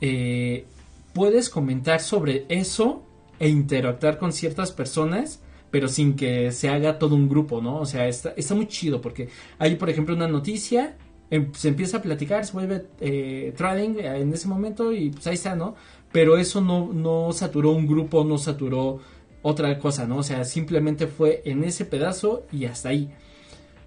Eh, 0.00 0.64
puedes 1.12 1.50
comentar 1.50 2.00
sobre 2.00 2.46
eso 2.48 3.02
e 3.38 3.48
interactuar 3.48 4.18
con 4.18 4.32
ciertas 4.32 4.72
personas, 4.72 5.40
pero 5.70 5.88
sin 5.88 6.14
que 6.14 6.52
se 6.52 6.68
haga 6.68 6.98
todo 6.98 7.14
un 7.14 7.28
grupo, 7.28 7.60
¿no? 7.60 7.78
O 7.80 7.86
sea, 7.86 8.08
está, 8.08 8.34
muy 8.54 8.66
chido 8.66 9.00
porque 9.00 9.28
hay, 9.58 9.76
por 9.76 9.90
ejemplo, 9.90 10.14
una 10.14 10.28
noticia, 10.28 10.96
em, 11.30 11.52
se 11.54 11.68
empieza 11.68 11.98
a 11.98 12.02
platicar, 12.02 12.44
se 12.44 12.52
vuelve 12.52 12.86
eh, 13.00 13.54
trading 13.56 13.96
en 13.98 14.32
ese 14.32 14.48
momento 14.48 14.92
y 14.92 15.10
pues 15.10 15.26
ahí 15.26 15.34
está, 15.34 15.54
¿no? 15.54 15.74
Pero 16.12 16.38
eso 16.38 16.60
no, 16.60 16.92
no 16.92 17.32
saturó 17.32 17.70
un 17.70 17.86
grupo, 17.86 18.24
no 18.24 18.36
saturó 18.38 19.00
otra 19.42 19.78
cosa, 19.78 20.06
¿no? 20.06 20.18
O 20.18 20.22
sea, 20.22 20.44
simplemente 20.44 21.06
fue 21.06 21.42
en 21.44 21.64
ese 21.64 21.84
pedazo 21.84 22.44
y 22.52 22.64
hasta 22.66 22.90
ahí. 22.90 23.10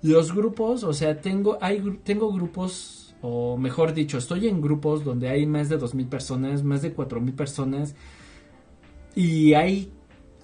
Los 0.02 0.34
grupos, 0.34 0.84
o 0.84 0.94
sea, 0.94 1.22
tengo, 1.22 1.58
hay, 1.62 1.82
tengo 2.04 2.32
grupos 2.34 3.03
o 3.26 3.58
mejor 3.58 3.94
dicho, 3.94 4.18
estoy 4.18 4.50
en 4.50 4.60
grupos 4.60 5.06
donde 5.06 5.30
hay 5.30 5.46
más 5.46 5.70
de 5.70 5.80
2.000 5.80 6.10
personas, 6.10 6.62
más 6.62 6.82
de 6.82 6.94
4.000 6.94 7.34
personas, 7.34 7.96
y 9.16 9.54
hay 9.54 9.94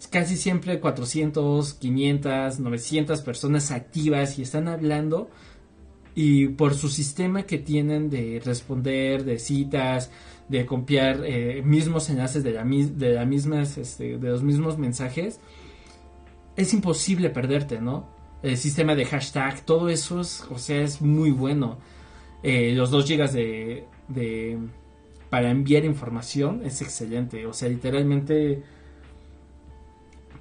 casi 0.09 0.37
siempre 0.37 0.79
400, 0.79 1.73
500, 1.73 2.61
900 2.61 3.21
personas 3.21 3.71
activas 3.71 4.39
y 4.39 4.43
están 4.43 4.69
hablando, 4.69 5.29
y 6.15 6.47
por 6.47 6.73
su 6.73 6.87
sistema 6.87 7.43
que 7.43 7.57
tienen 7.57 8.09
de 8.09 8.41
responder, 8.45 9.25
de 9.25 9.39
citas, 9.39 10.09
de 10.47 10.65
copiar 10.65 11.23
eh, 11.25 11.61
mismos 11.61 12.09
enlaces 12.09 12.45
de, 12.45 12.53
la, 12.53 12.63
de, 12.63 13.13
la 13.13 13.25
mismas, 13.25 13.77
este, 13.77 14.17
de 14.17 14.29
los 14.29 14.41
mismos 14.41 14.77
mensajes, 14.77 15.41
es 16.55 16.73
imposible 16.73 17.29
perderte, 17.29 17.81
¿no? 17.81 18.07
El 18.41 18.55
sistema 18.55 18.95
de 18.95 19.03
hashtag, 19.03 19.65
todo 19.65 19.89
eso 19.89 20.21
es, 20.21 20.45
o 20.49 20.57
sea, 20.57 20.81
es 20.81 21.01
muy 21.01 21.31
bueno. 21.31 21.77
Eh, 22.43 22.73
los 22.73 22.91
2 22.91 23.05
gigas 23.05 23.33
de, 23.33 23.85
de, 24.07 24.57
para 25.29 25.49
enviar 25.51 25.85
información 25.85 26.61
es 26.65 26.81
excelente. 26.81 27.45
O 27.45 27.53
sea, 27.53 27.69
literalmente 27.69 28.63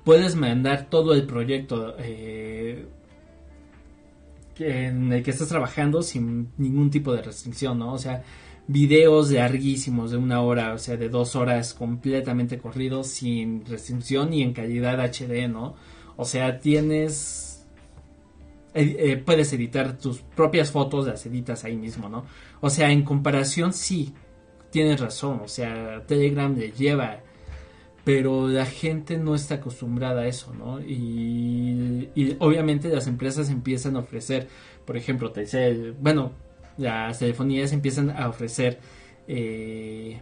puedes 0.05 0.37
mandar 0.37 0.89
todo 0.89 1.13
el 1.15 1.27
proyecto 1.27 1.95
eh, 1.99 2.87
en 4.59 5.13
el 5.13 5.23
que 5.23 5.31
estás 5.31 5.49
trabajando 5.49 6.03
sin 6.03 6.51
ningún 6.57 6.91
tipo 6.91 7.13
de 7.13 7.23
restricción, 7.23 7.79
¿no? 7.79 7.93
O 7.93 7.99
sea, 7.99 8.25
videos 8.67 9.31
larguísimos 9.31 10.11
de 10.11 10.17
una 10.17 10.41
hora, 10.41 10.75
o 10.75 10.79
sea, 10.79 10.97
de 10.97 11.09
dos 11.09 11.37
horas 11.37 11.75
completamente 11.75 12.59
corridos 12.59 13.09
sin 13.09 13.65
restricción 13.67 14.33
y 14.33 14.43
en 14.43 14.53
calidad 14.53 15.01
HD, 15.01 15.49
¿no? 15.49 15.75
O 16.17 16.25
sea, 16.25 16.59
tienes 16.61 17.48
eh, 18.75 19.23
puedes 19.25 19.53
editar 19.53 19.99
tus 19.99 20.21
propias 20.21 20.71
fotos, 20.71 21.07
las 21.07 21.25
editas 21.27 21.65
ahí 21.65 21.77
mismo, 21.77 22.09
¿no? 22.09 22.25
O 22.61 22.71
sea, 22.71 22.91
en 22.91 23.03
comparación 23.03 23.73
sí, 23.73 24.15
tienes 24.71 25.01
razón, 25.01 25.41
o 25.43 25.49
sea, 25.49 26.03
Telegram 26.07 26.55
le 26.57 26.73
lleva, 26.73 27.21
pero 28.05 28.49
la 28.49 28.67
gente 28.67 29.19
no 29.19 29.35
está 29.35 29.57
acostumbrada 29.57 30.23
a 30.23 30.27
eso, 30.27 30.55
¿no? 30.55 30.81
Y, 30.81 32.37
obviamente 32.39 32.89
las 32.89 33.07
empresas 33.07 33.51
empiezan 33.51 33.97
a 33.97 34.01
ofrecer, 34.01 34.49
por 34.85 34.97
ejemplo, 34.97 35.33
Telcel, 35.33 35.95
bueno, 36.01 36.33
las 36.77 37.19
telefonías 37.19 37.73
empiezan 37.73 38.11
a 38.11 38.29
ofrecer 38.29 38.79
eh, 39.27 40.21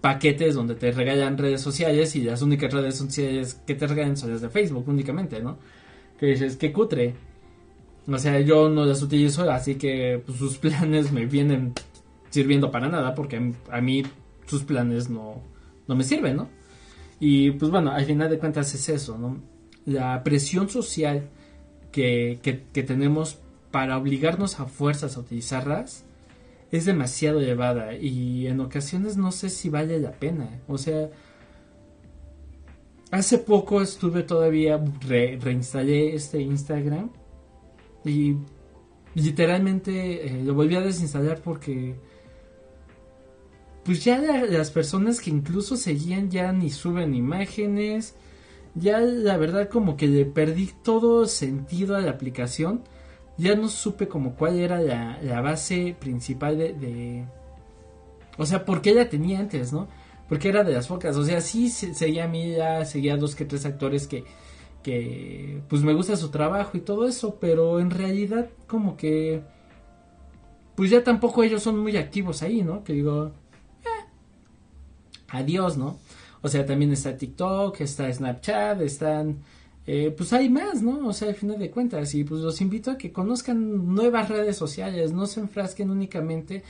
paquetes 0.00 0.54
donde 0.54 0.74
te 0.74 0.90
regalan 0.90 1.38
redes 1.38 1.60
sociales 1.60 2.16
y 2.16 2.22
las 2.22 2.42
únicas 2.42 2.72
redes 2.72 2.96
sociales 2.96 3.60
que 3.66 3.74
te 3.74 3.86
regalan 3.86 4.16
son 4.16 4.32
las 4.32 4.40
de 4.40 4.48
Facebook 4.48 4.88
únicamente, 4.88 5.40
¿no? 5.40 5.58
Que 6.18 6.26
dices, 6.26 6.56
qué 6.56 6.72
cutre. 6.72 7.14
O 8.06 8.18
sea, 8.18 8.40
yo 8.40 8.68
no 8.68 8.84
las 8.84 9.02
utilizo, 9.02 9.48
así 9.50 9.76
que 9.76 10.22
pues, 10.24 10.38
sus 10.38 10.58
planes 10.58 11.12
me 11.12 11.26
vienen 11.26 11.72
sirviendo 12.30 12.70
para 12.70 12.88
nada, 12.88 13.14
porque 13.14 13.52
a 13.70 13.80
mí 13.80 14.02
sus 14.46 14.64
planes 14.64 15.08
no, 15.08 15.42
no 15.86 15.94
me 15.94 16.04
sirven, 16.04 16.36
¿no? 16.36 16.48
Y 17.20 17.52
pues 17.52 17.70
bueno, 17.70 17.92
al 17.92 18.04
final 18.04 18.30
de 18.30 18.38
cuentas 18.38 18.74
es 18.74 18.88
eso, 18.88 19.16
¿no? 19.16 19.40
La 19.84 20.24
presión 20.24 20.68
social 20.68 21.28
que, 21.92 22.40
que, 22.42 22.82
tenemos 22.82 23.38
para 23.70 23.98
obligarnos 23.98 24.58
a 24.58 24.66
fuerzas 24.66 25.16
a 25.16 25.20
utilizarlas 25.20 26.04
es 26.70 26.84
demasiado 26.84 27.40
elevada 27.40 27.94
y 27.94 28.46
en 28.46 28.60
ocasiones 28.60 29.16
no 29.16 29.30
sé 29.30 29.50
si 29.50 29.68
vale 29.68 30.00
la 30.00 30.12
pena. 30.12 30.62
O 30.66 30.78
sea, 30.78 31.10
hace 33.10 33.38
poco 33.38 33.82
estuve 33.82 34.22
todavía, 34.22 34.82
reinstalé 35.40 36.14
este 36.14 36.40
Instagram 36.40 37.10
y 38.04 38.36
literalmente 39.14 40.26
eh, 40.26 40.42
lo 40.42 40.54
volví 40.54 40.74
a 40.76 40.80
desinstalar 40.80 41.40
porque 41.42 41.94
pues 43.84 44.04
ya 44.04 44.18
las 44.18 44.70
personas 44.70 45.20
que 45.20 45.30
incluso 45.30 45.76
seguían 45.76 46.30
ya 46.30 46.52
ni 46.52 46.70
suben 46.70 47.14
imágenes. 47.14 48.14
Ya 48.74 49.00
la 49.00 49.36
verdad 49.36 49.68
como 49.68 49.96
que 49.96 50.06
le 50.06 50.24
perdí 50.24 50.70
todo 50.82 51.26
sentido 51.26 51.96
a 51.96 52.00
la 52.00 52.12
aplicación. 52.12 52.84
Ya 53.38 53.56
no 53.56 53.68
supe 53.68 54.08
como 54.08 54.36
cuál 54.36 54.60
era 54.60 54.80
la, 54.80 55.40
base 55.40 55.96
principal 55.98 56.58
de. 56.58 57.24
O 58.38 58.46
sea, 58.46 58.64
¿por 58.64 58.82
qué 58.82 58.94
la 58.94 59.08
tenía 59.08 59.40
antes, 59.40 59.72
no? 59.72 59.88
Porque 60.28 60.48
era 60.48 60.62
de 60.64 60.72
las 60.72 60.86
pocas. 60.86 61.16
O 61.16 61.24
sea, 61.24 61.40
sí 61.40 61.68
seguía 61.68 62.24
a 62.24 62.28
mí, 62.28 62.52
ya 62.52 62.84
seguía 62.84 63.16
dos 63.16 63.34
que 63.34 63.44
tres 63.44 63.66
actores 63.66 64.06
que 64.06 64.24
que 64.82 65.62
pues 65.68 65.82
me 65.82 65.94
gusta 65.94 66.16
su 66.16 66.30
trabajo 66.30 66.76
y 66.76 66.80
todo 66.80 67.06
eso, 67.06 67.36
pero 67.40 67.80
en 67.80 67.90
realidad 67.90 68.48
como 68.66 68.96
que 68.96 69.42
pues 70.74 70.90
ya 70.90 71.04
tampoco 71.04 71.42
ellos 71.42 71.62
son 71.62 71.78
muy 71.78 71.96
activos 71.96 72.42
ahí, 72.42 72.62
¿no? 72.62 72.82
Que 72.82 72.94
digo, 72.94 73.32
eh, 73.84 74.06
adiós, 75.28 75.76
¿no? 75.76 75.98
O 76.40 76.48
sea, 76.48 76.66
también 76.66 76.92
está 76.92 77.16
TikTok, 77.16 77.80
está 77.80 78.12
Snapchat, 78.12 78.80
están 78.80 79.38
eh, 79.86 80.14
pues 80.16 80.32
hay 80.32 80.48
más, 80.48 80.82
¿no? 80.82 81.08
O 81.08 81.12
sea, 81.12 81.28
al 81.28 81.34
final 81.34 81.58
de 81.58 81.70
cuentas, 81.70 82.14
y 82.14 82.22
pues 82.24 82.40
los 82.40 82.60
invito 82.60 82.90
a 82.92 82.98
que 82.98 83.12
conozcan 83.12 83.92
nuevas 83.94 84.28
redes 84.28 84.56
sociales, 84.56 85.12
no 85.12 85.26
se 85.26 85.40
enfrasquen 85.40 85.90
únicamente 85.90 86.62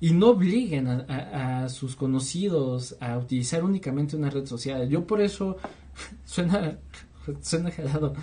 y 0.00 0.12
no 0.12 0.28
obliguen 0.28 0.86
a, 0.88 1.68
sus 1.70 1.96
conocidos 1.96 2.96
a 3.00 3.16
utilizar 3.18 3.64
únicamente 3.64 4.16
una 4.16 4.30
red 4.30 4.46
social. 4.46 4.88
Yo 4.88 5.06
por 5.06 5.20
eso 5.20 5.56
suena, 6.24 6.78
suena 7.40 7.70
jalado, 7.70 8.14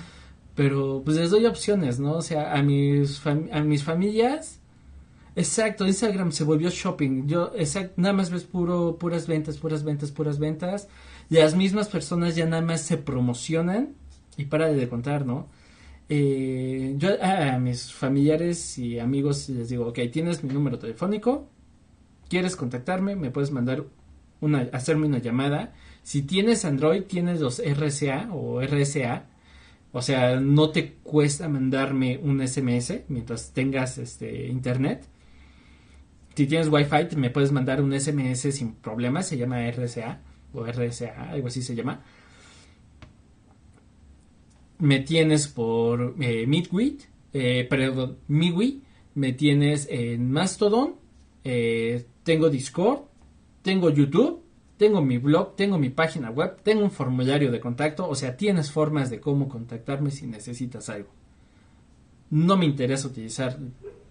pero 0.55 1.01
pues 1.03 1.17
les 1.17 1.29
doy 1.29 1.45
opciones, 1.45 1.99
¿no? 1.99 2.13
O 2.13 2.21
sea, 2.21 2.53
a 2.53 2.63
mis, 2.63 3.21
a 3.25 3.61
mis 3.61 3.83
familias, 3.83 4.59
exacto, 5.35 5.85
Instagram 5.85 6.31
se 6.31 6.43
volvió 6.43 6.69
shopping. 6.69 7.27
Yo, 7.27 7.51
exacto, 7.55 7.93
nada 7.97 8.13
más 8.13 8.29
ves 8.29 8.43
puro, 8.43 8.97
puras 8.97 9.27
ventas, 9.27 9.57
puras 9.57 9.83
ventas, 9.83 10.11
puras 10.11 10.39
ventas. 10.39 10.87
Las 11.29 11.55
mismas 11.55 11.87
personas 11.87 12.35
ya 12.35 12.45
nada 12.45 12.61
más 12.61 12.81
se 12.81 12.97
promocionan 12.97 13.95
y 14.37 14.45
para 14.45 14.71
de 14.71 14.89
contar, 14.89 15.25
¿no? 15.25 15.47
Eh, 16.07 16.93
yo 16.97 17.09
a, 17.21 17.55
a 17.55 17.59
mis 17.59 17.91
familiares 17.91 18.77
y 18.77 18.99
amigos 18.99 19.49
les 19.49 19.69
digo, 19.69 19.87
ok, 19.87 19.99
tienes 20.11 20.43
mi 20.43 20.53
número 20.53 20.77
telefónico, 20.77 21.49
quieres 22.29 22.55
contactarme, 22.55 23.15
me 23.15 23.31
puedes 23.31 23.51
mandar 23.51 23.85
una, 24.41 24.69
hacerme 24.73 25.07
una 25.07 25.19
llamada. 25.19 25.73
Si 26.05 26.21
tienes 26.21 26.65
Android, 26.65 27.01
tienes 27.05 27.39
los 27.39 27.59
RCA 27.59 28.29
o 28.31 28.61
RSA, 28.61 29.25
o 29.91 30.03
sea, 30.03 30.39
no 30.39 30.69
te 30.69 30.93
cuesta 31.01 31.49
mandarme 31.49 32.19
un 32.21 32.47
SMS 32.47 33.05
mientras 33.07 33.53
tengas 33.53 33.97
este 33.97 34.45
internet. 34.45 35.03
Si 36.35 36.45
tienes 36.45 36.67
Wi-Fi, 36.67 37.15
me 37.15 37.31
puedes 37.31 37.51
mandar 37.51 37.81
un 37.81 37.99
SMS 37.99 38.53
sin 38.53 38.75
problemas, 38.75 39.27
se 39.27 39.35
llama 39.35 39.67
RSA 39.71 40.21
o 40.53 40.63
RSA, 40.63 41.31
algo 41.31 41.47
así 41.47 41.63
se 41.63 41.73
llama. 41.73 42.03
Me 44.77 44.99
tienes 44.99 45.47
por 45.47 46.15
eh, 46.19 46.45
eh, 47.33 47.67
perdón, 47.67 48.19
Miwi, 48.27 48.83
me 49.15 49.33
tienes 49.33 49.87
en 49.89 50.31
Mastodon, 50.31 50.97
eh, 51.43 52.05
tengo 52.21 52.51
Discord, 52.51 53.05
tengo 53.63 53.89
YouTube, 53.89 54.44
tengo 54.77 55.01
mi 55.01 55.17
blog, 55.17 55.55
tengo 55.55 55.77
mi 55.77 55.89
página 55.89 56.29
web, 56.29 56.57
tengo 56.63 56.83
un 56.83 56.91
formulario 56.91 57.51
de 57.51 57.59
contacto, 57.59 58.07
o 58.07 58.15
sea, 58.15 58.35
tienes 58.35 58.71
formas 58.71 59.09
de 59.09 59.19
cómo 59.19 59.47
contactarme 59.47 60.11
si 60.11 60.27
necesitas 60.27 60.89
algo. 60.89 61.09
No 62.29 62.57
me 62.57 62.65
interesa 62.65 63.07
utilizar 63.07 63.57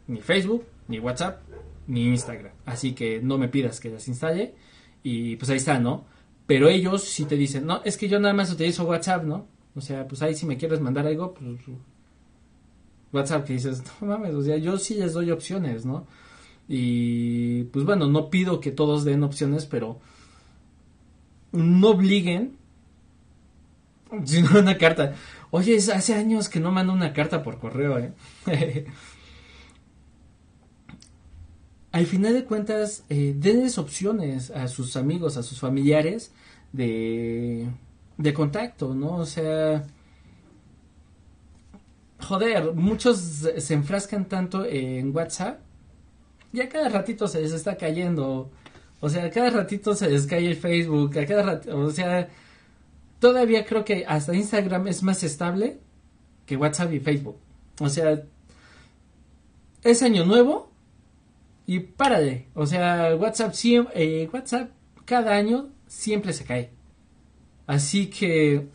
ni 0.06 0.20
Facebook, 0.20 0.64
ni 0.88 0.98
WhatsApp, 0.98 1.42
ni 1.86 2.06
Instagram, 2.06 2.52
así 2.64 2.92
que 2.92 3.20
no 3.20 3.36
me 3.36 3.48
pidas 3.48 3.80
que 3.80 3.90
las 3.90 4.08
instale 4.08 4.54
y 5.02 5.36
pues 5.36 5.50
ahí 5.50 5.58
está, 5.58 5.78
¿no? 5.78 6.06
Pero 6.46 6.68
ellos 6.68 7.04
sí 7.04 7.24
te 7.24 7.36
dicen, 7.36 7.66
no, 7.66 7.82
es 7.84 7.96
que 7.96 8.08
yo 8.08 8.18
nada 8.20 8.34
más 8.34 8.52
utilizo 8.52 8.84
WhatsApp, 8.84 9.24
¿no? 9.24 9.46
O 9.74 9.80
sea, 9.80 10.06
pues 10.06 10.22
ahí 10.22 10.34
si 10.34 10.46
me 10.46 10.56
quieres 10.56 10.80
mandar 10.80 11.06
algo, 11.06 11.34
pues 11.34 11.60
WhatsApp 13.12 13.44
que 13.46 13.54
dices, 13.54 13.82
no 14.00 14.06
mames, 14.06 14.34
o 14.34 14.42
sea, 14.42 14.56
yo 14.56 14.78
sí 14.78 14.94
les 14.94 15.12
doy 15.12 15.30
opciones, 15.30 15.84
¿no? 15.84 16.06
Y 16.68 17.64
pues 17.64 17.84
bueno, 17.84 18.06
no 18.06 18.30
pido 18.30 18.60
que 18.60 18.70
todos 18.70 19.04
den 19.04 19.22
opciones, 19.22 19.66
pero 19.66 20.00
no 21.54 21.90
obliguen, 21.90 22.56
sino 24.24 24.58
una 24.58 24.76
carta. 24.76 25.14
Oye, 25.50 25.76
es 25.76 25.88
hace 25.88 26.14
años 26.14 26.48
que 26.48 26.60
no 26.60 26.72
mando 26.72 26.92
una 26.92 27.12
carta 27.12 27.42
por 27.42 27.58
correo, 27.58 27.98
¿eh? 27.98 28.12
Al 31.92 32.06
final 32.06 32.34
de 32.34 32.44
cuentas, 32.44 33.04
eh, 33.08 33.34
denles 33.36 33.78
opciones 33.78 34.50
a 34.50 34.66
sus 34.66 34.96
amigos, 34.96 35.36
a 35.36 35.44
sus 35.44 35.60
familiares 35.60 36.32
de, 36.72 37.68
de 38.18 38.34
contacto, 38.34 38.96
¿no? 38.96 39.18
O 39.18 39.26
sea, 39.26 39.84
joder, 42.18 42.72
muchos 42.74 43.18
se 43.58 43.74
enfrascan 43.74 44.24
tanto 44.24 44.64
en 44.64 45.14
WhatsApp 45.14 45.60
y 46.52 46.60
a 46.60 46.68
cada 46.68 46.88
ratito 46.88 47.28
se 47.28 47.40
les 47.40 47.52
está 47.52 47.76
cayendo. 47.76 48.50
O 49.00 49.08
sea, 49.08 49.30
cada 49.30 49.50
ratito 49.50 49.94
se 49.94 50.08
les 50.08 50.26
cae 50.26 50.46
el 50.46 50.56
Facebook, 50.56 51.18
a 51.18 51.26
cada 51.26 51.42
ratito, 51.42 51.78
o 51.78 51.90
sea, 51.90 52.28
todavía 53.18 53.64
creo 53.64 53.84
que 53.84 54.04
hasta 54.06 54.34
Instagram 54.34 54.88
es 54.88 55.02
más 55.02 55.22
estable 55.22 55.78
que 56.46 56.56
WhatsApp 56.56 56.92
y 56.92 57.00
Facebook. 57.00 57.36
O 57.80 57.88
sea, 57.88 58.22
es 59.82 60.02
año 60.02 60.24
nuevo 60.24 60.70
y 61.66 61.80
párale. 61.80 62.48
O 62.54 62.66
sea, 62.66 63.14
WhatsApp, 63.16 63.54
eh, 63.94 64.28
WhatsApp 64.32 64.70
cada 65.04 65.32
año 65.36 65.70
siempre 65.86 66.32
se 66.32 66.44
cae. 66.44 66.70
Así 67.66 68.06
que 68.06 68.66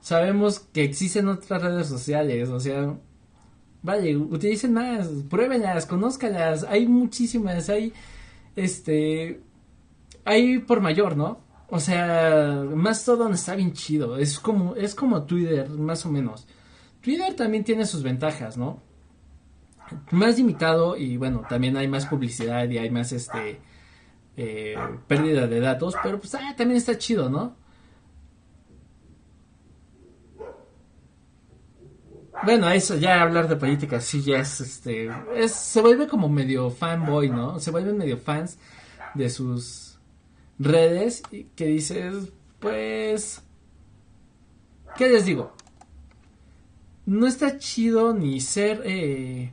sabemos 0.00 0.60
que 0.60 0.84
existen 0.84 1.28
otras 1.28 1.62
redes 1.62 1.88
sociales. 1.88 2.48
O 2.48 2.60
sea, 2.60 2.96
vale, 3.82 4.16
utilicen 4.16 4.72
más, 4.72 5.08
pruébenlas, 5.28 5.86
conózcalas. 5.86 6.64
Hay 6.64 6.86
muchísimas, 6.86 7.68
hay 7.68 7.92
este 8.56 9.40
hay 10.24 10.58
por 10.58 10.80
mayor, 10.80 11.16
¿no? 11.16 11.40
O 11.68 11.78
sea, 11.78 12.64
Mastodon 12.74 13.34
está 13.34 13.54
bien 13.54 13.72
chido. 13.72 14.16
Es 14.16 14.40
como, 14.40 14.74
es 14.74 14.94
como 14.94 15.22
Twitter, 15.24 15.68
más 15.70 16.04
o 16.04 16.10
menos. 16.10 16.46
Twitter 17.00 17.34
también 17.34 17.64
tiene 17.64 17.86
sus 17.86 18.02
ventajas, 18.02 18.56
¿no? 18.56 18.82
Más 20.10 20.36
limitado 20.36 20.96
y 20.96 21.16
bueno, 21.16 21.42
también 21.48 21.76
hay 21.76 21.88
más 21.88 22.06
publicidad 22.06 22.68
y 22.68 22.78
hay 22.78 22.90
más 22.90 23.12
este 23.12 23.60
eh, 24.36 24.76
pérdida 25.06 25.46
de 25.46 25.60
datos, 25.60 25.94
pero 26.02 26.20
pues 26.20 26.34
ah, 26.34 26.54
también 26.56 26.78
está 26.78 26.96
chido, 26.98 27.28
¿no? 27.28 27.56
Bueno, 32.42 32.70
eso 32.70 32.96
ya 32.96 33.20
hablar 33.20 33.48
de 33.48 33.56
política, 33.56 34.00
sí, 34.00 34.22
ya 34.22 34.38
es 34.38 34.60
este. 34.60 35.10
Es, 35.34 35.52
se 35.52 35.80
vuelve 35.82 36.08
como 36.08 36.28
medio 36.28 36.70
fanboy, 36.70 37.28
¿no? 37.28 37.60
Se 37.60 37.70
vuelven 37.70 37.98
medio 37.98 38.16
fans 38.16 38.58
de 39.14 39.28
sus 39.28 39.89
redes 40.60 41.22
que 41.56 41.66
dices, 41.66 42.32
pues. 42.60 43.42
¿Qué 44.96 45.08
les 45.08 45.24
digo? 45.24 45.52
No 47.06 47.26
está 47.26 47.58
chido 47.58 48.14
ni 48.14 48.40
ser. 48.40 48.82
Eh, 48.84 49.52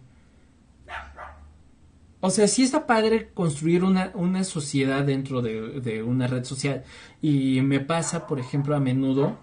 o 2.19 2.29
sea, 2.29 2.47
sí 2.47 2.63
está 2.63 2.85
padre 2.85 3.29
construir 3.33 3.83
una, 3.83 4.11
una 4.13 4.43
sociedad 4.43 5.03
dentro 5.03 5.41
de, 5.41 5.79
de 5.81 6.03
una 6.03 6.27
red 6.27 6.43
social. 6.43 6.83
Y 7.21 7.61
me 7.61 7.79
pasa, 7.79 8.27
por 8.27 8.39
ejemplo, 8.39 8.75
a 8.75 8.79
menudo 8.79 9.39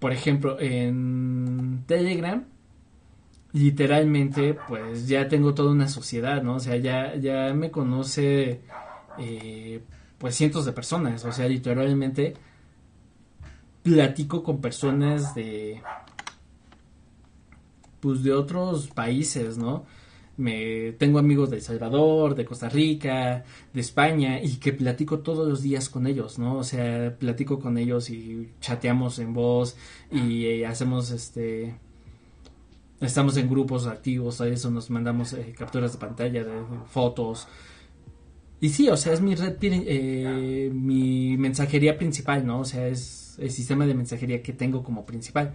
por 0.00 0.12
ejemplo, 0.12 0.58
en 0.58 1.84
Telegram, 1.86 2.42
literalmente, 3.52 4.56
pues 4.66 5.06
ya 5.06 5.28
tengo 5.28 5.54
toda 5.54 5.72
una 5.72 5.88
sociedad, 5.88 6.42
¿no? 6.42 6.54
O 6.56 6.60
sea, 6.60 6.76
ya, 6.76 7.14
ya 7.16 7.52
me 7.54 7.70
conoce, 7.70 8.62
eh, 9.18 9.82
pues 10.20 10.36
cientos 10.36 10.66
de 10.66 10.72
personas, 10.72 11.24
o 11.24 11.32
sea, 11.32 11.48
literalmente 11.48 12.34
platico 13.82 14.42
con 14.42 14.60
personas 14.60 15.34
de, 15.34 15.80
pues 18.00 18.22
de 18.22 18.34
otros 18.34 18.88
países, 18.88 19.56
¿no? 19.56 19.86
Me, 20.36 20.92
tengo 20.92 21.18
amigos 21.18 21.48
de 21.48 21.56
El 21.56 21.62
Salvador, 21.62 22.34
de 22.34 22.44
Costa 22.44 22.68
Rica, 22.68 23.44
de 23.72 23.80
España, 23.80 24.42
y 24.42 24.56
que 24.56 24.74
platico 24.74 25.20
todos 25.20 25.48
los 25.48 25.62
días 25.62 25.88
con 25.88 26.06
ellos, 26.06 26.38
¿no? 26.38 26.58
O 26.58 26.64
sea, 26.64 27.16
platico 27.18 27.58
con 27.58 27.78
ellos 27.78 28.10
y 28.10 28.50
chateamos 28.60 29.18
en 29.20 29.32
voz 29.32 29.74
y 30.12 30.44
eh, 30.44 30.66
hacemos 30.66 31.10
este. 31.12 31.74
Estamos 33.00 33.38
en 33.38 33.48
grupos 33.48 33.86
activos, 33.86 34.42
a 34.42 34.48
eso 34.48 34.70
nos 34.70 34.90
mandamos 34.90 35.32
eh, 35.32 35.54
capturas 35.56 35.92
de 35.92 35.98
pantalla, 35.98 36.44
de 36.44 36.52
fotos. 36.90 37.48
Y 38.60 38.68
sí, 38.68 38.88
o 38.88 38.96
sea, 38.96 39.12
es 39.14 39.20
mi 39.20 39.34
red, 39.34 39.56
eh, 39.62 40.70
mi 40.72 41.36
mensajería 41.38 41.96
principal, 41.96 42.46
¿no? 42.46 42.60
O 42.60 42.64
sea, 42.64 42.88
es 42.88 43.36
el 43.38 43.50
sistema 43.50 43.86
de 43.86 43.94
mensajería 43.94 44.42
que 44.42 44.52
tengo 44.52 44.82
como 44.82 45.06
principal. 45.06 45.54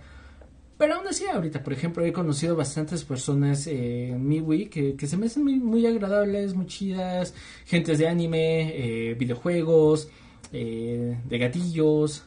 Pero 0.78 0.95
aún 0.95 1.08
así, 1.08 1.26
ahorita, 1.26 1.64
por 1.64 1.72
ejemplo, 1.72 2.03
he 2.03 2.12
conocido 2.12 2.56
bastantes 2.56 3.06
personas 3.06 3.66
en 3.68 4.28
MiWi 4.28 4.66
que, 4.66 4.95
que 4.95 5.08
se 5.08 5.16
me 5.16 5.28
hacen 5.28 5.43
muy, 5.43 5.56
muy 5.56 5.86
agradables, 5.86 6.53
muy 6.53 6.66
chidas, 6.66 7.34
gentes 7.66 7.97
de 7.97 8.10
anime, 8.10 8.74
eh, 8.76 9.14
videojuegos, 9.14 10.10
eh, 10.51 11.18
de 11.24 11.38
gatillos. 11.38 12.26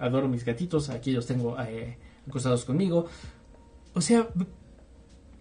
Adoro 0.00 0.28
mis 0.28 0.44
gatitos, 0.44 0.90
aquí 0.90 1.12
los 1.12 1.26
tengo 1.26 1.56
eh, 1.60 1.96
acostados 2.26 2.64
conmigo. 2.64 3.06
O 3.94 4.00
sea, 4.00 4.28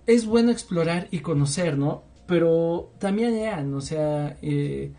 es 0.05 0.25
bueno 0.27 0.51
explorar 0.51 1.07
y 1.09 1.19
conocer, 1.19 1.75
¿no? 1.75 2.03
Pero 2.27 2.91
también 2.99 3.31
lean, 3.31 3.73
o 3.73 3.81
sea, 3.81 4.37
eh, 4.41 4.91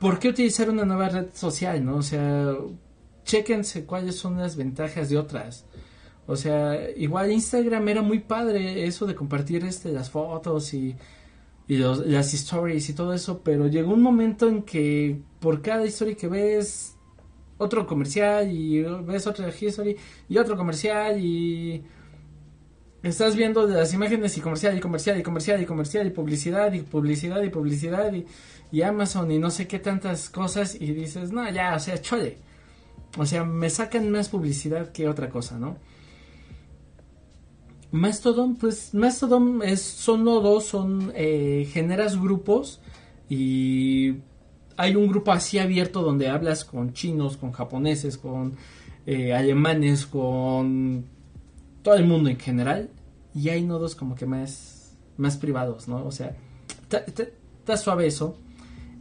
¿por 0.00 0.18
qué 0.18 0.28
utilizar 0.28 0.70
una 0.70 0.84
nueva 0.84 1.08
red 1.10 1.26
social, 1.34 1.84
no? 1.84 1.96
O 1.96 2.02
sea, 2.02 2.54
chéquense 3.24 3.84
cuáles 3.84 4.16
son 4.16 4.38
las 4.38 4.56
ventajas 4.56 5.10
de 5.10 5.18
otras. 5.18 5.66
O 6.26 6.36
sea, 6.36 6.90
igual 6.96 7.30
Instagram 7.30 7.88
era 7.88 8.02
muy 8.02 8.20
padre 8.20 8.84
eso 8.86 9.06
de 9.06 9.14
compartir 9.14 9.64
este 9.64 9.92
las 9.92 10.10
fotos 10.10 10.74
y, 10.74 10.96
y 11.68 11.76
las 11.76 12.34
stories 12.34 12.88
y 12.88 12.94
todo 12.94 13.12
eso, 13.12 13.42
pero 13.44 13.68
llegó 13.68 13.92
un 13.92 14.02
momento 14.02 14.48
en 14.48 14.62
que 14.62 15.20
por 15.40 15.62
cada 15.62 15.86
historia 15.86 16.16
que 16.16 16.28
ves 16.28 16.96
otro 17.58 17.86
comercial 17.86 18.50
y 18.50 18.82
ves 18.82 19.26
otra 19.26 19.48
history 19.48 19.96
y 20.28 20.38
otro 20.38 20.56
comercial 20.56 21.18
y 21.18 21.84
estás 23.08 23.36
viendo 23.36 23.66
las 23.66 23.94
imágenes 23.94 24.36
y 24.36 24.40
comercial 24.40 24.76
y 24.76 24.80
comercial 24.80 25.18
y 25.18 25.22
comercial 25.22 25.62
y 25.62 25.66
comercial 25.66 26.06
y 26.06 26.10
publicidad 26.10 26.72
y 26.72 26.80
publicidad 26.80 27.42
y 27.42 27.48
publicidad 27.50 28.12
y, 28.12 28.82
Amazon 28.82 29.30
y 29.30 29.38
no 29.38 29.50
sé 29.50 29.66
qué 29.66 29.78
tantas 29.78 30.28
cosas 30.28 30.74
y 30.78 30.92
dices, 30.92 31.32
no, 31.32 31.48
ya, 31.50 31.74
o 31.74 31.78
sea, 31.78 32.00
chole. 32.00 32.38
O 33.16 33.24
sea, 33.24 33.44
me 33.44 33.70
sacan 33.70 34.10
más 34.10 34.28
publicidad 34.28 34.92
que 34.92 35.08
otra 35.08 35.30
cosa, 35.30 35.58
¿no? 35.58 35.78
Mastodon, 37.92 38.56
pues 38.56 38.92
Mastodon 38.92 39.62
es, 39.62 39.80
son 39.80 40.24
nodos, 40.24 40.64
son, 40.66 41.12
eh, 41.14 41.68
generas 41.72 42.20
grupos 42.20 42.80
y 43.30 44.16
hay 44.76 44.96
un 44.96 45.06
grupo 45.08 45.32
así 45.32 45.58
abierto 45.58 46.02
donde 46.02 46.28
hablas 46.28 46.64
con 46.64 46.92
chinos, 46.92 47.36
con 47.36 47.52
japoneses, 47.52 48.18
con 48.18 48.56
eh, 49.06 49.32
alemanes, 49.32 50.04
con 50.04 51.06
todo 51.82 51.94
el 51.94 52.04
mundo 52.04 52.28
en 52.28 52.38
general 52.38 52.90
y 53.36 53.50
hay 53.50 53.62
nodos 53.62 53.94
como 53.94 54.14
que 54.14 54.24
más, 54.24 54.96
más 55.18 55.36
privados, 55.36 55.88
¿no? 55.88 56.06
O 56.06 56.10
sea, 56.10 56.34
está 56.88 57.76
suave 57.76 58.06
eso. 58.06 58.38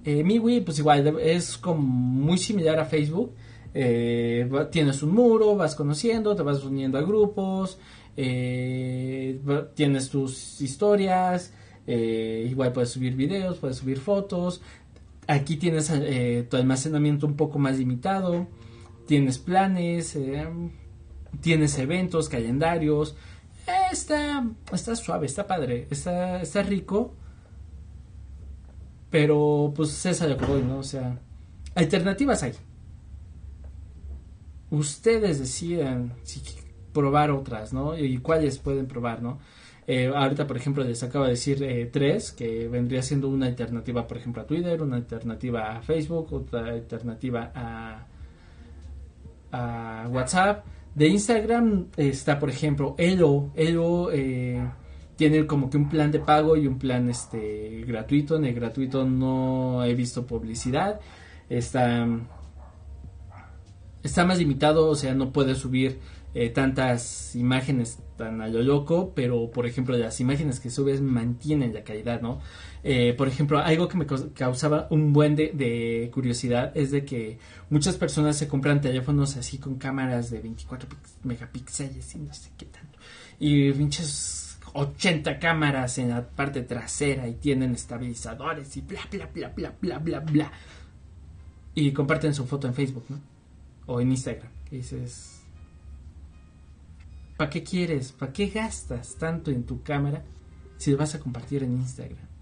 Eh, 0.04 0.24
MiWi, 0.24 0.60
pues 0.60 0.78
igual, 0.78 1.20
es 1.20 1.58
como 1.58 1.82
muy 1.82 2.38
similar 2.38 2.78
a 2.78 2.86
Facebook. 2.86 3.32
Eh, 3.74 4.50
tienes 4.72 5.02
un 5.04 5.14
muro, 5.14 5.56
vas 5.56 5.74
conociendo, 5.74 6.36
te 6.36 6.44
vas 6.44 6.64
uniendo 6.66 6.98
a 6.98 7.02
grupos, 7.02 7.80
eh, 8.18 9.40
tienes 9.74 10.10
tus 10.10 10.62
historias, 10.62 11.54
eh, 11.88 12.48
igual 12.50 12.74
puedes 12.74 12.90
subir 12.90 13.16
videos, 13.16 13.58
puedes 13.58 13.78
subir 13.78 14.00
fotos. 14.00 14.62
Aquí 15.28 15.56
tienes 15.56 15.92
tu 16.50 16.58
almacenamiento 16.58 17.26
un 17.26 17.36
poco 17.36 17.58
más 17.58 17.80
limitado, 17.80 18.48
tienes 19.08 19.40
planes, 19.40 20.18
tienes 21.42 21.80
eventos, 21.80 22.30
calendarios. 22.30 23.16
Está, 23.92 24.46
está 24.72 24.96
suave, 24.96 25.26
está 25.26 25.48
padre, 25.48 25.88
está, 25.90 26.42
está 26.42 26.64
rico. 26.64 27.14
Pero 29.10 29.72
pues 29.76 30.06
es 30.06 30.22
a 30.22 30.28
lo 30.28 30.38
¿no? 30.38 30.80
O 30.80 30.84
sea, 30.84 31.18
alternativas 31.76 32.44
hay. 32.44 32.54
Ustedes 34.72 35.40
deciden 35.40 36.12
si 36.24 36.42
probar 36.92 37.32
otras, 37.32 37.72
¿no? 37.72 37.98
Y 37.98 38.18
cuáles 38.18 38.58
pueden 38.58 38.88
probar, 38.88 39.22
¿no? 39.22 39.40
Eh, 39.88 40.12
ahorita, 40.14 40.48
por 40.48 40.58
ejemplo, 40.58 40.84
les 40.84 41.04
acabo 41.04 41.26
de 41.26 41.32
decir 41.32 41.62
eh, 41.64 41.86
tres, 41.86 42.32
que 42.32 42.68
vendría 42.68 43.04
siendo 43.04 43.30
una 43.30 43.46
alternativa, 43.46 44.08
por 44.08 44.18
ejemplo, 44.18 44.42
a 44.42 44.48
Twitter, 44.48 44.82
una 44.82 44.96
alternativa 44.96 45.78
a 45.78 45.82
Facebook, 45.82 46.34
otra 46.34 46.70
alternativa 46.70 47.52
a 49.52 50.08
WhatsApp. 50.10 50.66
De 50.96 51.08
Instagram 51.10 51.88
está, 51.98 52.40
por 52.40 52.50
ejemplo, 52.50 52.96
Elo. 52.98 53.52
Elo 53.56 54.12
eh, 54.14 54.66
tiene 55.18 55.46
como 55.46 55.70
que 55.70 55.76
un 55.76 55.90
plan 55.90 56.10
de 56.10 56.20
pago 56.20 56.56
y 56.56 56.68
un 56.68 56.80
plan 56.80 57.10
este 57.10 57.84
gratuito. 57.86 58.38
En 58.38 58.46
el 58.46 58.54
gratuito 58.56 59.04
no 59.04 59.84
he 59.84 59.94
visto 59.94 60.26
publicidad. 60.26 61.02
Está, 61.50 62.08
está 64.04 64.26
más 64.26 64.40
limitado, 64.40 64.88
o 64.88 64.96
sea, 64.96 65.14
no 65.14 65.34
puede 65.34 65.56
subir 65.56 66.00
eh, 66.34 66.50
tantas 66.50 67.36
imágenes 67.36 68.00
tan 68.18 68.42
a 68.42 68.48
lo 68.48 68.62
loco, 68.62 69.14
pero 69.16 69.52
por 69.52 69.66
ejemplo 69.66 69.98
las 69.98 70.20
imágenes 70.20 70.60
que 70.60 70.70
subes 70.70 71.02
mantienen 71.02 71.74
la 71.74 71.84
calidad, 71.84 72.22
¿no? 72.22 72.40
Eh, 72.88 73.16
por 73.18 73.28
ejemplo, 73.28 73.58
algo 73.58 73.88
que 73.88 73.98
me 73.98 74.06
causaba 74.06 74.86
un 74.92 75.12
buen 75.12 75.36
de, 75.36 76.08
curiosidad 76.14 76.72
es 76.78 76.92
de 76.92 77.04
que 77.04 77.40
muchas 77.72 77.98
personas 77.98 78.38
se 78.38 78.48
compran 78.48 78.80
teléfonos 78.80 79.38
así 79.38 79.58
con 79.58 79.78
cámaras 79.80 80.30
de 80.30 80.40
24 80.40 80.88
megapíxeles 81.24 82.14
y 82.14 82.20
no 82.20 82.32
sé 82.32 82.52
qué 82.56 82.68
tanto. 82.68 83.00
Y 83.40 83.72
pinches 83.72 84.60
80 84.74 85.40
cámaras 85.40 85.98
en 85.98 86.10
la 86.10 86.28
parte 86.28 86.62
trasera 86.62 87.28
y 87.28 87.34
tienen 87.34 87.74
estabilizadores 87.74 88.78
y 88.78 88.82
bla, 88.82 89.02
bla, 89.10 89.32
bla, 89.34 89.50
bla, 89.50 89.74
bla, 89.82 89.98
bla, 89.98 90.20
bla. 90.20 90.52
Y 91.74 91.92
comparten 91.92 92.36
su 92.36 92.46
foto 92.46 92.68
en 92.68 92.76
Facebook, 92.76 93.06
¿no? 93.10 93.20
O 93.88 94.00
en 94.00 94.12
Instagram. 94.12 94.52
Dices, 94.70 95.42
¿Para 97.36 97.50
qué 97.50 97.64
quieres? 97.64 98.12
¿Para 98.12 98.32
qué 98.32 98.46
gastas 98.46 99.16
tanto 99.16 99.50
en 99.50 99.64
tu 99.64 99.82
cámara 99.82 100.24
si 100.78 100.92
lo 100.92 100.98
vas 100.98 101.16
a 101.16 101.20
compartir 101.20 101.64
en 101.64 101.74
Instagram? 101.74 102.35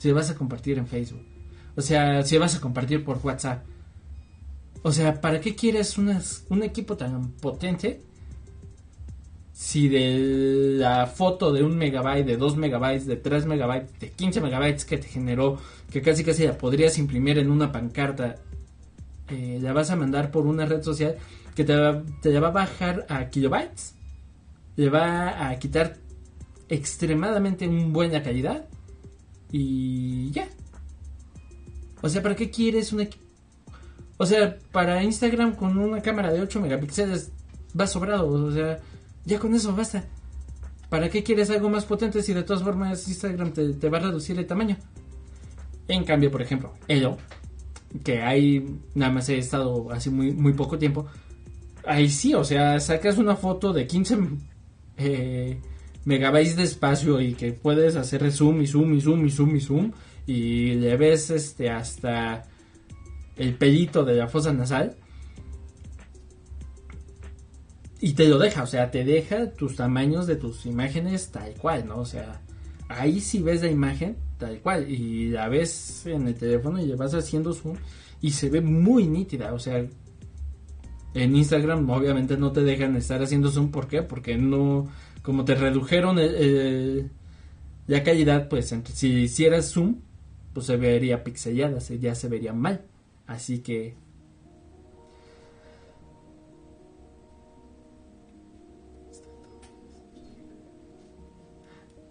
Si 0.00 0.10
vas 0.10 0.28
a 0.30 0.34
compartir 0.34 0.78
en 0.78 0.88
Facebook. 0.88 1.24
O 1.76 1.80
sea, 1.80 2.24
si 2.24 2.36
vas 2.36 2.56
a 2.56 2.60
compartir 2.60 3.04
por 3.04 3.20
WhatsApp. 3.22 3.64
O 4.82 4.90
sea, 4.90 5.20
¿para 5.20 5.40
qué 5.40 5.54
quieres 5.54 5.96
un 5.98 6.62
equipo 6.62 6.96
tan 6.96 7.28
potente 7.32 8.00
si 9.52 9.88
de 9.88 10.78
la 10.78 11.06
foto 11.06 11.52
de 11.52 11.62
un 11.62 11.76
megabyte, 11.76 12.26
de 12.26 12.36
dos 12.36 12.56
megabytes, 12.56 13.06
de 13.06 13.16
tres 13.16 13.44
megabytes, 13.44 14.00
de 14.00 14.10
15 14.10 14.40
megabytes 14.40 14.84
que 14.84 14.96
te 14.96 15.06
generó, 15.06 15.58
que 15.92 16.00
casi 16.00 16.24
casi 16.24 16.46
la 16.46 16.56
podrías 16.56 16.96
imprimir 16.96 17.38
en 17.38 17.50
una 17.50 17.70
pancarta, 17.70 18.36
eh, 19.28 19.58
la 19.60 19.74
vas 19.74 19.90
a 19.90 19.96
mandar 19.96 20.30
por 20.30 20.46
una 20.46 20.64
red 20.64 20.82
social 20.82 21.16
que 21.54 21.64
te, 21.64 21.74
te 22.22 22.30
la 22.30 22.40
va 22.40 22.48
a 22.48 22.52
bajar 22.52 23.06
a 23.08 23.28
kilobytes? 23.28 23.94
le 24.76 24.88
va 24.88 25.50
a 25.50 25.58
quitar 25.58 25.98
extremadamente 26.70 27.66
buena 27.68 28.22
calidad 28.22 28.64
y 29.52 30.30
ya. 30.30 30.48
O 32.02 32.08
sea, 32.08 32.22
¿para 32.22 32.36
qué 32.36 32.50
quieres 32.50 32.92
una 32.92 33.06
O 34.16 34.26
sea, 34.26 34.58
para 34.72 35.02
Instagram 35.02 35.54
con 35.54 35.78
una 35.78 36.00
cámara 36.00 36.32
de 36.32 36.40
8 36.40 36.60
megapíxeles 36.60 37.32
va 37.78 37.86
sobrado, 37.86 38.28
o 38.28 38.50
sea, 38.50 38.78
ya 39.24 39.38
con 39.38 39.54
eso 39.54 39.74
basta. 39.74 40.04
¿Para 40.88 41.08
qué 41.08 41.22
quieres 41.22 41.50
algo 41.50 41.70
más 41.70 41.84
potente 41.84 42.22
si 42.22 42.34
de 42.34 42.42
todas 42.42 42.64
formas 42.64 43.06
Instagram 43.06 43.52
te, 43.52 43.88
va 43.88 43.98
a 43.98 44.00
reducir 44.00 44.38
el 44.38 44.46
tamaño? 44.46 44.76
En 45.86 46.04
cambio, 46.04 46.30
por 46.30 46.42
ejemplo, 46.42 46.74
Elo, 46.88 47.16
que 48.02 48.22
ahí 48.22 48.80
nada 48.94 49.12
más 49.12 49.28
he 49.28 49.38
estado 49.38 49.90
hace 49.92 50.10
muy, 50.10 50.32
muy 50.32 50.52
poco 50.52 50.78
tiempo, 50.78 51.06
ahí 51.86 52.08
sí, 52.08 52.34
o 52.34 52.44
sea, 52.44 52.80
sacas 52.80 53.18
una 53.18 53.36
foto 53.36 53.72
de 53.72 53.86
15 53.86 54.18
eh, 54.96 55.60
megabytes 56.04 56.56
de 56.56 56.64
espacio 56.64 57.20
y 57.20 57.34
que 57.34 57.52
puedes 57.52 57.96
hacer 57.96 58.30
zoom 58.32 58.62
y 58.62 58.66
zoom 58.66 58.94
y 58.94 59.00
zoom 59.00 59.26
y 59.26 59.30
zoom 59.30 59.56
y 59.56 59.60
zoom 59.60 59.92
y 60.26 60.74
le 60.74 60.96
ves 60.96 61.30
este 61.30 61.70
hasta 61.70 62.44
el 63.36 63.54
pelito 63.54 64.04
de 64.04 64.14
la 64.14 64.28
fosa 64.28 64.52
nasal 64.52 64.96
y 68.00 68.14
te 68.14 68.28
lo 68.28 68.38
deja, 68.38 68.62
o 68.62 68.66
sea, 68.66 68.90
te 68.90 69.04
deja 69.04 69.50
tus 69.50 69.76
tamaños 69.76 70.26
de 70.26 70.36
tus 70.36 70.64
imágenes 70.64 71.30
tal 71.30 71.52
cual, 71.54 71.86
¿no? 71.86 71.98
O 71.98 72.06
sea, 72.06 72.40
ahí 72.88 73.20
sí 73.20 73.42
ves 73.42 73.62
la 73.62 73.70
imagen 73.70 74.16
tal 74.38 74.58
cual 74.60 74.90
y 74.90 75.28
la 75.28 75.48
ves 75.48 76.06
en 76.06 76.26
el 76.26 76.34
teléfono 76.34 76.80
y 76.80 76.86
le 76.86 76.96
vas 76.96 77.14
haciendo 77.14 77.52
zoom 77.52 77.76
y 78.22 78.30
se 78.30 78.48
ve 78.48 78.62
muy 78.62 79.06
nítida, 79.06 79.52
o 79.52 79.58
sea, 79.58 79.84
en 81.12 81.36
Instagram 81.36 81.88
obviamente 81.90 82.36
no 82.36 82.52
te 82.52 82.62
dejan 82.62 82.96
estar 82.96 83.22
haciendo 83.22 83.50
zoom, 83.50 83.70
¿por 83.70 83.86
qué? 83.86 84.02
Porque 84.02 84.36
no, 84.36 84.88
como 85.30 85.44
te 85.44 85.54
redujeron 85.54 86.16
la 87.86 88.02
calidad, 88.02 88.48
pues 88.48 88.74
si 88.94 89.06
hicieras 89.12 89.70
zoom, 89.70 90.00
pues 90.52 90.66
se 90.66 90.76
vería 90.76 91.22
pixelada, 91.22 91.78
ya 91.78 92.16
se 92.16 92.26
vería 92.26 92.52
mal. 92.52 92.80
Así 93.28 93.60
que... 93.60 93.94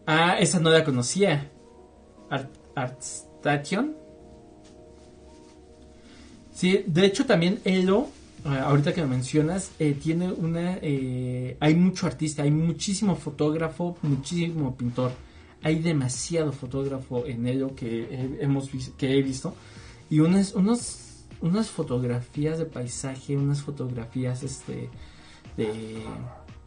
Ah, 0.06 0.38
esa 0.40 0.62
no 0.62 0.70
la 0.70 0.86
conocía. 0.86 1.52
Art, 2.30 2.56
Artstation. 2.74 3.98
Sí, 6.54 6.86
de 6.88 7.06
hecho 7.06 7.26
también 7.26 7.60
Elo 7.66 8.08
ahorita 8.44 8.94
que 8.94 9.02
lo 9.02 9.08
mencionas, 9.08 9.72
eh, 9.80 9.94
tiene 9.94 10.32
una... 10.32 10.78
Eh, 10.82 11.58
hay 11.60 11.76
mucho 11.76 12.08
artista, 12.08 12.44
hay 12.44 12.52
muchísimo 12.52 13.16
fotógrafo, 13.16 13.98
muchísimo 14.02 14.76
pintor. 14.76 15.12
Hay 15.62 15.80
demasiado 15.80 16.52
fotógrafo 16.52 17.26
en 17.26 17.48
ello 17.48 17.76
que 17.76 18.38
hemos 18.40 18.70
que 18.98 19.18
he 19.18 19.22
visto. 19.22 19.54
Y 20.10 20.22
unas, 20.22 20.54
unos, 20.54 21.26
unas 21.42 21.70
fotografías 21.70 22.58
de 22.60 22.66
paisaje, 22.66 23.36
unas 23.36 23.62
fotografías 23.62 24.44
este, 24.44 24.90
de 25.58 26.04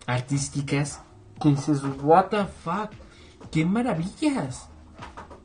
artísticas 0.06 1.00
que 1.40 1.50
dices, 1.50 1.80
what 2.02 2.26
the 2.26 2.44
fuck, 2.62 2.90
qué 3.50 3.64
maravillas. 3.64 4.68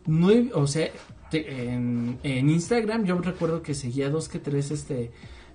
No 0.06 0.30
o 0.54 0.68
sea, 0.68 0.90
en, 1.32 2.20
en 2.24 2.50
Instagram 2.50 3.06
yo 3.06 3.18
recuerdo 3.20 3.62
que 3.62 3.74
seguía 3.74 4.10
dos 4.10 4.30
que 4.30 4.40
tres 4.40 4.72
este 4.72 5.12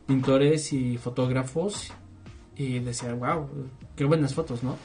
pintores 0.06 0.72
y 0.72 0.98
fotógrafos 0.98 1.92
y 2.56 2.78
decía, 2.80 3.14
wow, 3.14 3.48
qué 3.96 4.04
buenas 4.04 4.34
fotos, 4.34 4.62
¿no? 4.62 4.76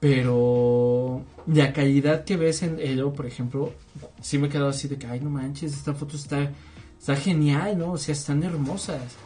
Pero 0.00 1.24
la 1.46 1.72
calidad 1.72 2.24
que 2.24 2.36
ves 2.36 2.62
en 2.62 2.78
ello, 2.78 3.12
por 3.12 3.26
ejemplo, 3.26 3.72
sí 4.20 4.38
me 4.38 4.46
he 4.46 4.50
quedado 4.50 4.68
así 4.68 4.86
de 4.86 4.96
que, 4.96 5.06
ay, 5.06 5.20
no 5.20 5.30
manches, 5.30 5.72
esta 5.72 5.92
foto 5.94 6.16
está, 6.16 6.52
está 6.98 7.16
genial, 7.16 7.78
¿no? 7.78 7.92
O 7.92 7.98
sea, 7.98 8.12
están 8.12 8.42
hermosas. 8.44 9.16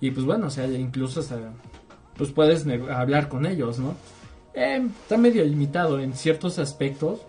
Y 0.00 0.10
pues 0.10 0.26
bueno, 0.26 0.48
o 0.48 0.50
sea, 0.50 0.66
incluso 0.66 1.20
hasta, 1.20 1.38
pues 2.16 2.32
puedes 2.32 2.66
hablar 2.90 3.28
con 3.28 3.46
ellos, 3.46 3.78
¿no? 3.78 3.94
Eh, 4.52 4.86
está 5.02 5.16
medio 5.16 5.44
limitado 5.44 6.00
en 6.00 6.12
ciertos 6.12 6.58
aspectos, 6.58 7.20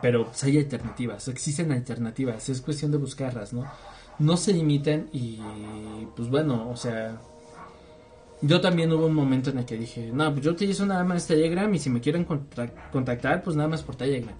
pero 0.00 0.26
pues 0.26 0.44
hay 0.44 0.58
alternativas, 0.58 1.26
existen 1.28 1.72
alternativas, 1.72 2.48
es 2.48 2.60
cuestión 2.60 2.92
de 2.92 2.98
buscarlas, 2.98 3.52
¿no? 3.52 3.64
No 4.18 4.36
se 4.36 4.52
limiten 4.52 5.08
y 5.12 5.38
pues 6.16 6.28
bueno, 6.28 6.68
o 6.70 6.76
sea, 6.76 7.20
yo 8.40 8.60
también 8.60 8.92
hubo 8.92 9.06
un 9.06 9.14
momento 9.14 9.50
en 9.50 9.58
el 9.58 9.64
que 9.64 9.76
dije, 9.76 10.10
no, 10.12 10.30
pues 10.32 10.44
yo 10.44 10.52
utilizo 10.52 10.86
nada 10.86 11.02
más 11.04 11.26
Telegram 11.26 11.72
y 11.74 11.78
si 11.78 11.90
me 11.90 12.00
quieren 12.00 12.24
contactar, 12.24 13.42
pues 13.42 13.56
nada 13.56 13.68
más 13.68 13.82
por 13.82 13.96
Telegram. 13.96 14.36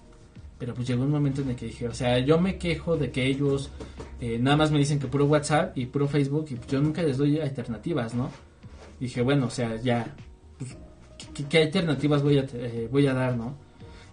Pero 0.57 0.73
pues 0.73 0.87
llegó 0.87 1.03
un 1.03 1.11
momento 1.11 1.41
en 1.41 1.49
el 1.49 1.55
que 1.55 1.67
dije, 1.67 1.87
o 1.87 1.93
sea, 1.93 2.19
yo 2.19 2.39
me 2.39 2.57
quejo 2.57 2.97
de 2.97 3.11
que 3.11 3.25
ellos 3.25 3.71
eh, 4.19 4.37
nada 4.39 4.57
más 4.57 4.71
me 4.71 4.79
dicen 4.79 4.99
que 4.99 5.07
puro 5.07 5.25
WhatsApp 5.25 5.77
y 5.77 5.85
puro 5.85 6.07
Facebook 6.07 6.47
y 6.49 6.55
pues 6.55 6.67
yo 6.67 6.81
nunca 6.81 7.01
les 7.01 7.17
doy 7.17 7.39
alternativas, 7.39 8.13
¿no? 8.13 8.29
Dije, 8.99 9.21
bueno, 9.21 9.47
o 9.47 9.49
sea, 9.49 9.77
ya, 9.77 10.15
pues, 10.57 10.75
¿qué, 11.33 11.45
qué 11.45 11.57
alternativas 11.63 12.21
voy 12.21 12.39
a, 12.39 12.45
eh, 12.53 12.89
voy 12.91 13.07
a 13.07 13.13
dar, 13.13 13.37
no? 13.37 13.55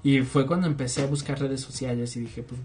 Y 0.03 0.21
fue 0.21 0.47
cuando 0.47 0.69
empecé 0.69 1.03
a 1.03 1.07
buscar 1.07 1.41
redes 1.41 1.61
sociales 1.61 2.17
y 2.17 2.21
dije, 2.21 2.43
pues, 2.45 2.61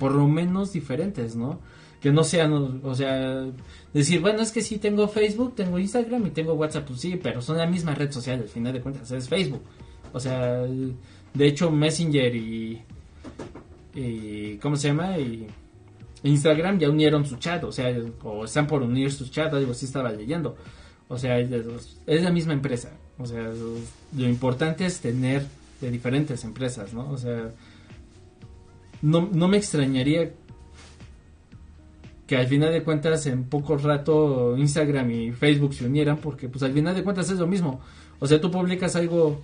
por 0.00 0.12
lo 0.12 0.26
menos 0.26 0.72
diferentes, 0.72 1.36
¿no? 1.36 1.60
Que 2.00 2.10
no 2.10 2.24
sean, 2.24 2.80
o- 2.82 2.94
sea, 2.96 3.44
decir, 3.94 4.20
bueno, 4.20 4.40
es 4.42 4.50
que 4.50 4.62
sí 4.62 4.78
tengo 4.78 5.06
Facebook, 5.06 5.54
tengo 5.54 5.78
Instagram 5.78 6.26
y 6.26 6.30
tengo 6.30 6.54
WhatsApp, 6.54 6.86
pues 6.88 7.00
sí, 7.00 7.20
pero 7.22 7.40
son 7.42 7.58
la 7.58 7.66
misma 7.66 7.94
red 7.94 8.10
social, 8.10 8.40
al 8.40 8.48
final 8.48 8.72
de 8.72 8.80
cuentas, 8.80 9.10
es 9.12 9.28
Facebook. 9.28 9.62
O 10.12 10.18
sea, 10.18 10.62
de 10.62 11.46
hecho, 11.46 11.70
Messenger 11.70 12.34
y, 12.34 12.82
¿cómo 14.62 14.76
se 14.76 14.88
llama? 14.88 15.18
Y 15.18 15.46
Instagram 16.22 16.78
ya 16.78 16.88
unieron 16.90 17.24
su 17.26 17.36
chat, 17.36 17.62
o 17.64 17.72
sea, 17.72 17.94
o 18.24 18.44
están 18.44 18.66
por 18.66 18.82
unir 18.82 19.12
su 19.12 19.28
chat, 19.28 19.52
algo 19.52 19.72
así 19.72 19.86
estaba 19.86 20.10
leyendo. 20.10 20.56
O 21.08 21.18
sea, 21.18 21.38
es 21.40 22.22
la 22.22 22.30
misma 22.30 22.52
empresa. 22.52 22.90
O 23.18 23.26
sea, 23.26 23.50
lo 24.16 24.28
importante 24.28 24.86
es 24.86 25.00
tener 25.00 25.44
de 25.80 25.90
diferentes 25.90 26.44
empresas, 26.44 26.94
¿no? 26.94 27.10
O 27.10 27.18
sea, 27.18 27.50
no, 29.02 29.28
no 29.32 29.48
me 29.48 29.56
extrañaría 29.56 30.32
que 32.26 32.36
al 32.36 32.46
final 32.46 32.72
de 32.72 32.84
cuentas 32.84 33.26
en 33.26 33.44
poco 33.44 33.76
rato 33.76 34.56
Instagram 34.56 35.10
y 35.10 35.32
Facebook 35.32 35.74
se 35.74 35.86
unieran 35.86 36.18
porque 36.18 36.48
pues 36.48 36.62
al 36.62 36.72
final 36.72 36.94
de 36.94 37.02
cuentas 37.02 37.28
es 37.30 37.38
lo 37.38 37.46
mismo. 37.46 37.80
O 38.20 38.26
sea, 38.26 38.40
tú 38.40 38.50
publicas 38.50 38.94
algo 38.94 39.40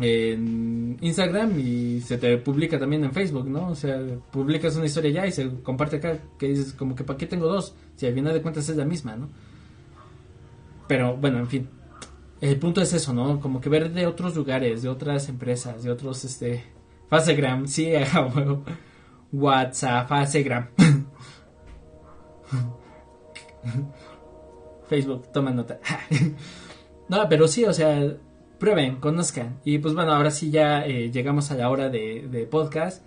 en 0.00 0.98
Instagram 1.00 1.58
y 1.58 2.00
se 2.00 2.18
te 2.18 2.38
publica 2.38 2.78
también 2.78 3.04
en 3.04 3.12
Facebook, 3.12 3.48
¿no? 3.48 3.70
O 3.70 3.74
sea, 3.74 4.00
publicas 4.30 4.76
una 4.76 4.86
historia 4.86 5.10
ya 5.10 5.26
y 5.26 5.32
se 5.32 5.50
comparte 5.62 5.96
acá, 5.96 6.18
que 6.38 6.48
dices 6.48 6.74
como 6.74 6.94
que 6.94 7.04
¿para 7.04 7.18
qué 7.18 7.26
tengo 7.26 7.48
dos? 7.48 7.74
Si 7.96 8.06
al 8.06 8.14
final 8.14 8.34
de 8.34 8.42
cuentas 8.42 8.68
es 8.68 8.76
la 8.76 8.84
misma, 8.84 9.16
¿no? 9.16 9.28
Pero 10.86 11.16
bueno, 11.16 11.38
en 11.38 11.48
fin. 11.48 11.68
El 12.40 12.56
punto 12.56 12.80
es 12.82 12.92
eso, 12.92 13.12
¿no? 13.12 13.40
Como 13.40 13.60
que 13.60 13.68
ver 13.68 13.92
de 13.92 14.06
otros 14.06 14.34
lugares, 14.34 14.82
de 14.82 14.88
otras 14.88 15.28
empresas, 15.28 15.82
de 15.82 15.90
otros, 15.90 16.24
este... 16.24 16.64
Facegram, 17.12 17.66
sí, 17.74 17.94
a 17.94 18.26
huevo. 18.34 18.64
WhatsApp, 19.32 20.08
Facegram. 20.08 20.68
Facebook, 24.88 25.30
toma 25.30 25.50
nota. 25.50 25.78
no, 27.10 27.28
pero 27.28 27.46
sí, 27.48 27.66
o 27.66 27.74
sea, 27.74 28.16
prueben, 28.58 28.96
conozcan. 28.96 29.60
Y 29.62 29.76
pues 29.78 29.92
bueno, 29.92 30.14
ahora 30.14 30.30
sí 30.30 30.50
ya 30.50 30.86
eh, 30.86 31.10
llegamos 31.10 31.50
a 31.50 31.56
la 31.56 31.68
hora 31.68 31.90
de, 31.90 32.48
podcast. 32.50 33.04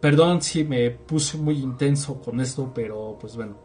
Perdón 0.00 0.40
si 0.40 0.62
me 0.62 0.92
puse 0.92 1.36
muy 1.36 1.58
intenso 1.58 2.22
con 2.22 2.40
esto, 2.40 2.70
pero 2.72 3.18
pues 3.20 3.34
bueno. 3.34 3.58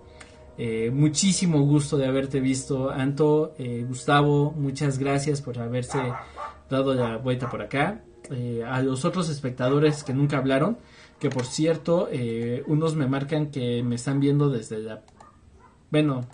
Eh, 0.57 0.89
muchísimo 0.91 1.61
gusto 1.61 1.97
de 1.97 2.07
haberte 2.07 2.39
visto, 2.39 2.89
Anto, 2.89 3.53
eh, 3.59 3.85
Gustavo, 3.87 4.51
muchas 4.51 4.97
gracias 4.97 5.39
por 5.41 5.59
haberse 5.59 5.99
dado 6.67 6.95
la 6.95 7.17
vuelta 7.17 7.47
por 7.49 7.61
acá. 7.61 8.03
Eh, 8.31 8.63
a 8.65 8.81
los 8.81 9.05
otros 9.05 9.29
espectadores 9.29 10.03
que 10.03 10.13
nunca 10.13 10.37
hablaron, 10.37 10.77
que 11.21 11.29
por 11.29 11.45
cierto, 11.45 12.09
eh, 12.11 12.63
unos 12.65 12.95
me 12.95 13.05
marcan 13.05 13.51
que 13.51 13.83
me 13.83 13.95
están 13.95 14.19
viendo 14.19 14.49
desde 14.49 14.79
la... 14.79 15.03
Bueno, 15.91 16.27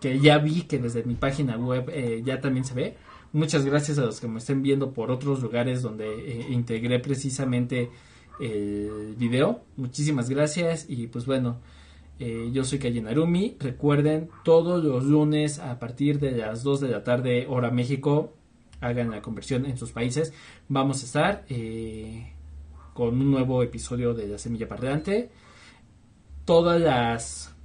que 0.00 0.18
ya 0.18 0.38
vi 0.38 0.62
que 0.62 0.80
desde 0.80 1.04
mi 1.04 1.14
página 1.14 1.56
web 1.56 1.88
eh, 1.92 2.22
ya 2.24 2.40
también 2.40 2.64
se 2.64 2.74
ve. 2.74 2.96
Muchas 3.32 3.64
gracias 3.64 3.98
a 3.98 4.04
los 4.04 4.20
que 4.20 4.26
me 4.26 4.38
estén 4.38 4.62
viendo 4.62 4.92
por 4.92 5.12
otros 5.12 5.42
lugares 5.42 5.80
donde 5.80 6.06
eh, 6.08 6.46
integré 6.50 6.98
precisamente 6.98 7.88
el 8.40 9.14
video. 9.16 9.62
Muchísimas 9.76 10.28
gracias 10.28 10.86
y 10.88 11.06
pues 11.06 11.24
bueno, 11.24 11.60
yo 12.18 12.64
soy 12.64 12.80
Calle 12.80 13.00
Narumi. 13.00 13.56
Recuerden, 13.60 14.28
todos 14.42 14.82
los 14.82 15.04
lunes 15.04 15.60
a 15.60 15.78
partir 15.78 16.18
de 16.18 16.32
las 16.32 16.64
2 16.64 16.80
de 16.80 16.88
la 16.88 17.04
tarde, 17.04 17.46
hora 17.48 17.70
México, 17.70 18.32
hagan 18.80 19.10
la 19.10 19.22
conversión 19.22 19.66
en 19.66 19.76
sus 19.76 19.92
países. 19.92 20.32
Vamos 20.68 21.02
a 21.02 21.06
estar 21.06 21.44
eh, 21.48 22.32
con 22.94 23.20
un 23.20 23.30
nuevo 23.30 23.62
episodio 23.62 24.14
de 24.14 24.28
La 24.28 24.38
Semilla 24.38 24.68
Parlante. 24.68 25.30
Todas 26.44 26.80
las 26.80 27.56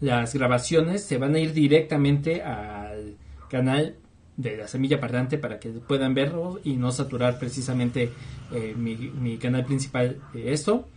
las 0.00 0.34
grabaciones 0.34 1.04
se 1.04 1.18
van 1.18 1.34
a 1.34 1.38
ir 1.38 1.52
directamente 1.52 2.42
al 2.42 3.16
canal 3.50 3.96
de 4.36 4.56
la 4.56 4.66
semilla 4.66 4.98
parlante 4.98 5.36
para 5.36 5.60
que 5.60 5.68
puedan 5.68 6.14
verlo 6.14 6.58
y 6.64 6.76
no 6.76 6.90
saturar 6.92 7.38
precisamente 7.38 8.10
eh, 8.52 8.74
mi, 8.74 9.36
canal 9.36 9.64
principal 9.66 10.20
esto. 10.34 10.88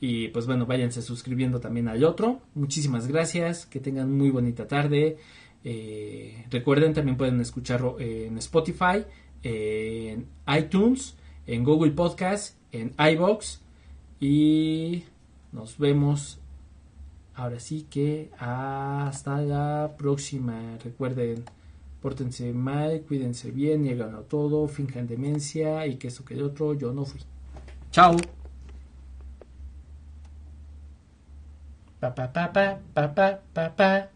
Y 0.00 0.28
pues 0.28 0.46
bueno, 0.46 0.66
váyanse 0.66 1.02
suscribiendo 1.02 1.60
también 1.60 1.88
al 1.88 2.04
otro. 2.04 2.40
Muchísimas 2.54 3.06
gracias, 3.06 3.66
que 3.66 3.80
tengan 3.80 4.16
muy 4.16 4.30
bonita 4.30 4.66
tarde. 4.66 5.18
Eh, 5.68 6.46
recuerden, 6.48 6.94
también 6.94 7.16
pueden 7.16 7.40
escucharlo 7.40 7.98
en 7.98 8.38
Spotify, 8.38 9.04
en 9.42 10.28
iTunes, 10.46 11.16
en 11.46 11.64
Google 11.64 11.90
Podcast, 11.90 12.56
en 12.70 12.94
iBox. 12.98 13.62
Y 14.20 15.02
nos 15.52 15.76
vemos 15.76 16.38
Ahora 17.36 17.60
sí 17.60 17.86
que 17.90 18.30
hasta 18.38 19.42
la 19.42 19.92
próxima. 19.98 20.78
Recuerden, 20.82 21.44
pórtense 22.00 22.50
mal, 22.54 23.02
cuídense 23.02 23.50
bien, 23.50 23.82
niegan 23.82 24.14
a 24.14 24.22
todo, 24.22 24.66
finjan 24.68 25.06
demencia 25.06 25.86
y 25.86 25.96
que 25.96 26.08
esto 26.08 26.24
que 26.24 26.32
el 26.32 26.42
otro, 26.42 26.72
yo 26.72 26.92
no 26.92 27.04
fui. 27.04 27.20
Chao. 27.90 28.16
Pa 32.00 32.14
pa 32.14 32.32
pa 32.32 32.52
pa 32.52 32.80
pa 32.94 33.40
pa 33.52 33.76
pa 33.76 34.15